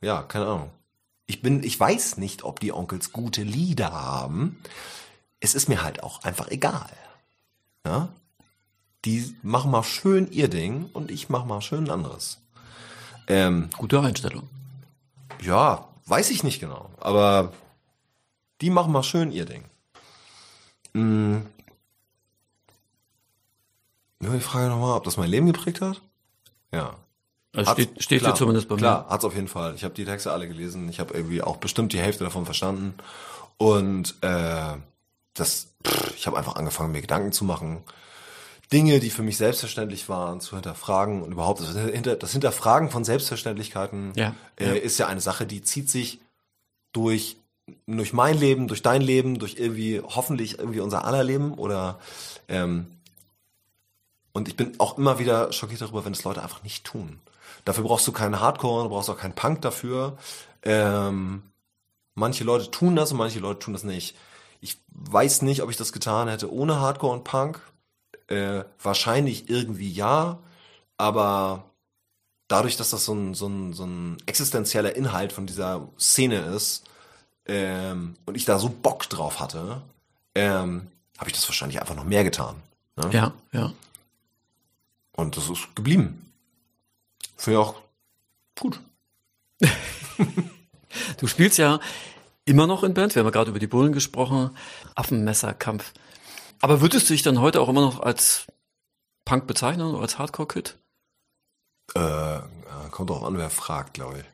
ja, 0.00 0.22
keine 0.22 0.46
Ahnung. 0.46 0.70
Ich 1.26 1.42
bin, 1.42 1.62
ich 1.62 1.78
weiß 1.78 2.18
nicht, 2.18 2.44
ob 2.44 2.60
die 2.60 2.72
Onkels 2.72 3.12
gute 3.12 3.42
Lieder 3.42 3.92
haben. 3.92 4.60
Es 5.40 5.54
ist 5.54 5.68
mir 5.68 5.82
halt 5.82 6.02
auch 6.02 6.22
einfach 6.22 6.48
egal. 6.48 6.90
Ja? 7.84 8.08
Die 9.04 9.36
machen 9.42 9.70
mal 9.70 9.82
schön 9.82 10.30
ihr 10.30 10.48
Ding 10.48 10.88
und 10.92 11.10
ich 11.10 11.28
mach 11.28 11.44
mal 11.44 11.60
schön 11.60 11.84
ein 11.84 11.90
anderes. 11.90 12.38
Ähm, 13.28 13.70
Gute 13.76 14.00
Einstellung. 14.00 14.48
ja, 15.42 15.88
weiß 16.06 16.30
ich 16.30 16.44
nicht 16.44 16.60
genau, 16.60 16.90
aber 17.00 17.52
die 18.60 18.70
machen 18.70 18.92
mal 18.92 19.02
schön 19.02 19.32
ihr 19.32 19.44
Ding. 19.44 19.64
Hm. 20.94 21.44
Ja, 24.22 24.32
die 24.32 24.40
Frage 24.40 24.68
nochmal, 24.68 24.96
ob 24.96 25.04
das 25.04 25.16
mein 25.16 25.30
Leben 25.30 25.46
geprägt 25.46 25.80
hat? 25.80 26.00
Ja. 26.72 26.94
Also 27.56 27.70
Hat's- 27.70 27.82
steht 27.82 28.02
steht 28.02 28.20
klar, 28.20 28.32
hier 28.32 28.38
zumindest 28.38 28.68
bei 28.68 28.76
Klar, 28.76 29.06
hat's 29.08 29.24
auf 29.24 29.34
jeden 29.34 29.48
Fall. 29.48 29.74
Ich 29.74 29.84
habe 29.84 29.94
die 29.94 30.04
Texte 30.04 30.30
alle 30.32 30.46
gelesen. 30.46 30.88
Ich 30.88 31.00
habe 31.00 31.14
irgendwie 31.14 31.42
auch 31.42 31.56
bestimmt 31.56 31.92
die 31.92 31.98
Hälfte 32.00 32.24
davon 32.24 32.44
verstanden. 32.44 32.94
Und 33.56 34.14
äh, 34.20 34.74
das, 35.34 35.68
pff, 35.86 36.14
ich 36.16 36.26
habe 36.26 36.36
einfach 36.36 36.56
angefangen, 36.56 36.92
mir 36.92 37.00
Gedanken 37.00 37.32
zu 37.32 37.44
machen. 37.44 37.82
Dinge, 38.72 38.98
die 39.00 39.10
für 39.10 39.22
mich 39.22 39.36
selbstverständlich 39.36 40.08
waren, 40.08 40.40
zu 40.40 40.56
hinterfragen 40.56 41.22
und 41.22 41.32
überhaupt 41.32 41.60
das, 41.60 41.74
Hinter, 41.76 42.16
das 42.16 42.32
Hinterfragen 42.32 42.90
von 42.90 43.04
Selbstverständlichkeiten 43.04 44.12
Ja, 44.16 44.34
äh, 44.56 44.66
ja. 44.66 44.72
ist 44.74 44.98
ja 44.98 45.06
eine 45.06 45.20
Sache, 45.20 45.46
die 45.46 45.62
zieht 45.62 45.88
sich 45.88 46.20
durch 46.92 47.36
durch 47.86 48.12
mein 48.12 48.38
Leben, 48.38 48.68
durch 48.68 48.82
dein 48.82 49.02
Leben, 49.02 49.38
durch 49.40 49.56
irgendwie 49.58 50.00
hoffentlich 50.00 50.58
irgendwie 50.60 50.78
unser 50.80 51.04
aller 51.04 51.24
Leben 51.24 51.54
oder 51.54 51.98
ähm, 52.48 52.86
Und 54.32 54.48
ich 54.48 54.56
bin 54.56 54.74
auch 54.78 54.98
immer 54.98 55.18
wieder 55.18 55.52
schockiert 55.52 55.80
darüber, 55.80 56.04
wenn 56.04 56.12
es 56.12 56.22
Leute 56.24 56.42
einfach 56.42 56.62
nicht 56.62 56.84
tun. 56.84 57.18
Dafür 57.66 57.82
brauchst 57.82 58.06
du 58.06 58.12
keinen 58.12 58.40
Hardcore, 58.40 58.84
du 58.84 58.90
brauchst 58.90 59.10
auch 59.10 59.18
keinen 59.18 59.34
Punk 59.34 59.60
dafür. 59.60 60.16
Ähm, 60.62 61.42
manche 62.14 62.44
Leute 62.44 62.70
tun 62.70 62.94
das 62.94 63.10
und 63.10 63.18
manche 63.18 63.40
Leute 63.40 63.58
tun 63.58 63.72
das 63.74 63.82
nicht. 63.82 64.16
Ich 64.60 64.78
weiß 64.90 65.42
nicht, 65.42 65.62
ob 65.62 65.70
ich 65.70 65.76
das 65.76 65.92
getan 65.92 66.28
hätte 66.28 66.52
ohne 66.52 66.78
Hardcore 66.78 67.12
und 67.12 67.24
Punk. 67.24 67.60
Äh, 68.28 68.62
wahrscheinlich 68.80 69.50
irgendwie 69.50 69.90
ja, 69.90 70.38
aber 70.96 71.64
dadurch, 72.46 72.76
dass 72.76 72.90
das 72.90 73.04
so 73.04 73.14
ein, 73.14 73.34
so 73.34 73.48
ein, 73.48 73.72
so 73.72 73.84
ein 73.84 74.18
existenzieller 74.26 74.94
Inhalt 74.94 75.32
von 75.32 75.46
dieser 75.46 75.88
Szene 75.98 76.38
ist 76.38 76.84
ähm, 77.46 78.14
und 78.26 78.36
ich 78.36 78.44
da 78.44 78.60
so 78.60 78.68
Bock 78.68 79.08
drauf 79.08 79.40
hatte, 79.40 79.82
ähm, 80.36 80.86
habe 81.18 81.30
ich 81.30 81.34
das 81.34 81.48
wahrscheinlich 81.48 81.80
einfach 81.80 81.96
noch 81.96 82.04
mehr 82.04 82.22
getan. 82.22 82.62
Ne? 82.94 83.10
Ja, 83.12 83.32
ja. 83.50 83.72
Und 85.16 85.36
das 85.36 85.50
ist 85.50 85.74
geblieben. 85.74 86.25
Finde 87.36 87.60
ich 87.60 87.66
auch 87.66 87.74
gut. 88.58 88.80
Du 91.18 91.26
spielst 91.26 91.58
ja 91.58 91.80
immer 92.44 92.66
noch 92.66 92.84
in 92.84 92.94
Band. 92.94 93.14
Wir 93.14 93.20
haben 93.20 93.26
ja 93.26 93.32
gerade 93.32 93.50
über 93.50 93.58
die 93.58 93.66
Bullen 93.66 93.92
gesprochen. 93.92 94.56
Affenmesserkampf. 94.94 95.92
Aber 96.60 96.80
würdest 96.80 97.08
du 97.08 97.14
dich 97.14 97.22
dann 97.22 97.40
heute 97.40 97.60
auch 97.60 97.68
immer 97.68 97.82
noch 97.82 98.00
als 98.00 98.46
Punk 99.24 99.46
bezeichnen 99.46 99.88
oder 99.88 100.00
als 100.00 100.18
Hardcore-Kid? 100.18 100.78
Äh, 101.94 102.40
kommt 102.90 103.10
auch 103.10 103.22
an, 103.24 103.36
wer 103.36 103.50
fragt, 103.50 103.94
glaube 103.94 104.20
ich. 104.20 104.24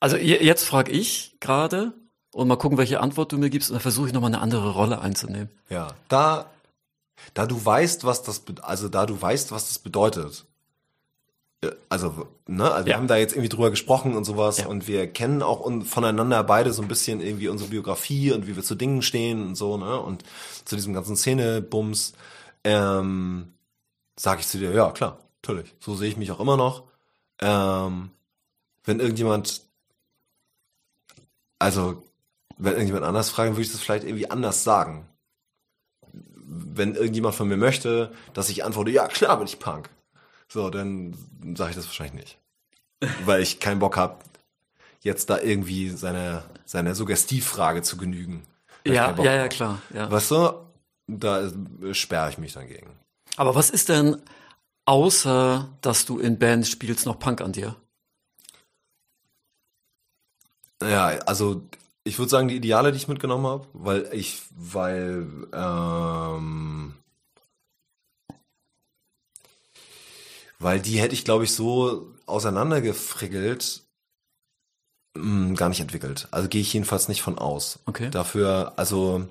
Also 0.00 0.16
jetzt 0.16 0.64
frage 0.64 0.92
ich 0.92 1.36
gerade 1.40 1.94
und 2.32 2.48
mal 2.48 2.56
gucken, 2.56 2.78
welche 2.78 3.00
Antwort 3.00 3.32
du 3.32 3.38
mir 3.38 3.48
gibst 3.48 3.70
und 3.70 3.74
dann 3.74 3.80
versuche 3.80 4.08
ich 4.08 4.12
nochmal 4.12 4.30
eine 4.34 4.42
andere 4.42 4.70
Rolle 4.70 5.00
einzunehmen. 5.00 5.48
Ja, 5.70 5.94
da, 6.08 6.50
da 7.32 7.46
du 7.46 7.64
weißt, 7.64 8.04
was 8.04 8.22
das, 8.22 8.42
also 8.60 8.88
da 8.88 9.06
du 9.06 9.20
weißt, 9.20 9.50
was 9.50 9.68
das 9.68 9.78
bedeutet. 9.78 10.46
Also, 11.88 12.28
ne, 12.46 12.64
also 12.64 12.80
ja. 12.80 12.86
wir 12.86 12.96
haben 12.96 13.06
da 13.06 13.16
jetzt 13.16 13.32
irgendwie 13.32 13.48
drüber 13.48 13.70
gesprochen 13.70 14.14
und 14.16 14.24
sowas 14.24 14.58
ja. 14.58 14.66
und 14.66 14.88
wir 14.88 15.06
kennen 15.06 15.42
auch 15.42 15.70
voneinander 15.84 16.42
beide 16.44 16.72
so 16.72 16.82
ein 16.82 16.88
bisschen 16.88 17.20
irgendwie 17.20 17.48
unsere 17.48 17.70
Biografie 17.70 18.32
und 18.32 18.46
wie 18.46 18.56
wir 18.56 18.62
zu 18.62 18.74
Dingen 18.74 19.02
stehen 19.02 19.46
und 19.46 19.54
so, 19.54 19.76
ne, 19.76 20.00
und 20.00 20.24
zu 20.64 20.76
diesem 20.76 20.94
ganzen 20.94 21.16
Szene-Bums, 21.16 22.14
ähm, 22.64 23.54
sag 24.16 24.40
ich 24.40 24.46
zu 24.46 24.58
dir, 24.58 24.72
ja, 24.72 24.90
klar, 24.90 25.18
natürlich, 25.42 25.74
so 25.80 25.94
sehe 25.94 26.08
ich 26.08 26.16
mich 26.16 26.30
auch 26.30 26.40
immer 26.40 26.56
noch. 26.56 26.84
Ähm, 27.40 28.10
wenn 28.84 29.00
irgendjemand 29.00 29.64
also, 31.64 32.02
wenn 32.58 32.72
irgendjemand 32.72 33.06
anders 33.06 33.30
fragen, 33.30 33.52
würde 33.52 33.62
ich 33.62 33.72
das 33.72 33.80
vielleicht 33.80 34.04
irgendwie 34.04 34.30
anders 34.30 34.64
sagen. 34.64 35.08
Wenn 36.12 36.94
irgendjemand 36.94 37.34
von 37.34 37.48
mir 37.48 37.56
möchte, 37.56 38.12
dass 38.34 38.50
ich 38.50 38.64
antworte, 38.64 38.90
ja 38.90 39.08
klar 39.08 39.38
bin 39.38 39.46
ich 39.46 39.58
Punk. 39.58 39.88
So, 40.54 40.70
dann 40.70 41.16
sage 41.56 41.70
ich 41.70 41.76
das 41.76 41.86
wahrscheinlich 41.86 42.14
nicht. 42.14 42.38
Weil 43.24 43.42
ich 43.42 43.58
keinen 43.58 43.80
Bock 43.80 43.96
habe, 43.96 44.18
jetzt 45.00 45.28
da 45.28 45.40
irgendwie 45.40 45.90
seine, 45.90 46.44
seine 46.64 46.94
Suggestivfrage 46.94 47.82
zu 47.82 47.96
genügen. 47.96 48.46
Ja, 48.86 49.20
ja, 49.20 49.34
ja, 49.34 49.48
klar. 49.48 49.82
Ja. 49.92 50.08
Weißt 50.08 50.30
du, 50.30 50.52
da 51.08 51.50
sperre 51.90 52.30
ich 52.30 52.38
mich 52.38 52.52
dann 52.52 52.68
gegen. 52.68 52.96
Aber 53.36 53.56
was 53.56 53.68
ist 53.68 53.88
denn, 53.88 54.22
außer 54.84 55.76
dass 55.80 56.06
du 56.06 56.20
in 56.20 56.38
Bands 56.38 56.70
spielst, 56.70 57.04
noch 57.04 57.18
Punk 57.18 57.40
an 57.40 57.50
dir? 57.50 57.74
Ja, 60.80 61.06
also 61.26 61.62
ich 62.04 62.16
würde 62.20 62.30
sagen, 62.30 62.46
die 62.46 62.56
Ideale, 62.56 62.92
die 62.92 62.98
ich 62.98 63.08
mitgenommen 63.08 63.46
habe, 63.46 63.66
weil 63.72 64.08
ich, 64.12 64.40
weil, 64.54 65.26
ähm, 65.52 66.94
weil 70.64 70.80
die 70.80 70.98
hätte 70.98 71.12
ich, 71.12 71.26
glaube 71.26 71.44
ich, 71.44 71.52
so 71.52 72.10
auseinandergefrickelt, 72.24 73.82
mh, 75.14 75.22
hm, 75.22 75.56
gar 75.56 75.68
nicht 75.68 75.80
entwickelt. 75.80 76.26
Also 76.30 76.48
gehe 76.48 76.62
ich 76.62 76.72
jedenfalls 76.72 77.06
nicht 77.08 77.20
von 77.20 77.38
aus. 77.38 77.80
Okay. 77.84 78.08
Dafür, 78.08 78.72
also 78.76 79.28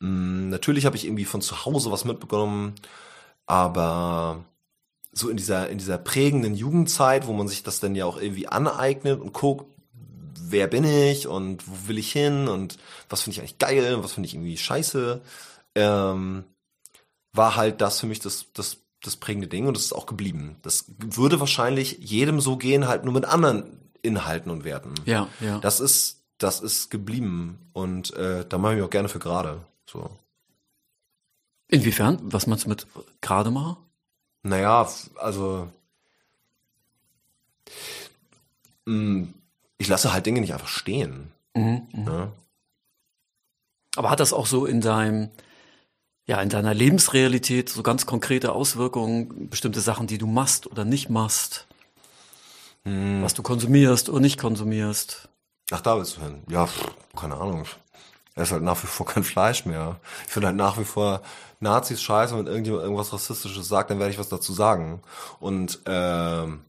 mh, 0.00 0.06
hm, 0.06 0.50
natürlich 0.50 0.84
habe 0.84 0.96
ich 0.96 1.06
irgendwie 1.06 1.24
von 1.24 1.40
zu 1.40 1.64
Hause 1.64 1.90
was 1.90 2.04
mitbekommen, 2.04 2.74
aber 3.46 4.44
so 5.12 5.30
in 5.30 5.38
dieser 5.38 5.70
in 5.70 5.78
dieser 5.78 5.96
prägenden 5.96 6.54
Jugendzeit, 6.54 7.26
wo 7.26 7.32
man 7.32 7.48
sich 7.48 7.62
das 7.62 7.80
dann 7.80 7.94
ja 7.94 8.04
auch 8.04 8.18
irgendwie 8.20 8.48
aneignet 8.48 9.22
und 9.22 9.32
guckt, 9.32 9.66
wer 10.38 10.66
bin 10.66 10.84
ich 10.84 11.26
und 11.26 11.66
wo 11.66 11.88
will 11.88 11.96
ich 11.96 12.12
hin 12.12 12.46
und 12.46 12.76
was 13.08 13.22
finde 13.22 13.36
ich 13.36 13.40
eigentlich 13.40 13.58
geil 13.58 13.94
und 13.94 14.04
was 14.04 14.12
finde 14.12 14.26
ich 14.26 14.34
irgendwie 14.34 14.58
scheiße, 14.58 15.22
ähm, 15.76 16.44
war 17.32 17.56
halt 17.56 17.80
das 17.80 18.00
für 18.00 18.06
mich 18.06 18.20
das, 18.20 18.46
das, 18.52 18.83
das 19.06 19.16
prägende 19.16 19.48
Ding 19.48 19.66
und 19.66 19.76
das 19.76 19.84
ist 19.84 19.92
auch 19.92 20.06
geblieben. 20.06 20.56
Das 20.62 20.86
würde 20.98 21.40
wahrscheinlich 21.40 21.98
jedem 21.98 22.40
so 22.40 22.56
gehen, 22.56 22.88
halt 22.88 23.04
nur 23.04 23.14
mit 23.14 23.24
anderen 23.24 23.80
Inhalten 24.02 24.50
und 24.50 24.64
Werten. 24.64 24.94
Ja, 25.04 25.28
ja. 25.40 25.58
Das 25.58 25.80
ist, 25.80 26.22
das 26.38 26.60
ist 26.60 26.90
geblieben 26.90 27.58
und 27.72 28.14
äh, 28.14 28.46
da 28.48 28.58
mache 28.58 28.72
ich 28.72 28.78
mich 28.78 28.86
auch 28.86 28.90
gerne 28.90 29.08
für 29.08 29.18
gerade. 29.18 29.60
So. 29.86 30.10
Inwiefern? 31.68 32.18
Was 32.22 32.46
meinst 32.46 32.64
du 32.64 32.68
mit 32.68 32.86
gerade 33.20 33.50
machen? 33.50 33.76
Naja, 34.42 34.88
also 35.16 35.70
mh, 38.86 38.94
mm, 38.94 39.34
ich 39.78 39.88
lasse 39.88 40.12
halt 40.12 40.26
Dinge 40.26 40.40
nicht 40.40 40.52
einfach 40.52 40.68
stehen. 40.68 41.32
Mhm, 41.54 41.88
mhm, 41.92 42.06
ja. 42.06 42.32
Aber 43.96 44.10
hat 44.10 44.20
das 44.20 44.32
auch 44.32 44.46
so 44.46 44.66
in 44.66 44.80
deinem, 44.80 45.30
ja, 46.26 46.40
in 46.40 46.48
deiner 46.48 46.74
Lebensrealität 46.74 47.68
so 47.68 47.82
ganz 47.82 48.06
konkrete 48.06 48.52
Auswirkungen, 48.52 49.48
bestimmte 49.50 49.80
Sachen, 49.80 50.06
die 50.06 50.18
du 50.18 50.26
machst 50.26 50.66
oder 50.66 50.84
nicht 50.84 51.10
machst? 51.10 51.66
Mhm. 52.84 53.22
Was 53.22 53.34
du 53.34 53.42
konsumierst 53.42 54.08
oder 54.08 54.20
nicht 54.20 54.38
konsumierst? 54.38 55.28
Ach, 55.70 55.80
da 55.80 55.96
willst 55.96 56.16
du 56.16 56.22
hin. 56.22 56.42
Ja, 56.48 56.68
keine 57.16 57.36
Ahnung. 57.36 57.66
Er 58.34 58.42
ist 58.42 58.52
halt 58.52 58.62
nach 58.62 58.82
wie 58.82 58.86
vor 58.86 59.06
kein 59.06 59.24
Fleisch 59.24 59.64
mehr. 59.64 60.00
Ich 60.26 60.32
finde 60.32 60.48
halt 60.48 60.56
nach 60.56 60.78
wie 60.78 60.84
vor 60.84 61.22
Nazis 61.60 62.02
scheiße, 62.02 62.36
wenn 62.36 62.46
irgendjemand 62.46 62.82
irgendwas 62.82 63.12
Rassistisches 63.12 63.68
sagt, 63.68 63.90
dann 63.90 63.98
werde 63.98 64.12
ich 64.12 64.18
was 64.18 64.28
dazu 64.28 64.52
sagen. 64.52 65.02
Und 65.40 65.80
ähm, 65.86 66.64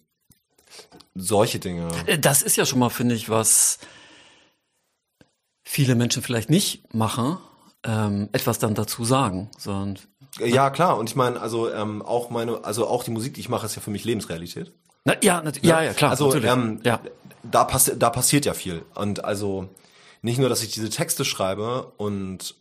solche 1.16 1.60
Dinge. 1.60 1.90
Äh, 2.06 2.20
das 2.20 2.42
ist 2.42 2.56
ja 2.56 2.66
schon 2.66 2.80
mal, 2.80 2.90
finde 2.90 3.16
ich, 3.16 3.30
was 3.30 3.80
viele 5.64 5.96
Menschen 5.96 6.22
vielleicht 6.22 6.50
nicht 6.50 6.94
machen, 6.94 7.38
ähm, 7.86 8.30
etwas 8.32 8.60
dann 8.60 8.74
dazu 8.76 9.06
sagen, 9.06 9.50
sondern 9.58 10.00
ja 10.40 10.70
klar 10.70 10.98
und 10.98 11.10
ich 11.10 11.16
meine 11.16 11.40
also 11.40 11.72
ähm, 11.72 12.02
auch 12.02 12.30
meine 12.30 12.64
also 12.66 12.88
auch 12.88 13.04
die 13.04 13.12
Musik 13.12 13.36
die 13.36 13.40
ich 13.40 13.50
mache 13.50 13.66
ist 13.66 13.76
ja 13.76 13.82
für 13.82 13.92
mich 13.92 14.04
Lebensrealität 14.04 14.72
Na, 15.06 15.14
ja, 15.24 15.42
ja 15.62 15.82
ja 15.82 15.94
klar 15.94 16.12
also 16.12 16.36
ähm, 16.36 16.82
ja. 16.84 17.00
da 17.44 17.64
passi 17.64 17.98
da 17.98 18.10
passiert 18.10 18.46
ja 18.46 18.54
viel 18.54 18.84
und 18.96 19.24
also 19.24 19.70
nicht 20.22 20.38
nur 20.38 20.50
dass 20.50 20.62
ich 20.62 20.72
diese 20.72 20.90
Texte 20.90 21.24
schreibe 21.24 21.94
und 21.98 22.56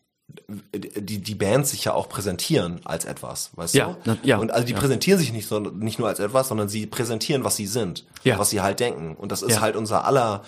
die, 0.75 1.18
die 1.18 1.35
Bands 1.35 1.70
sich 1.70 1.85
ja 1.85 1.93
auch 1.93 2.09
präsentieren 2.09 2.81
als 2.85 3.05
etwas, 3.05 3.51
weißt 3.55 3.75
ja, 3.75 3.93
du? 3.93 3.97
Na, 4.05 4.16
ja, 4.22 4.39
und 4.39 4.51
also 4.51 4.66
die 4.66 4.72
ja. 4.72 4.79
präsentieren 4.79 5.18
sich 5.18 5.33
nicht, 5.33 5.47
so, 5.47 5.61
nicht 5.61 5.99
nur 5.99 6.09
als 6.09 6.18
etwas, 6.18 6.49
sondern 6.49 6.68
sie 6.68 6.87
präsentieren, 6.87 7.45
was 7.45 7.57
sie 7.57 7.66
sind, 7.66 8.05
ja. 8.25 8.39
was 8.39 8.51
sie 8.51 8.61
halt 8.61 8.81
denken. 8.81 9.14
Und 9.14 9.33
das 9.33 9.43
ist 9.43 9.57
Ja. 9.57 9.61
halt 9.61 9.77
unser 9.77 10.05
aller, 10.05 10.43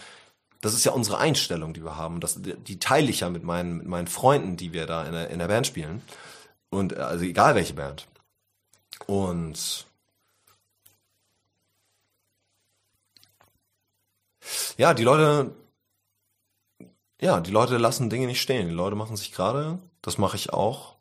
das 0.61 0.75
ist 0.75 0.85
ja 0.85 0.93
unsere 0.93 1.19
Einstellung, 1.19 1.75
die 1.75 1.85
wir 1.85 1.97
haben. 1.97 2.21
Das, 2.21 2.41
die 2.41 2.79
teile 2.79 3.11
ich 3.11 3.21
ja 3.21 3.31
mit 3.31 3.45
meinen, 3.45 3.79
mit 3.79 3.87
meinen 3.87 4.07
Freunden, 4.09 4.57
die 4.57 4.73
wir 4.73 4.87
da 4.87 5.05
in 5.05 5.13
der, 5.13 5.31
in 5.31 5.39
der 5.39 5.49
Band 5.49 5.67
spielen. 5.67 6.03
Und 6.71 6.93
äh, 6.93 6.97
also 6.97 7.25
egal 7.25 7.55
welche 7.55 7.75
Band. 7.75 8.07
Und 9.07 9.87
ja, 14.77 14.95
die 14.95 15.05
Leute, 15.05 15.55
ja, 17.21 17.41
die 17.41 17.51
Leute 17.51 17.79
lassen 17.79 18.11
Dinge 18.11 18.27
nicht 18.27 18.41
stehen. 18.43 18.69
Die 18.69 18.75
Leute 18.75 18.97
machen 18.97 19.17
sich 19.17 19.33
gerade. 19.33 19.79
Das 20.03 20.19
mache 20.19 20.37
ich 20.37 20.53
auch. 20.53 20.97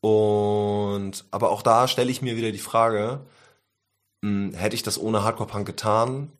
Und 0.00 1.24
aber 1.30 1.50
auch 1.50 1.62
da 1.62 1.88
stelle 1.88 2.10
ich 2.10 2.22
mir 2.22 2.36
wieder 2.36 2.52
die 2.52 2.58
Frage: 2.58 3.20
mh, 4.22 4.56
Hätte 4.56 4.76
ich 4.76 4.82
das 4.82 4.98
ohne 5.00 5.24
Hardcore 5.24 5.48
Punk 5.50 5.66
getan? 5.66 6.32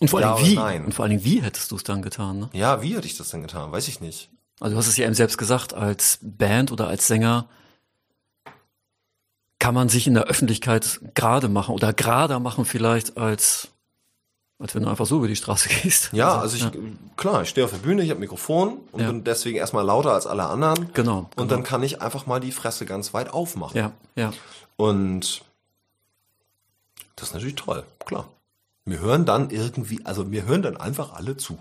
Und 0.00 0.08
vor 0.08 0.20
Ja 0.20 0.32
allem 0.34 0.42
oder 0.42 0.50
wie? 0.50 0.54
nein? 0.54 0.84
Und 0.84 0.94
vor 0.94 1.04
allem 1.04 1.24
wie 1.24 1.42
hättest 1.42 1.70
du 1.70 1.76
es 1.76 1.82
dann 1.84 2.02
getan? 2.02 2.38
Ne? 2.38 2.50
Ja, 2.52 2.82
wie 2.82 2.94
hätte 2.96 3.06
ich 3.06 3.16
das 3.16 3.28
denn 3.30 3.42
getan? 3.42 3.72
Weiß 3.72 3.88
ich 3.88 4.00
nicht. 4.00 4.30
Also 4.60 4.74
du 4.74 4.78
hast 4.78 4.86
es 4.88 4.96
ja 4.96 5.06
eben 5.06 5.14
selbst 5.14 5.38
gesagt, 5.38 5.74
als 5.74 6.18
Band 6.22 6.72
oder 6.72 6.88
als 6.88 7.06
Sänger 7.06 7.46
kann 9.58 9.74
man 9.74 9.88
sich 9.88 10.06
in 10.06 10.14
der 10.14 10.24
Öffentlichkeit 10.24 11.00
gerade 11.14 11.48
machen 11.48 11.74
oder 11.74 11.92
gerader 11.92 12.38
machen 12.40 12.64
vielleicht 12.64 13.16
als 13.18 13.68
als 14.60 14.74
wenn 14.74 14.82
du 14.82 14.88
einfach 14.90 15.06
so 15.06 15.18
über 15.18 15.28
die 15.28 15.36
Straße 15.36 15.68
gehst. 15.82 16.10
Ja, 16.12 16.38
also 16.40 16.56
ich 16.56 16.66
klar, 17.16 17.42
ich 17.42 17.48
stehe 17.48 17.64
auf 17.64 17.70
der 17.70 17.78
Bühne, 17.78 18.02
ich 18.02 18.10
habe 18.10 18.18
Mikrofon 18.18 18.78
und 18.90 19.00
Ja. 19.00 19.06
bin 19.08 19.22
deswegen 19.22 19.56
erstmal 19.56 19.84
lauter 19.84 20.12
als 20.12 20.26
alle 20.26 20.46
anderen. 20.46 20.92
Genau, 20.94 21.18
Und 21.18 21.36
genau. 21.36 21.48
dann 21.48 21.62
kann 21.62 21.82
ich 21.84 22.02
einfach 22.02 22.26
mal 22.26 22.40
die 22.40 22.50
Fresse 22.50 22.84
ganz 22.84 23.14
weit 23.14 23.30
aufmachen. 23.32 23.76
Ja, 23.76 23.92
ja. 24.16 24.32
Und 24.76 25.42
das 27.14 27.28
ist 27.28 27.34
natürlich 27.34 27.54
toll, 27.54 27.84
klar. 28.04 28.28
Wir 28.90 29.00
hören 29.00 29.24
dann 29.24 29.50
irgendwie, 29.50 30.04
also 30.04 30.30
wir 30.30 30.44
hören 30.44 30.62
dann 30.62 30.76
einfach 30.76 31.12
alle 31.12 31.36
zu. 31.36 31.58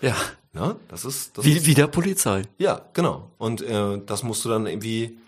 Ja. 0.00 0.14
Ne? 0.52 0.76
Das 0.88 1.04
ist, 1.04 1.38
das 1.38 1.44
Wie, 1.44 1.52
ist 1.56 1.66
wie 1.66 1.74
der 1.74 1.86
Polizei. 1.86 2.42
ja 2.58 2.80
genau. 2.92 3.30
Und 3.38 3.62
äh, 3.62 4.00
das 4.04 4.22
musst 4.22 4.44
du 4.44 4.48
dann 4.48 4.66
irgendwie, 4.66 5.18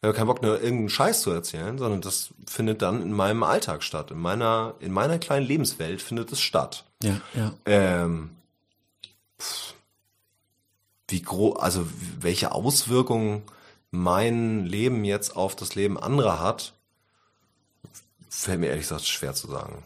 Ich 0.00 0.04
habe 0.06 0.14
keinen 0.14 0.26
Bock, 0.26 0.42
nur 0.42 0.60
irgendeinen 0.60 0.88
Scheiß 0.88 1.22
zu 1.22 1.30
erzählen, 1.30 1.78
sondern 1.78 2.00
das 2.00 2.30
findet 2.46 2.80
dann 2.82 3.02
in 3.02 3.12
meinem 3.12 3.42
Alltag 3.42 3.82
statt. 3.82 4.10
In 4.10 4.18
meiner, 4.18 4.74
in 4.78 4.92
meiner 4.92 5.18
kleinen 5.18 5.46
Lebenswelt 5.46 6.00
findet 6.00 6.30
es 6.32 6.40
statt. 6.40 6.84
Ja, 7.02 7.20
ja. 7.34 7.52
Ähm, 7.64 8.30
pff, 9.40 9.74
wie 11.08 11.22
groß, 11.22 11.58
also 11.58 11.86
welche 12.20 12.52
Auswirkungen 12.52 13.42
mein 13.90 14.66
Leben 14.66 15.04
jetzt 15.04 15.36
auf 15.36 15.56
das 15.56 15.74
Leben 15.74 15.98
anderer 15.98 16.40
hat, 16.40 16.72
fällt 18.28 18.60
mir 18.60 18.68
ehrlich 18.68 18.84
gesagt 18.84 19.06
schwer 19.06 19.34
zu 19.34 19.48
sagen. 19.48 19.82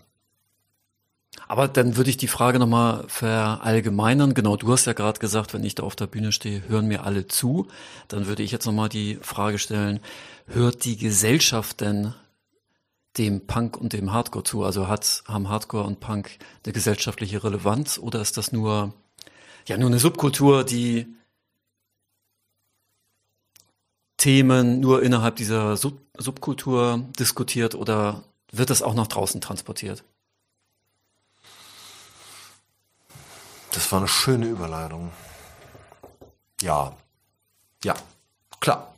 Aber 1.46 1.68
dann 1.68 1.96
würde 1.96 2.10
ich 2.10 2.16
die 2.16 2.28
Frage 2.28 2.58
nochmal 2.58 3.04
verallgemeinern. 3.08 4.34
Genau, 4.34 4.56
du 4.56 4.72
hast 4.72 4.86
ja 4.86 4.92
gerade 4.92 5.20
gesagt, 5.20 5.54
wenn 5.54 5.64
ich 5.64 5.74
da 5.74 5.82
auf 5.84 5.96
der 5.96 6.06
Bühne 6.06 6.32
stehe, 6.32 6.68
hören 6.68 6.86
mir 6.86 7.04
alle 7.04 7.28
zu. 7.28 7.68
Dann 8.08 8.26
würde 8.26 8.42
ich 8.42 8.50
jetzt 8.50 8.66
nochmal 8.66 8.88
die 8.88 9.16
Frage 9.22 9.58
stellen, 9.58 10.00
hört 10.46 10.84
die 10.84 10.96
Gesellschaft 10.96 11.80
denn 11.80 12.14
dem 13.18 13.46
Punk 13.46 13.76
und 13.76 13.92
dem 13.92 14.12
Hardcore 14.12 14.44
zu? 14.44 14.64
Also 14.64 14.88
hat, 14.88 15.22
haben 15.26 15.48
Hardcore 15.48 15.84
und 15.84 16.00
Punk 16.00 16.38
eine 16.64 16.72
gesellschaftliche 16.72 17.42
Relevanz 17.42 17.98
oder 17.98 18.20
ist 18.20 18.36
das 18.36 18.52
nur, 18.52 18.94
ja, 19.66 19.76
nur 19.76 19.88
eine 19.88 19.98
Subkultur, 19.98 20.64
die 20.64 21.06
Themen 24.16 24.80
nur 24.80 25.02
innerhalb 25.02 25.36
dieser 25.36 25.76
Sub 25.76 25.98
Subkultur 26.18 27.08
diskutiert 27.18 27.74
oder 27.74 28.24
wird 28.52 28.68
das 28.68 28.82
auch 28.82 28.92
nach 28.92 29.06
draußen 29.06 29.40
transportiert? 29.40 30.04
Das 33.72 33.90
war 33.92 33.98
eine 33.98 34.08
schöne 34.08 34.46
Überleitung. 34.46 35.10
Ja. 36.60 36.92
Ja. 37.84 37.94
Klar. 38.60 38.94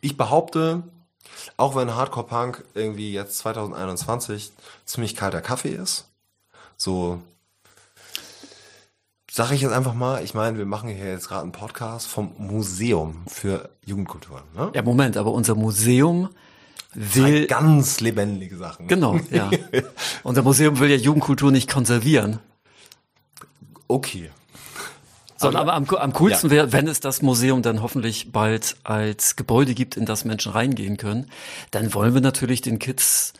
Ich 0.00 0.16
behaupte, 0.16 0.82
auch 1.56 1.74
wenn 1.74 1.94
Hardcore 1.94 2.26
Punk 2.26 2.64
irgendwie 2.74 3.12
jetzt 3.12 3.38
2021 3.38 4.52
ziemlich 4.84 5.16
kalter 5.16 5.40
Kaffee 5.40 5.74
ist, 5.74 6.06
so 6.76 7.20
sage 9.30 9.54
ich 9.54 9.60
jetzt 9.60 9.72
einfach 9.72 9.94
mal, 9.94 10.24
ich 10.24 10.34
meine, 10.34 10.58
wir 10.58 10.66
machen 10.66 10.88
hier 10.88 11.06
jetzt 11.06 11.28
gerade 11.28 11.42
einen 11.42 11.52
Podcast 11.52 12.06
vom 12.06 12.32
Museum 12.38 13.22
für 13.28 13.68
Jugendkultur. 13.84 14.42
Ne? 14.56 14.70
Ja, 14.74 14.82
Moment, 14.82 15.16
aber 15.16 15.32
unser 15.32 15.54
Museum 15.54 16.28
will 16.94 17.46
ganz 17.46 18.00
lebendige 18.00 18.56
Sachen. 18.56 18.88
Genau, 18.88 19.20
ja. 19.30 19.50
Unser 20.22 20.42
Museum 20.42 20.80
will 20.80 20.90
ja 20.90 20.96
Jugendkultur 20.96 21.52
nicht 21.52 21.70
konservieren. 21.70 22.40
Okay. 23.88 24.30
Sondern 25.36 25.62
aber 25.62 25.74
am, 25.74 25.88
am 25.88 26.12
coolsten 26.14 26.48
Ja. 26.48 26.56
wäre, 26.56 26.72
wenn 26.72 26.88
es 26.88 27.00
das 27.00 27.22
Museum 27.22 27.62
dann 27.62 27.80
hoffentlich 27.80 28.32
bald 28.32 28.76
als 28.82 29.36
Gebäude 29.36 29.74
gibt, 29.74 29.96
in 29.96 30.04
das 30.04 30.24
Menschen 30.24 30.52
reingehen 30.52 30.96
können, 30.96 31.30
dann 31.70 31.94
wollen 31.94 32.14
wir 32.14 32.20
natürlich 32.20 32.60
den 32.60 32.78
Kids 32.78 33.34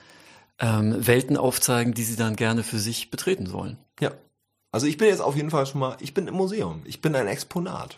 ähm, 0.61 0.94
Welten 1.07 1.36
aufzeigen, 1.36 1.94
die 1.94 2.05
sie 2.05 2.16
dann 2.16 2.36
gerne 2.36 2.62
für 2.62 2.78
sich 2.78 3.11
betreten 3.11 3.46
sollen. 3.46 3.78
Ja. 4.01 4.12
Also 4.70 4.86
ich 4.86 4.96
bin 4.96 5.09
jetzt 5.09 5.20
auf 5.20 5.34
jeden 5.34 5.51
Fall 5.51 5.66
schon 5.66 5.80
mal, 5.80 5.96
ich 6.01 6.14
bin 6.14 6.28
im 6.28 6.34
Museum. 6.34 6.82
Ich 6.84 7.01
bin 7.01 7.16
ein 7.16 7.26
Exponat. 7.26 7.96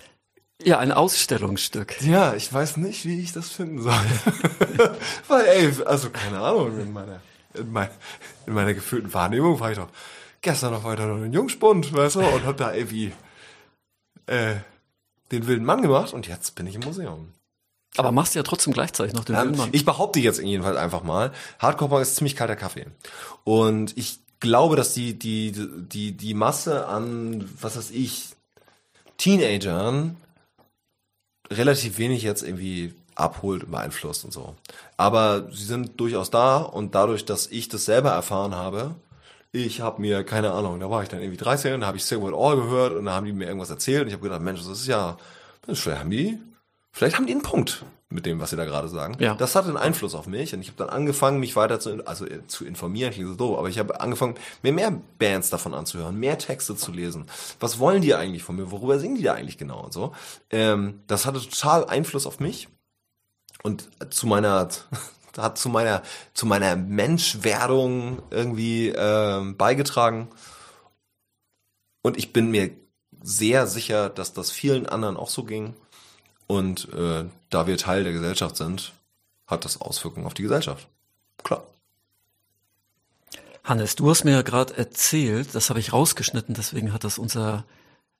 Ja, 0.62 0.78
ein 0.78 0.92
Ausstellungsstück. 0.92 2.00
Ja, 2.02 2.34
ich 2.34 2.52
weiß 2.52 2.76
nicht, 2.78 3.06
wie 3.06 3.20
ich 3.20 3.32
das 3.32 3.50
finden 3.50 3.82
soll. 3.82 3.94
Weil, 5.28 5.46
ey, 5.46 5.72
also 5.84 6.10
keine 6.10 6.38
Ahnung, 6.38 6.78
in 6.78 6.92
meiner, 6.92 7.20
in, 7.54 7.72
mein, 7.72 7.88
in 8.46 8.52
meiner 8.54 8.74
gefühlten 8.74 9.12
Wahrnehmung 9.12 9.58
war 9.58 9.72
ich 9.72 9.78
doch 9.78 9.88
gestern 10.42 10.72
noch 10.72 10.84
weiter 10.84 11.06
noch 11.06 11.22
ein 11.22 11.32
Jungspund, 11.32 11.92
weißt 11.92 12.16
du, 12.16 12.20
und 12.20 12.44
hab 12.44 12.56
da 12.56 12.72
irgendwie 12.72 13.12
äh, 14.26 14.56
den 15.32 15.46
wilden 15.46 15.64
Mann 15.64 15.82
gemacht 15.82 16.12
und 16.12 16.26
jetzt 16.26 16.54
bin 16.54 16.66
ich 16.66 16.74
im 16.74 16.82
Museum. 16.82 17.32
Aber 17.96 18.12
machst 18.12 18.34
ja 18.34 18.42
trotzdem 18.42 18.72
gleichzeitig 18.72 19.14
noch 19.14 19.24
den 19.24 19.34
Ähm, 19.34 19.42
wilden 19.42 19.58
Mann. 19.58 19.68
ich 19.72 19.84
behaupte 19.84 20.20
jetzt 20.20 20.40
jedenfalls 20.40 20.76
einfach 20.76 21.02
mal, 21.02 21.32
Hardcore 21.58 21.90
Punk 21.90 22.02
ist 22.02 22.16
ziemlich 22.16 22.36
kalter 22.36 22.56
Kaffee. 22.56 22.86
Und 23.44 23.96
ich 23.96 24.20
glaube, 24.38 24.76
dass 24.76 24.94
die, 24.94 25.18
die, 25.18 25.52
die, 25.52 26.12
die 26.12 26.34
Masse 26.34 26.86
an, 26.86 27.48
was 27.60 27.76
weiß 27.76 27.90
ich, 27.90 28.28
Teenagern 29.18 30.16
relativ 31.50 31.98
wenig 31.98 32.22
jetzt 32.22 32.42
irgendwie 32.42 32.94
abholt 33.16 33.64
und 33.64 33.72
beeinflusst 33.72 34.24
und 34.24 34.32
so. 34.32 34.54
Aber 34.96 35.50
sie 35.52 35.64
sind 35.64 36.00
durchaus 36.00 36.30
da 36.30 36.58
und 36.58 36.94
dadurch, 36.94 37.24
dass 37.24 37.48
ich 37.48 37.68
das 37.68 37.84
selber 37.84 38.10
erfahren 38.10 38.54
habe, 38.54 38.94
ich 39.52 39.80
habe 39.80 40.00
mir, 40.00 40.24
keine 40.24 40.52
Ahnung, 40.52 40.78
da 40.78 40.90
war 40.90 41.02
ich 41.02 41.08
dann 41.08 41.20
irgendwie 41.20 41.36
13 41.36 41.74
und 41.74 41.80
da 41.80 41.88
habe 41.88 41.96
ich 41.96 42.04
Say 42.04 42.20
What 42.20 42.34
All 42.34 42.56
gehört 42.56 42.92
und 42.92 43.06
da 43.06 43.14
haben 43.14 43.26
die 43.26 43.32
mir 43.32 43.46
irgendwas 43.46 43.70
erzählt 43.70 44.02
und 44.02 44.08
ich 44.08 44.14
habe 44.14 44.22
gedacht, 44.22 44.42
Mensch, 44.42 44.60
das 44.60 44.68
ist 44.68 44.86
ja, 44.86 45.16
vielleicht 45.72 46.00
haben 46.00 46.10
die, 46.10 46.38
vielleicht 46.92 47.16
haben 47.16 47.26
die 47.26 47.32
einen 47.32 47.42
Punkt 47.42 47.84
mit 48.12 48.26
dem, 48.26 48.40
was 48.40 48.50
sie 48.50 48.56
da 48.56 48.64
gerade 48.64 48.88
sagen. 48.88 49.16
Ja. 49.20 49.34
Das 49.34 49.54
hat 49.54 49.66
einen 49.66 49.76
Einfluss 49.76 50.14
auf 50.14 50.26
mich 50.26 50.52
und 50.52 50.60
ich 50.60 50.68
habe 50.68 50.78
dann 50.78 50.88
angefangen, 50.88 51.38
mich 51.38 51.54
weiter 51.56 51.78
zu, 51.78 52.06
also 52.06 52.26
äh, 52.26 52.46
zu 52.46 52.64
informieren, 52.64 53.12
klingt 53.12 53.28
so 53.28 53.34
doof, 53.34 53.58
aber 53.58 53.68
ich 53.68 53.78
habe 53.78 54.00
angefangen, 54.00 54.34
mir 54.62 54.72
mehr 54.72 54.92
Bands 55.18 55.50
davon 55.50 55.74
anzuhören, 55.74 56.18
mehr 56.18 56.38
Texte 56.38 56.76
zu 56.76 56.92
lesen. 56.92 57.26
Was 57.58 57.78
wollen 57.78 58.02
die 58.02 58.14
eigentlich 58.14 58.42
von 58.42 58.56
mir? 58.56 58.70
Worüber 58.70 58.98
singen 58.98 59.16
die 59.16 59.22
da 59.22 59.34
eigentlich 59.34 59.58
genau 59.58 59.84
und 59.84 59.92
so? 59.92 60.12
Ähm, 60.50 61.00
das 61.06 61.26
hatte 61.26 61.40
total 61.40 61.86
Einfluss 61.86 62.26
auf 62.26 62.40
mich 62.40 62.68
und 63.62 63.88
zu 64.10 64.26
meiner 64.26 64.68
hat 65.42 65.58
zu 65.58 65.68
meiner 65.68 66.02
zu 66.34 66.46
meiner 66.46 66.76
Menschwerdung 66.76 68.22
irgendwie 68.30 68.88
ähm, 68.88 69.56
beigetragen 69.56 70.28
und 72.02 72.16
ich 72.16 72.32
bin 72.32 72.50
mir 72.50 72.70
sehr 73.22 73.66
sicher, 73.66 74.08
dass 74.08 74.32
das 74.32 74.50
vielen 74.50 74.86
anderen 74.86 75.16
auch 75.16 75.28
so 75.28 75.44
ging 75.44 75.74
und 76.46 76.92
äh, 76.94 77.24
da 77.50 77.66
wir 77.66 77.76
Teil 77.76 78.04
der 78.04 78.12
Gesellschaft 78.12 78.56
sind, 78.56 78.92
hat 79.46 79.64
das 79.64 79.80
Auswirkungen 79.80 80.26
auf 80.26 80.34
die 80.34 80.42
Gesellschaft. 80.42 80.88
Klar. 81.42 81.64
Hannes, 83.64 83.96
du 83.96 84.08
hast 84.08 84.24
mir 84.24 84.32
ja 84.32 84.42
gerade 84.42 84.76
erzählt, 84.76 85.54
das 85.54 85.70
habe 85.70 85.80
ich 85.80 85.92
rausgeschnitten, 85.92 86.54
deswegen 86.54 86.92
hat 86.92 87.04
das 87.04 87.18
unser, 87.18 87.64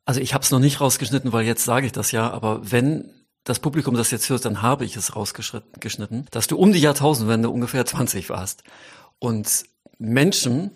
also 0.05 0.21
ich 0.21 0.35
habe 0.35 0.45
es 0.45 0.51
noch 0.51 0.59
nicht 0.59 0.81
rausgeschnitten, 0.81 1.33
weil 1.33 1.45
jetzt 1.45 1.65
sage 1.65 1.87
ich 1.87 1.93
das 1.93 2.13
ja, 2.13 2.31
aber 2.31 2.71
wenn 2.71 3.11
das 3.51 3.59
Publikum 3.61 3.95
das 3.97 4.11
jetzt 4.11 4.29
hört, 4.31 4.45
dann 4.45 4.63
habe 4.63 4.85
ich 4.85 4.97
es 4.97 5.15
rausgeschnitten, 5.17 6.27
dass 6.31 6.47
du 6.47 6.57
um 6.57 6.73
die 6.73 6.81
Jahrtausendwende 6.81 7.51
ungefähr 7.51 7.85
20 7.85 8.31
warst. 8.31 8.63
Und 9.19 9.65
Menschen, 9.99 10.71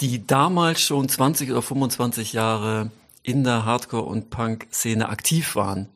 die 0.00 0.26
damals 0.26 0.80
schon 0.80 1.08
20 1.08 1.50
oder 1.52 1.62
25 1.62 2.32
Jahre 2.32 2.90
in 3.22 3.44
der 3.44 3.64
Hardcore- 3.64 4.02
und 4.06 4.30
Punk-Szene 4.30 5.08
aktiv 5.08 5.54
waren, 5.54 5.88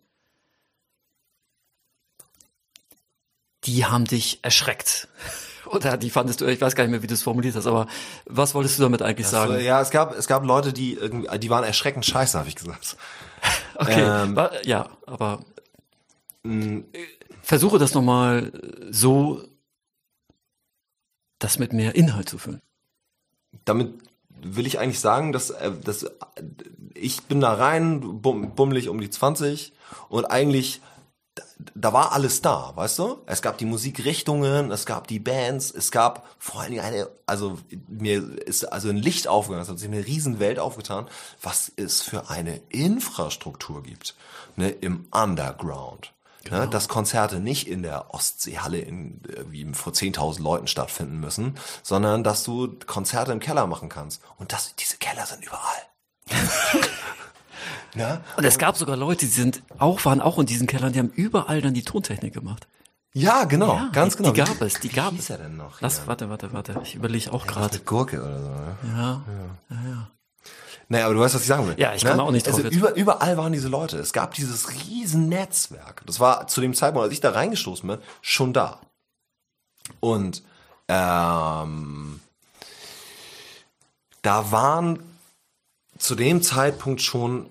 die 3.65 3.85
haben 3.85 4.05
dich 4.05 4.39
erschreckt. 4.43 5.09
Oder 5.67 5.99
die 5.99 6.09
fandest 6.09 6.41
du, 6.41 6.47
ich 6.47 6.61
weiß 6.63 6.75
gar 6.75 6.85
nicht 6.85 6.93
mehr, 6.93 7.03
wie 7.03 7.07
du 7.09 7.13
es 7.13 7.23
formuliert 7.23 7.55
hast, 7.55 7.67
aber 7.67 7.89
was 8.25 8.55
wolltest 8.55 8.79
du 8.79 8.85
damit 8.85 9.03
eigentlich 9.03 9.27
sagen? 9.27 9.53
Also, 9.53 9.63
ja, 9.65 9.83
es 9.83 9.91
gab 9.91 10.17
es 10.17 10.27
gab 10.27 10.43
Leute, 10.45 10.73
die 10.73 10.95
irgendwie, 10.95 11.39
die 11.39 11.51
waren 11.51 11.63
erschreckend 11.65 12.07
scheiße, 12.07 12.39
habe 12.39 12.49
ich 12.49 12.57
gesagt. 12.57 12.97
Okay, 13.81 14.01
Ähm, 14.25 14.35
wa- 14.35 14.51
ja, 14.65 14.89
aber 15.07 15.45
versuche 17.43 17.79
das 17.79 17.95
nochmal 17.95 18.53
so, 18.91 19.43
das 21.39 21.59
mit 21.59 21.73
mehr 21.73 21.95
Inhalt 21.95 22.29
zu 22.29 22.39
füllen. 22.39 22.63
damit 23.65 23.95
will 24.41 24.67
ich 24.67 24.79
eigentlich 24.79 25.01
sagen, 25.01 25.33
dass, 25.33 25.51
äh, 25.51 25.73
dass 25.85 26.05
äh, 26.05 26.11
ich 26.95 27.23
bin 27.25 27.41
da 27.41 27.55
rein, 27.55 28.21
bum, 28.23 28.55
bummelig 28.55 28.89
um 28.89 29.01
die 29.01 29.11
20 29.11 29.73
und 30.09 30.27
eigentlich 30.27 30.81
da, 31.75 31.93
war 31.93 32.13
alles 32.13 32.43
da, 32.43 32.73
weißt 32.75 32.99
du? 32.99 33.19
Es 33.27 33.43
gab 33.43 33.59
die 33.59 33.65
Musikrichtungen, 33.65 34.71
es 34.71 34.87
gab 34.87 35.07
die 35.07 35.19
Bands, 35.19 35.71
es 35.71 35.91
gab 35.91 36.27
vor 36.39 36.61
allen 36.61 36.73
Dingen 36.73 36.85
eine, 36.85 37.09
also 37.27 37.59
mir 37.89 38.39
ist 38.47 38.65
also 38.65 38.89
ein 38.89 38.97
Licht 38.97 39.29
aufgegangen, 39.29 39.63
es 39.63 39.69
hat 39.69 39.79
sich 39.79 39.89
eine 39.89 40.07
riesen 40.07 40.41
Welt 40.41 40.59
aufgetan, 40.59 41.09
was 41.43 41.71
es 41.77 42.03
für 42.03 42.31
eine 42.31 42.61
Infrastruktur 42.69 43.83
gibt, 43.83 44.17
ne, 44.57 44.71
im 44.71 45.07
Underground. 45.11 46.13
Ne, 46.51 46.67
dass 46.69 46.89
Konzerte 46.89 47.41
nicht 47.41 47.69
in 47.69 47.83
der 47.83 48.15
Ostseehalle 48.15 48.79
in, 48.79 49.21
äh, 49.25 49.45
wie 49.51 49.65
vor 49.75 49.93
10.000 49.93 50.41
Leuten 50.43 50.67
stattfinden 50.67 51.19
müssen, 51.21 51.57
sondern 51.83 52.25
dass 52.25 52.45
du 52.45 52.79
Konzerte 52.87 53.33
im 53.33 53.41
Keller 53.41 53.67
machen 53.67 53.89
kannst. 53.89 54.23
Und 54.39 54.53
das, 54.53 54.75
diese 54.77 54.97
Keller 54.97 55.27
sind 55.27 55.45
überall. 55.45 55.83
ne? 57.95 58.21
Und 58.37 58.45
es 58.45 58.59
gab 58.59 58.77
sogar 58.77 58.97
Leute, 58.97 59.21
die 59.27 59.33
sind 59.33 59.63
auch, 59.79 60.05
waren 60.05 60.21
auch 60.21 60.39
in 60.39 60.47
diesen 60.47 60.67
Kellern, 60.67 60.93
die 60.93 60.99
haben 61.01 61.11
überall 61.11 61.61
dann 61.61 61.75
die 61.75 61.83
Tontechnik 61.83 62.35
gemacht. 62.35 62.67
Ja, 63.13 63.45
genau, 63.45 63.75
Ja, 63.75 63.89
ganz 63.93 64.15
die- 64.17 64.23
genau. 64.23 64.33
die 64.35 64.41
gab 64.41 64.61
es, 64.63 64.75
die 64.81 64.89
gab 64.91 65.19
es. 65.19 65.31
er 65.31 65.39
denn 65.39 65.57
noch? 65.57 65.81
Lass, 65.81 66.07
warte, 66.07 66.29
warte, 66.31 66.53
warte, 66.53 66.81
ich 66.85 66.95
überlege 66.95 67.33
auch 67.33 67.47
Was 67.47 67.53
gerade. 67.53 67.79
Gurke 67.81 68.23
oder 68.23 68.41
so. 68.41 68.49
Ne? 68.49 68.77
Ja, 69.71 70.11
Naja, 70.89 71.05
aber 71.05 71.15
du 71.15 71.21
weißt, 71.21 71.35
was 71.35 71.43
ich 71.43 71.49
sagen 71.49 71.67
will. 71.67 71.75
Ja, 71.79 71.95
ich 71.95 72.05
komme 72.05 72.23
auch 72.23 72.31
nicht 72.31 72.47
drauf 72.47 72.57
also 72.57 72.69
über, 72.69 72.95
Überall 72.95 73.37
waren 73.37 73.53
diese 73.53 73.69
Leute. 73.69 73.99
Es 73.99 74.13
gab 74.13 74.35
dieses 74.35 74.71
riesen 74.71 75.29
Netzwerk. 75.29 76.03
Das 76.07 76.19
war 76.19 76.49
zu 76.49 76.63
dem 76.63 76.75
Zeitpunkt, 76.75 77.05
als 77.05 77.13
ich 77.13 77.21
da 77.21 77.31
reingestoßen 77.31 77.87
bin, 77.87 77.99
schon 78.23 78.55
da. 78.55 78.81
Und 80.01 80.43
ähm, 80.89 82.21
da 84.23 84.51
waren 84.51 85.03
zu 85.99 86.15
dem 86.15 86.43
Zeitpunkt 86.43 87.03
schon 87.03 87.51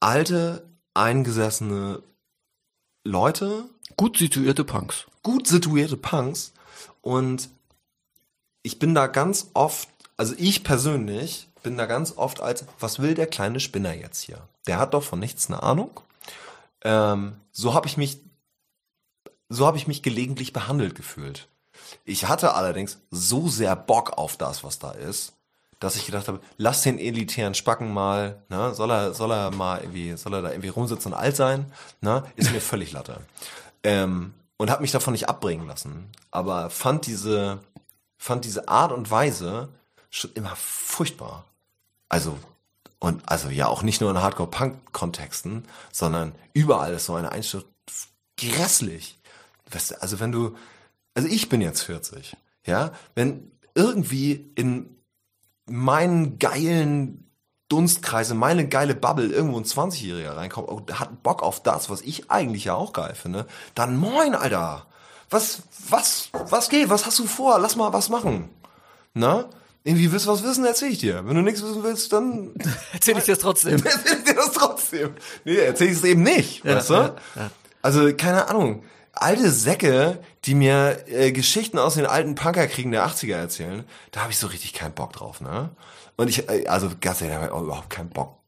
alte, 0.00 0.66
eingesessene 0.94 2.02
Leute, 3.04 3.64
Gut 3.96 4.16
situierte 4.16 4.64
Punks. 4.64 5.06
Gut 5.22 5.46
situierte 5.46 5.96
Punks. 5.96 6.52
Und 7.02 7.48
ich 8.62 8.78
bin 8.78 8.94
da 8.94 9.06
ganz 9.06 9.50
oft, 9.54 9.88
also 10.16 10.34
ich 10.38 10.64
persönlich 10.64 11.48
bin 11.62 11.76
da 11.76 11.86
ganz 11.86 12.16
oft 12.16 12.40
als, 12.40 12.64
was 12.78 13.00
will 13.00 13.14
der 13.14 13.26
kleine 13.26 13.60
Spinner 13.60 13.94
jetzt 13.94 14.22
hier? 14.22 14.46
Der 14.66 14.78
hat 14.78 14.94
doch 14.94 15.02
von 15.02 15.18
nichts 15.18 15.48
eine 15.48 15.62
Ahnung. 15.62 16.00
Ähm, 16.84 17.36
so 17.52 17.74
habe 17.74 17.86
ich 17.86 17.96
mich, 17.96 18.20
so 19.48 19.66
habe 19.66 19.76
ich 19.76 19.86
mich 19.86 20.02
gelegentlich 20.02 20.52
behandelt 20.52 20.94
gefühlt. 20.94 21.48
Ich 22.04 22.28
hatte 22.28 22.54
allerdings 22.54 22.98
so 23.10 23.48
sehr 23.48 23.76
Bock 23.76 24.16
auf 24.18 24.36
das, 24.36 24.64
was 24.64 24.78
da 24.78 24.92
ist, 24.92 25.34
dass 25.78 25.96
ich 25.96 26.06
gedacht 26.06 26.28
habe, 26.28 26.40
lass 26.58 26.82
den 26.82 26.98
elitären 26.98 27.54
Spacken 27.54 27.92
mal, 27.92 28.42
ne, 28.48 28.74
soll 28.74 28.90
er, 28.90 29.14
soll 29.14 29.32
er 29.32 29.50
mal 29.50 29.80
irgendwie, 29.80 30.16
soll 30.16 30.34
er 30.34 30.42
da 30.42 30.50
irgendwie 30.50 30.68
rumsitzen 30.68 31.12
und 31.12 31.18
alt 31.18 31.36
sein, 31.36 31.72
ne, 32.00 32.24
ist 32.36 32.52
mir 32.52 32.60
völlig 32.60 32.92
Latte. 32.92 33.20
Ähm, 33.82 34.32
und 34.58 34.70
habe 34.70 34.82
mich 34.82 34.92
davon 34.92 35.12
nicht 35.12 35.28
abbringen 35.28 35.66
lassen, 35.66 36.08
aber 36.30 36.70
fand 36.70 37.06
diese, 37.06 37.58
fand 38.16 38.44
diese 38.44 38.68
Art 38.68 38.92
und 38.92 39.10
Weise 39.10 39.70
schon 40.08 40.30
immer 40.34 40.54
furchtbar. 40.54 41.44
Also 42.12 42.38
und 42.98 43.28
also 43.28 43.48
ja 43.48 43.66
auch 43.66 43.82
nicht 43.82 44.00
nur 44.00 44.10
in 44.10 44.22
Hardcore-Punk-Kontexten, 44.22 45.64
sondern 45.90 46.34
überall 46.52 46.92
ist 46.92 47.06
so 47.06 47.14
eine 47.14 47.32
Einstellung 47.32 47.66
grässlich. 48.36 49.18
Weißt 49.70 49.92
du, 49.92 50.02
also 50.02 50.20
wenn 50.20 50.30
du, 50.30 50.54
also 51.14 51.26
ich 51.26 51.48
bin 51.48 51.60
jetzt 51.62 51.82
40, 51.82 52.36
ja, 52.66 52.92
wenn 53.14 53.50
irgendwie 53.74 54.52
in 54.54 54.94
meinen 55.66 56.38
geilen 56.38 57.30
Dunstkreise, 57.68 58.34
meine 58.34 58.68
geile 58.68 58.94
Bubble 58.94 59.28
irgendwo 59.32 59.56
ein 59.56 59.64
20-Jähriger 59.64 60.36
reinkommt 60.36 60.68
und 60.68 61.00
hat 61.00 61.22
Bock 61.22 61.42
auf 61.42 61.62
das, 61.62 61.88
was 61.88 62.02
ich 62.02 62.30
eigentlich 62.30 62.66
ja 62.66 62.74
auch 62.74 62.92
geil 62.92 63.14
finde, 63.14 63.46
dann 63.74 63.96
moin, 63.96 64.34
Alter. 64.34 64.86
Was, 65.30 65.62
was, 65.88 66.28
was 66.32 66.68
geht? 66.68 66.90
Was 66.90 67.06
hast 67.06 67.18
du 67.18 67.26
vor? 67.26 67.58
Lass 67.58 67.74
mal 67.74 67.94
was 67.94 68.10
machen. 68.10 68.50
Na? 69.14 69.48
Irgendwie 69.84 70.12
willst 70.12 70.26
du 70.26 70.30
was 70.30 70.44
wissen, 70.44 70.64
erzähl 70.64 70.92
ich 70.92 70.98
dir. 70.98 71.26
Wenn 71.26 71.34
du 71.34 71.42
nichts 71.42 71.62
wissen 71.62 71.82
willst, 71.82 72.12
dann 72.12 72.54
erzähl 72.92 73.18
ich 73.18 73.24
dir 73.24 73.34
das 73.34 73.42
trotzdem. 73.42 73.82
erzähl 73.84 74.18
ich 74.18 74.24
dir 74.24 74.34
das 74.34 74.52
trotzdem. 74.52 75.14
Nee, 75.44 75.56
erzähl 75.56 75.88
ich 75.88 75.94
es 75.94 76.04
eben 76.04 76.22
nicht, 76.22 76.64
ja, 76.64 76.76
weißt 76.76 76.90
du? 76.90 76.94
Ja, 76.94 77.16
ja. 77.36 77.50
Also, 77.82 78.14
keine 78.14 78.48
Ahnung. 78.48 78.84
Alte 79.14 79.50
Säcke, 79.50 80.20
die 80.46 80.54
mir 80.54 81.04
äh, 81.06 81.32
Geschichten 81.32 81.78
aus 81.78 81.94
den 81.94 82.06
alten 82.06 82.34
Punkerkriegen 82.34 82.92
der 82.92 83.06
80er 83.06 83.34
erzählen, 83.34 83.84
da 84.10 84.20
habe 84.22 84.32
ich 84.32 84.38
so 84.38 84.46
richtig 84.46 84.72
keinen 84.72 84.94
Bock 84.94 85.12
drauf, 85.12 85.40
ne? 85.42 85.70
Und 86.16 86.28
ich, 86.28 86.48
äh, 86.48 86.66
also 86.66 86.90
ganz 87.00 87.20
ehrlich, 87.20 87.36
da 87.36 87.42
habe 87.42 87.54
ich 87.54 87.62
überhaupt 87.62 87.90
keinen 87.90 88.08
Bock 88.08 88.41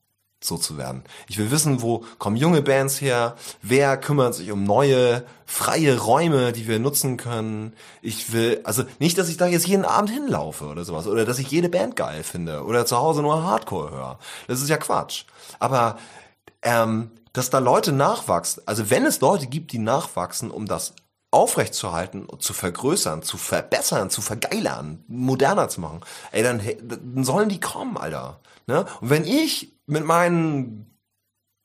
so 0.45 0.59
zu 0.59 0.77
werden. 0.77 1.03
Ich 1.29 1.39
will 1.39 1.51
wissen, 1.51 1.81
wo 1.83 2.05
kommen 2.19 2.37
junge 2.37 2.63
Bands 2.63 3.01
her, 3.01 3.37
wer 3.63 3.97
kümmert 3.97 4.35
sich 4.35 4.51
um 4.51 4.65
neue, 4.65 5.25
freie 5.47 5.99
Räume, 5.99 6.53
die 6.53 6.69
wir 6.69 6.79
nutzen 6.79 7.17
können. 7.17 7.73
Ich 8.03 8.33
will, 8.33 8.61
also 8.65 8.85
nicht, 8.99 9.17
dass 9.19 9.29
ich 9.29 9.37
da 9.37 9.47
jetzt 9.47 9.67
jeden 9.67 9.85
Abend 9.85 10.11
hinlaufe 10.11 10.67
oder 10.67 10.85
sowas, 10.85 11.07
oder 11.07 11.25
dass 11.25 11.39
ich 11.39 11.51
jede 11.51 11.69
Band 11.69 11.97
geil 11.97 12.23
finde 12.23 12.65
oder 12.65 12.87
zu 12.87 12.97
Hause 12.97 13.23
nur 13.23 13.43
Hardcore 13.43 13.91
höre. 13.91 14.19
Das 14.47 14.61
ist 14.61 14.69
ja 14.69 14.77
Quatsch. 14.77 15.25
Aber 15.59 15.99
ähm, 16.63 17.11
dass 17.33 17.51
da 17.51 17.59
Leute 17.59 17.93
nachwachsen, 17.93 18.63
also 18.67 18.91
wenn 18.91 19.07
es 19.07 19.21
Leute 19.21 19.47
gibt, 19.47 19.73
die 19.73 19.79
nachwachsen, 19.79 20.51
um 20.51 20.67
das 20.67 20.95
aufrechtzuerhalten, 21.31 22.29
zu 22.39 22.53
vergrößern, 22.53 23.23
zu 23.23 23.39
verbessern, 23.39 24.09
zu 24.09 24.23
vergeilern, 24.23 25.03
moderner 25.09 25.69
zu 25.69 25.81
machen, 25.81 26.01
ey, 26.31 26.45
dann, 26.45 26.63
dann 26.83 27.25
sollen 27.25 27.49
die 27.49 27.59
kommen, 27.59 27.97
Alter. 27.97 28.41
Ne? 28.67 28.87
Und 29.01 29.11
wenn 29.11 29.25
ich 29.25 29.74
mit 29.87 30.05
meinen 30.05 30.91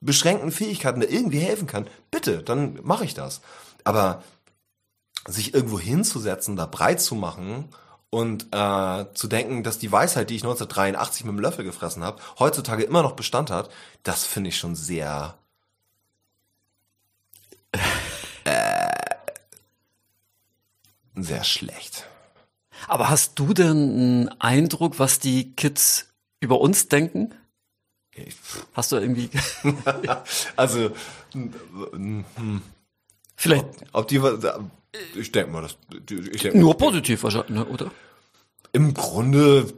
beschränkten 0.01 0.51
Fähigkeiten 0.51 1.01
da 1.01 1.07
irgendwie 1.07 1.39
helfen 1.39 1.67
kann, 1.67 1.87
bitte, 2.11 2.43
dann 2.43 2.79
mache 2.83 3.05
ich 3.05 3.13
das. 3.13 3.41
Aber 3.83 4.23
sich 5.27 5.53
irgendwo 5.53 5.79
hinzusetzen, 5.79 6.55
da 6.55 6.65
breit 6.65 7.01
zu 7.01 7.15
machen 7.15 7.69
und 8.09 8.47
äh, 8.51 9.05
zu 9.13 9.27
denken, 9.27 9.63
dass 9.63 9.77
die 9.77 9.91
Weisheit, 9.91 10.29
die 10.29 10.35
ich 10.35 10.43
1983 10.43 11.25
mit 11.25 11.35
dem 11.35 11.39
Löffel 11.39 11.65
gefressen 11.65 12.03
habe, 12.03 12.21
heutzutage 12.39 12.83
immer 12.83 13.03
noch 13.03 13.13
Bestand 13.13 13.51
hat, 13.51 13.69
das 14.03 14.25
finde 14.25 14.49
ich 14.49 14.57
schon 14.57 14.75
sehr 14.75 15.37
äh, 18.45 18.89
sehr 21.15 21.43
schlecht. 21.43 22.05
Aber 22.87 23.09
hast 23.09 23.37
du 23.37 23.53
denn 23.53 23.69
einen 23.69 24.29
Eindruck, 24.39 24.99
was 24.99 25.19
die 25.19 25.51
Kids 25.55 26.07
über 26.39 26.61
uns 26.61 26.87
denken? 26.87 27.33
Hast 28.73 28.91
du 28.91 28.97
irgendwie. 28.97 29.29
also. 30.55 30.91
Vielleicht. 33.35 33.65
Ob, 33.93 34.03
ob 34.03 34.07
die. 34.07 34.21
Ich 35.15 35.31
denke 35.31 35.51
mal, 35.51 35.61
das. 35.61 35.77
Ich 36.31 36.41
denk, 36.41 36.55
nur 36.55 36.77
positiv 36.77 37.23
wahrscheinlich, 37.23 37.51
ne, 37.51 37.65
oder? 37.65 37.91
Im 38.71 38.93
Grunde. 38.93 39.73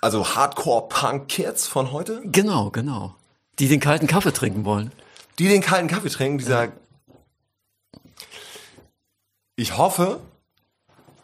Also 0.00 0.34
Hardcore-Punk-Kids 0.34 1.66
von 1.66 1.92
heute? 1.92 2.22
Genau, 2.24 2.70
genau. 2.70 3.16
Die 3.58 3.68
den 3.68 3.80
kalten 3.80 4.06
Kaffee 4.06 4.32
trinken 4.32 4.64
wollen. 4.64 4.92
Die 5.38 5.48
den 5.48 5.60
kalten 5.60 5.88
Kaffee 5.88 6.08
trinken, 6.08 6.38
die 6.38 6.44
sagen. 6.44 6.72
Ich 9.56 9.76
hoffe, 9.76 10.20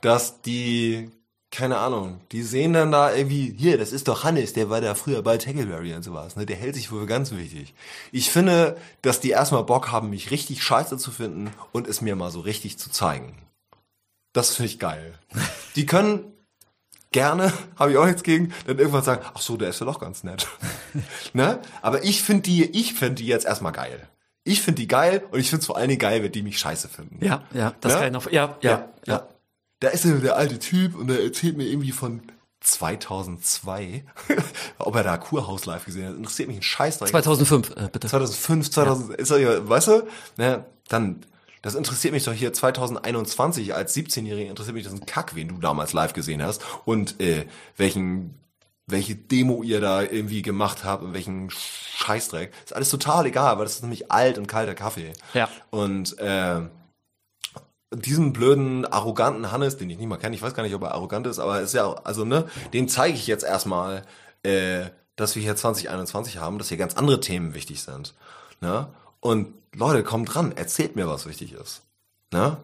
dass 0.00 0.42
die 0.42 1.10
keine 1.54 1.78
Ahnung, 1.78 2.20
die 2.32 2.42
sehen 2.42 2.72
dann 2.72 2.90
da 2.90 3.14
irgendwie, 3.14 3.54
hier, 3.56 3.78
das 3.78 3.92
ist 3.92 4.08
doch 4.08 4.24
Hannes, 4.24 4.52
der 4.54 4.70
war 4.70 4.80
da 4.80 4.94
früher 4.94 5.22
bei 5.22 5.38
Tackleberry 5.38 5.94
und 5.94 6.02
sowas, 6.02 6.34
ne? 6.34 6.46
Der 6.46 6.56
hält 6.56 6.74
sich 6.74 6.90
wohl 6.90 7.02
für 7.02 7.06
ganz 7.06 7.30
wichtig. 7.30 7.74
Ich 8.10 8.30
finde, 8.30 8.76
dass 9.02 9.20
die 9.20 9.30
erstmal 9.30 9.62
Bock 9.62 9.92
haben, 9.92 10.10
mich 10.10 10.30
richtig 10.30 10.62
scheiße 10.62 10.98
zu 10.98 11.10
finden 11.10 11.50
und 11.72 11.86
es 11.86 12.00
mir 12.00 12.16
mal 12.16 12.30
so 12.30 12.40
richtig 12.40 12.78
zu 12.78 12.90
zeigen. 12.90 13.38
Das 14.32 14.56
finde 14.56 14.72
ich 14.72 14.78
geil. 14.80 15.14
Die 15.76 15.86
können 15.86 16.32
gerne, 17.12 17.52
habe 17.76 17.92
ich 17.92 17.98
auch 17.98 18.06
jetzt 18.06 18.24
gegen, 18.24 18.52
dann 18.66 18.78
irgendwann 18.78 19.04
sagen, 19.04 19.24
ach 19.32 19.40
so, 19.40 19.56
der 19.56 19.68
ist 19.68 19.80
ja 19.80 19.86
doch 19.86 20.00
ganz 20.00 20.24
nett. 20.24 20.48
ne? 21.32 21.60
Aber 21.82 22.02
ich 22.02 22.22
finde 22.22 22.42
die, 22.42 22.64
ich 22.64 22.94
finde 22.94 23.16
die 23.16 23.26
jetzt 23.26 23.46
erstmal 23.46 23.72
geil. 23.72 24.08
Ich 24.42 24.60
finde 24.60 24.82
die 24.82 24.88
geil 24.88 25.22
und 25.30 25.38
ich 25.38 25.50
finde 25.50 25.60
es 25.60 25.66
vor 25.66 25.76
allen 25.76 25.88
Dingen 25.88 26.00
geil, 26.00 26.22
wenn 26.22 26.32
die 26.32 26.42
mich 26.42 26.58
scheiße 26.58 26.88
finden. 26.88 27.24
Ja, 27.24 27.44
ja, 27.54 27.74
das 27.80 27.92
ne? 27.92 27.98
kann 27.98 28.06
ich 28.08 28.12
noch, 28.12 28.30
ja, 28.30 28.58
ja, 28.60 28.88
ja. 29.06 29.14
ja 29.14 29.28
da 29.84 29.90
ist 29.90 30.04
ja 30.04 30.12
der 30.12 30.36
alte 30.36 30.58
Typ 30.58 30.94
und 30.96 31.08
der 31.08 31.22
erzählt 31.22 31.56
mir 31.56 31.66
irgendwie 31.66 31.92
von 31.92 32.22
2002, 32.60 34.04
ob 34.78 34.96
er 34.96 35.02
da 35.02 35.18
Kurhaus 35.18 35.66
live 35.66 35.84
gesehen 35.84 36.08
hat, 36.08 36.16
interessiert 36.16 36.48
mich 36.48 36.58
ein 36.58 36.62
Scheiß. 36.62 36.98
2005, 36.98 37.70
äh, 37.76 37.88
bitte. 37.92 38.08
2005, 38.08 38.70
2000, 38.70 39.10
ja. 39.10 39.14
ist 39.16 39.30
er 39.30 39.38
ja, 39.38 39.68
weißt 39.68 39.88
du, 39.88 40.02
ne, 40.38 40.64
dann, 40.88 41.20
das 41.60 41.74
interessiert 41.74 42.14
mich 42.14 42.24
doch 42.24 42.32
hier 42.32 42.52
2021 42.52 43.74
als 43.74 43.94
17-Jähriger 43.94 44.48
interessiert 44.48 44.74
mich 44.74 44.84
das 44.84 44.94
ein 44.94 45.06
Kack, 45.06 45.34
wen 45.34 45.48
du 45.48 45.58
damals 45.58 45.92
live 45.92 46.14
gesehen 46.14 46.42
hast 46.42 46.62
und 46.84 47.20
äh, 47.20 47.46
welchen 47.76 48.38
welche 48.86 49.14
Demo 49.16 49.62
ihr 49.62 49.80
da 49.80 50.02
irgendwie 50.02 50.42
gemacht 50.42 50.84
habt 50.84 51.02
und 51.02 51.14
welchen 51.14 51.48
Scheißdreck. 51.50 52.52
Ist 52.64 52.74
alles 52.74 52.90
total 52.90 53.24
egal, 53.24 53.56
weil 53.56 53.64
das 53.64 53.76
ist 53.76 53.82
nämlich 53.82 54.12
alt 54.12 54.36
und 54.36 54.46
kalter 54.46 54.74
Kaffee. 54.74 55.12
Ja. 55.32 55.48
Und 55.70 56.18
äh, 56.18 56.60
diesen 57.94 58.32
blöden, 58.32 58.84
arroganten 58.86 59.50
Hannes, 59.50 59.76
den 59.76 59.90
ich 59.90 59.98
nicht 59.98 60.08
mal 60.08 60.16
kenne, 60.16 60.34
ich 60.34 60.42
weiß 60.42 60.54
gar 60.54 60.62
nicht, 60.62 60.74
ob 60.74 60.82
er 60.82 60.92
arrogant 60.92 61.26
ist, 61.26 61.38
aber 61.38 61.60
ist 61.60 61.74
ja, 61.74 61.92
also, 62.04 62.24
ne, 62.24 62.46
dem 62.72 62.88
zeige 62.88 63.16
ich 63.16 63.26
jetzt 63.26 63.44
erstmal, 63.44 64.02
äh, 64.42 64.86
dass 65.16 65.36
wir 65.36 65.42
hier 65.42 65.56
2021 65.56 66.38
haben, 66.38 66.58
dass 66.58 66.68
hier 66.68 66.76
ganz 66.76 66.94
andere 66.94 67.20
Themen 67.20 67.54
wichtig 67.54 67.82
sind. 67.82 68.14
Ne? 68.60 68.88
Und 69.20 69.54
Leute, 69.72 70.02
kommt 70.02 70.34
dran, 70.34 70.52
erzählt 70.52 70.96
mir, 70.96 71.06
was 71.06 71.26
wichtig 71.26 71.52
ist. 71.52 71.82
Ne? 72.32 72.56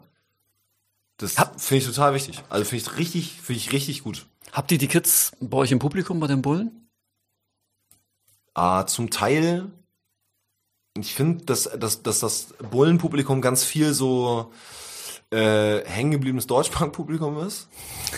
Das 1.17 1.35
finde 1.59 1.85
ich 1.85 1.87
total 1.87 2.15
wichtig. 2.15 2.43
Also 2.49 2.65
finde 2.65 2.85
ich 2.85 2.97
richtig, 2.97 3.41
finde 3.41 3.59
ich 3.59 3.73
richtig 3.73 4.03
gut. 4.03 4.27
Habt 4.53 4.73
ihr 4.73 4.79
die 4.79 4.89
Kids 4.89 5.33
bei 5.41 5.59
euch 5.59 5.71
im 5.71 5.79
Publikum 5.79 6.19
bei 6.19 6.27
den 6.27 6.43
Bullen? 6.43 6.89
Ah, 8.55 8.87
zum 8.87 9.11
Teil. 9.11 9.71
Ich 10.99 11.15
finde, 11.15 11.45
dass, 11.45 11.71
dass, 11.79 12.03
dass 12.03 12.19
das 12.21 12.49
Bullenpublikum 12.71 13.41
ganz 13.41 13.65
viel 13.65 13.95
so 13.95 14.53
äh, 15.31 15.85
hängengebliebenes 15.85 16.47
Deutschbank-Publikum 16.47 17.39
ist. 17.47 17.69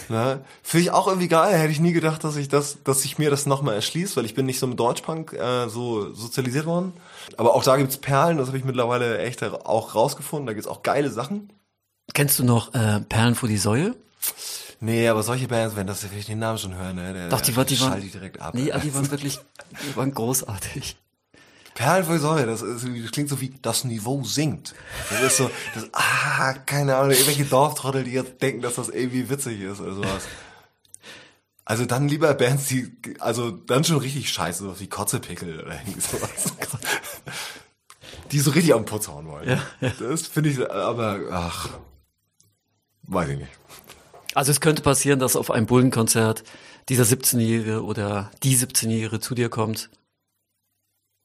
Ne? 0.09 0.45
Finde 0.63 0.83
ich 0.85 0.91
auch 0.91 1.07
irgendwie 1.07 1.29
geil. 1.29 1.55
Hätte 1.57 1.73
ich 1.73 1.81
nie 1.81 1.93
gedacht, 1.93 2.25
dass 2.25 2.37
ich 2.37 2.49
das, 2.49 2.83
dass 2.85 3.05
ich 3.05 3.19
mir 3.19 3.31
das 3.31 3.47
nochmal 3.47 3.75
erschließt, 3.75 4.17
weil 4.17 4.25
ich 4.25 4.35
bin 4.35 4.47
nicht 4.47 4.59
so 4.59 4.67
mit 4.67 4.81
Deutschpunk 4.81 5.33
äh, 5.35 5.69
so 5.69 6.13
sozialisiert 6.15 6.67
worden. 6.67 6.95
Aber 7.37 7.55
auch 7.55 7.65
da 7.65 7.77
gibt's 7.77 7.99
Perlen, 7.99 8.39
das 8.39 8.49
habe 8.49 8.59
ich 8.59 8.65
mittlerweile 8.65 9.19
echt 9.19 9.43
auch 9.43 9.95
rausgefunden. 9.95 10.47
Da 10.47 10.55
gibt's 10.55 10.69
auch 10.69 10.83
geile 10.83 11.11
Sachen. 11.11 11.53
Kennst 12.15 12.39
du 12.39 12.45
noch 12.45 12.75
äh, 12.75 13.01
Perlen 13.01 13.35
vor 13.35 13.49
die 13.49 13.59
Säue? 13.59 13.95
Nee, 14.81 15.09
aber 15.09 15.23
solche 15.23 15.47
Bands, 15.47 15.77
wenn 15.77 15.87
das, 15.87 16.03
wenn 16.11 16.19
ich 16.19 16.27
den 16.27 16.41
Namen 16.41 16.59
schon 16.59 16.75
höre, 16.75 16.93
ne, 16.93 17.13
der, 17.13 17.29
Doch, 17.29 17.41
die, 17.41 17.55
war, 17.55 17.65
die 17.65 17.81
waren, 17.81 18.01
die 18.01 18.11
direkt 18.11 18.41
ab. 18.41 18.55
Nee, 18.55 18.73
die 18.83 18.95
waren 18.95 19.11
wirklich, 19.11 19.39
die 19.71 19.97
waren 19.97 20.13
großartig. 20.13 20.97
Perlen 21.83 22.05
für 22.05 22.19
Säure, 22.21 22.47
das, 22.47 22.63
ist, 22.63 22.87
das 22.87 23.11
klingt 23.11 23.29
so 23.29 23.41
wie 23.41 23.53
das 23.61 23.83
Niveau 23.83 24.23
sinkt. 24.23 24.73
Das 25.11 25.21
ist 25.21 25.37
so, 25.37 25.51
das, 25.75 25.89
ah, 25.93 26.53
keine 26.53 26.95
Ahnung, 26.95 27.11
irgendwelche 27.11 27.45
Dorftrottel, 27.45 28.05
die 28.05 28.13
jetzt 28.13 28.41
denken, 28.41 28.63
dass 28.63 28.77
das 28.77 28.89
irgendwie 28.89 29.29
witzig 29.29 29.61
ist 29.61 29.81
oder 29.81 29.95
sowas. 29.95 30.23
Also 31.65 31.85
dann 31.85 32.09
lieber 32.09 32.33
Bands, 32.35 32.69
die, 32.69 32.97
also 33.19 33.51
dann 33.51 33.83
schon 33.83 33.97
richtig 33.97 34.31
scheiße, 34.31 34.63
so 34.63 34.79
wie 34.79 34.87
Kotzepickel 34.87 35.61
oder 35.61 35.75
irgendwie 35.75 36.01
sowas. 36.01 36.53
die 38.31 38.39
so 38.39 38.53
richtig 38.53 38.75
am 38.75 38.85
Putz 38.85 39.09
hauen 39.09 39.27
wollen. 39.27 39.49
Ja, 39.49 39.61
ja. 39.81 39.93
Das 39.99 40.29
finde 40.29 40.51
ich, 40.51 40.71
aber, 40.71 41.19
ach, 41.33 41.69
weiß 43.03 43.29
ich 43.31 43.39
nicht. 43.39 43.51
Also 44.35 44.53
es 44.53 44.61
könnte 44.61 44.83
passieren, 44.83 45.19
dass 45.19 45.35
auf 45.35 45.51
einem 45.51 45.67
Bullenkonzert 45.67 46.45
dieser 46.89 47.03
17-Jährige 47.03 47.83
oder 47.83 48.31
die 48.45 48.57
17-Jährige 48.57 49.19
zu 49.19 49.35
dir 49.35 49.49
kommt 49.49 49.91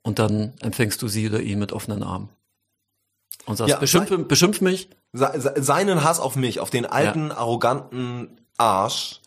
und 0.07 0.19
dann 0.19 0.53
empfängst 0.61 1.01
du 1.01 1.09
sie 1.09 1.27
oder 1.27 1.41
ihn 1.41 1.59
mit 1.59 1.73
offenen 1.73 2.01
Armen. 2.01 2.29
Und 3.45 3.57
sagst, 3.57 3.69
Ja, 3.71 3.77
beschimpf, 3.77 4.09
beschimpf 4.27 4.61
mich. 4.61 4.89
Se- 5.11 5.33
se- 5.35 5.53
Seinen 5.61 6.03
Hass 6.03 6.19
auf 6.21 6.35
mich, 6.37 6.61
auf 6.61 6.69
den 6.69 6.85
alten, 6.85 7.31
arroganten 7.33 8.39
Arsch, 8.57 9.21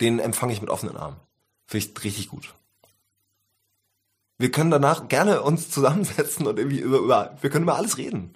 den 0.00 0.18
empfange 0.18 0.52
ich 0.52 0.60
mit 0.60 0.68
offenen 0.70 0.96
Armen. 0.98 1.16
Finde 1.66 1.86
ich 1.86 2.04
richtig 2.04 2.28
gut. 2.28 2.54
Wir 4.38 4.50
können 4.50 4.70
danach 4.70 5.08
gerne 5.08 5.42
uns 5.42 5.70
zusammensetzen 5.70 6.46
und 6.46 6.58
irgendwie 6.58 6.80
über, 6.80 6.98
über, 6.98 7.36
wir 7.40 7.48
können 7.50 7.64
über 7.64 7.76
alles 7.76 7.96
reden. 7.98 8.34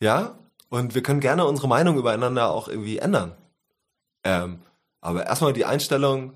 Ja? 0.00 0.38
Und 0.68 0.94
wir 0.94 1.02
können 1.02 1.20
gerne 1.20 1.44
unsere 1.44 1.68
Meinung 1.68 1.96
übereinander 1.98 2.50
auch 2.50 2.68
irgendwie 2.68 2.98
ändern. 2.98 3.32
Ähm, 4.24 4.60
aber 5.00 5.26
erstmal 5.26 5.52
die 5.52 5.64
Einstellung, 5.64 6.34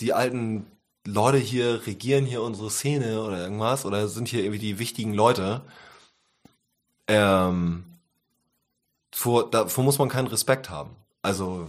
die 0.00 0.12
alten 0.12 0.66
Leute 1.06 1.38
hier 1.38 1.86
regieren 1.86 2.24
hier 2.24 2.42
unsere 2.42 2.70
Szene 2.70 3.22
oder 3.22 3.38
irgendwas 3.38 3.84
oder 3.84 4.08
sind 4.08 4.28
hier 4.28 4.40
irgendwie 4.40 4.58
die 4.58 4.78
wichtigen 4.78 5.12
Leute. 5.12 5.62
Ähm, 7.08 7.84
vor, 9.12 9.50
davor 9.50 9.84
muss 9.84 9.98
man 9.98 10.08
keinen 10.08 10.28
Respekt 10.28 10.70
haben. 10.70 10.96
Also 11.22 11.68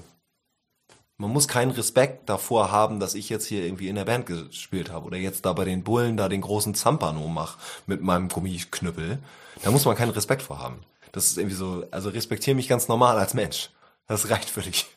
man 1.17 1.31
muss 1.31 1.47
keinen 1.47 1.71
Respekt 1.71 2.29
davor 2.29 2.71
haben, 2.71 2.99
dass 2.99 3.13
ich 3.13 3.29
jetzt 3.29 3.45
hier 3.45 3.63
irgendwie 3.65 3.87
in 3.87 3.95
der 3.95 4.05
Band 4.05 4.25
gespielt 4.25 4.91
habe 4.91 5.05
oder 5.05 5.17
jetzt 5.17 5.45
da 5.45 5.53
bei 5.53 5.65
den 5.65 5.83
Bullen 5.83 6.17
da 6.17 6.27
den 6.27 6.41
großen 6.41 6.75
Zampano 6.75 7.27
mache 7.27 7.57
mit 7.87 8.01
meinem 8.01 8.29
Gummiknüppel. 8.29 9.19
Da 9.63 9.71
muss 9.71 9.85
man 9.85 9.95
keinen 9.95 10.11
Respekt 10.11 10.41
vor 10.41 10.59
haben. 10.59 10.81
Das 11.11 11.27
ist 11.27 11.37
irgendwie 11.37 11.55
so, 11.55 11.85
also 11.91 12.09
respektiere 12.09 12.55
mich 12.55 12.67
ganz 12.67 12.87
normal 12.87 13.17
als 13.17 13.33
Mensch. 13.33 13.69
Das 14.07 14.29
reicht 14.29 14.49
völlig. 14.49 14.87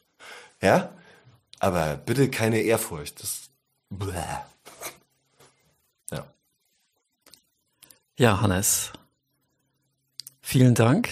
Ja? 0.61 0.91
Aber 1.61 1.97
bitte 1.97 2.31
keine 2.31 2.61
Ehrfurcht. 2.61 3.23
Das 3.23 3.48
bläh. 3.91 4.39
Ja. 6.11 6.27
Ja, 8.17 8.41
Hannes. 8.41 8.93
Vielen 10.41 10.75
Dank, 10.75 11.11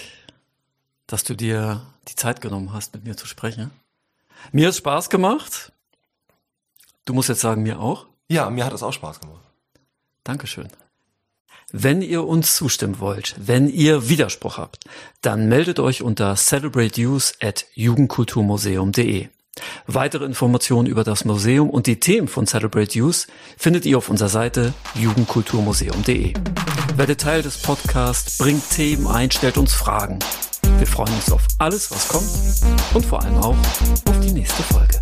dass 1.05 1.23
du 1.23 1.35
dir 1.35 1.85
die 2.07 2.15
Zeit 2.15 2.41
genommen 2.41 2.73
hast, 2.73 2.93
mit 2.93 3.03
mir 3.03 3.15
zu 3.15 3.27
sprechen. 3.27 3.71
Mir 4.51 4.67
hat 4.67 4.75
Spaß 4.75 5.09
gemacht. 5.09 5.71
Du 7.05 7.13
musst 7.13 7.29
jetzt 7.29 7.41
sagen, 7.41 7.63
mir 7.63 7.79
auch. 7.79 8.07
Ja, 8.27 8.49
mir 8.49 8.65
hat 8.65 8.73
es 8.73 8.83
auch 8.83 8.93
Spaß 8.93 9.19
gemacht. 9.19 9.43
Dankeschön. 10.23 10.67
Wenn 11.71 12.01
ihr 12.01 12.25
uns 12.25 12.55
zustimmen 12.55 12.99
wollt, 12.99 13.35
wenn 13.37 13.69
ihr 13.69 14.07
Widerspruch 14.07 14.57
habt, 14.57 14.85
dann 15.21 15.49
meldet 15.49 15.79
euch 15.79 16.01
unter 16.01 16.35
celebrateuse 16.35 17.33
at 17.41 17.65
jugendkulturmuseum.de. 17.73 19.29
Weitere 19.85 20.25
Informationen 20.25 20.87
über 20.87 21.03
das 21.03 21.25
Museum 21.25 21.69
und 21.69 21.87
die 21.87 21.99
Themen 21.99 22.27
von 22.27 22.47
Celebrate 22.47 22.97
Youth 22.97 23.27
findet 23.57 23.85
ihr 23.85 23.97
auf 23.97 24.09
unserer 24.09 24.29
Seite 24.29 24.73
jugendkulturmuseum.de. 24.95 26.33
Werdet 26.95 27.21
Teil 27.21 27.41
des 27.41 27.57
Podcasts, 27.61 28.37
bringt 28.37 28.69
Themen 28.69 29.07
ein, 29.07 29.31
stellt 29.31 29.57
uns 29.57 29.73
Fragen. 29.73 30.19
Wir 30.77 30.87
freuen 30.87 31.13
uns 31.13 31.31
auf 31.31 31.41
alles, 31.59 31.91
was 31.91 32.07
kommt 32.07 32.29
und 32.93 33.05
vor 33.05 33.21
allem 33.21 33.37
auch 33.37 33.57
auf 34.05 34.19
die 34.21 34.31
nächste 34.31 34.63
Folge. 34.63 35.01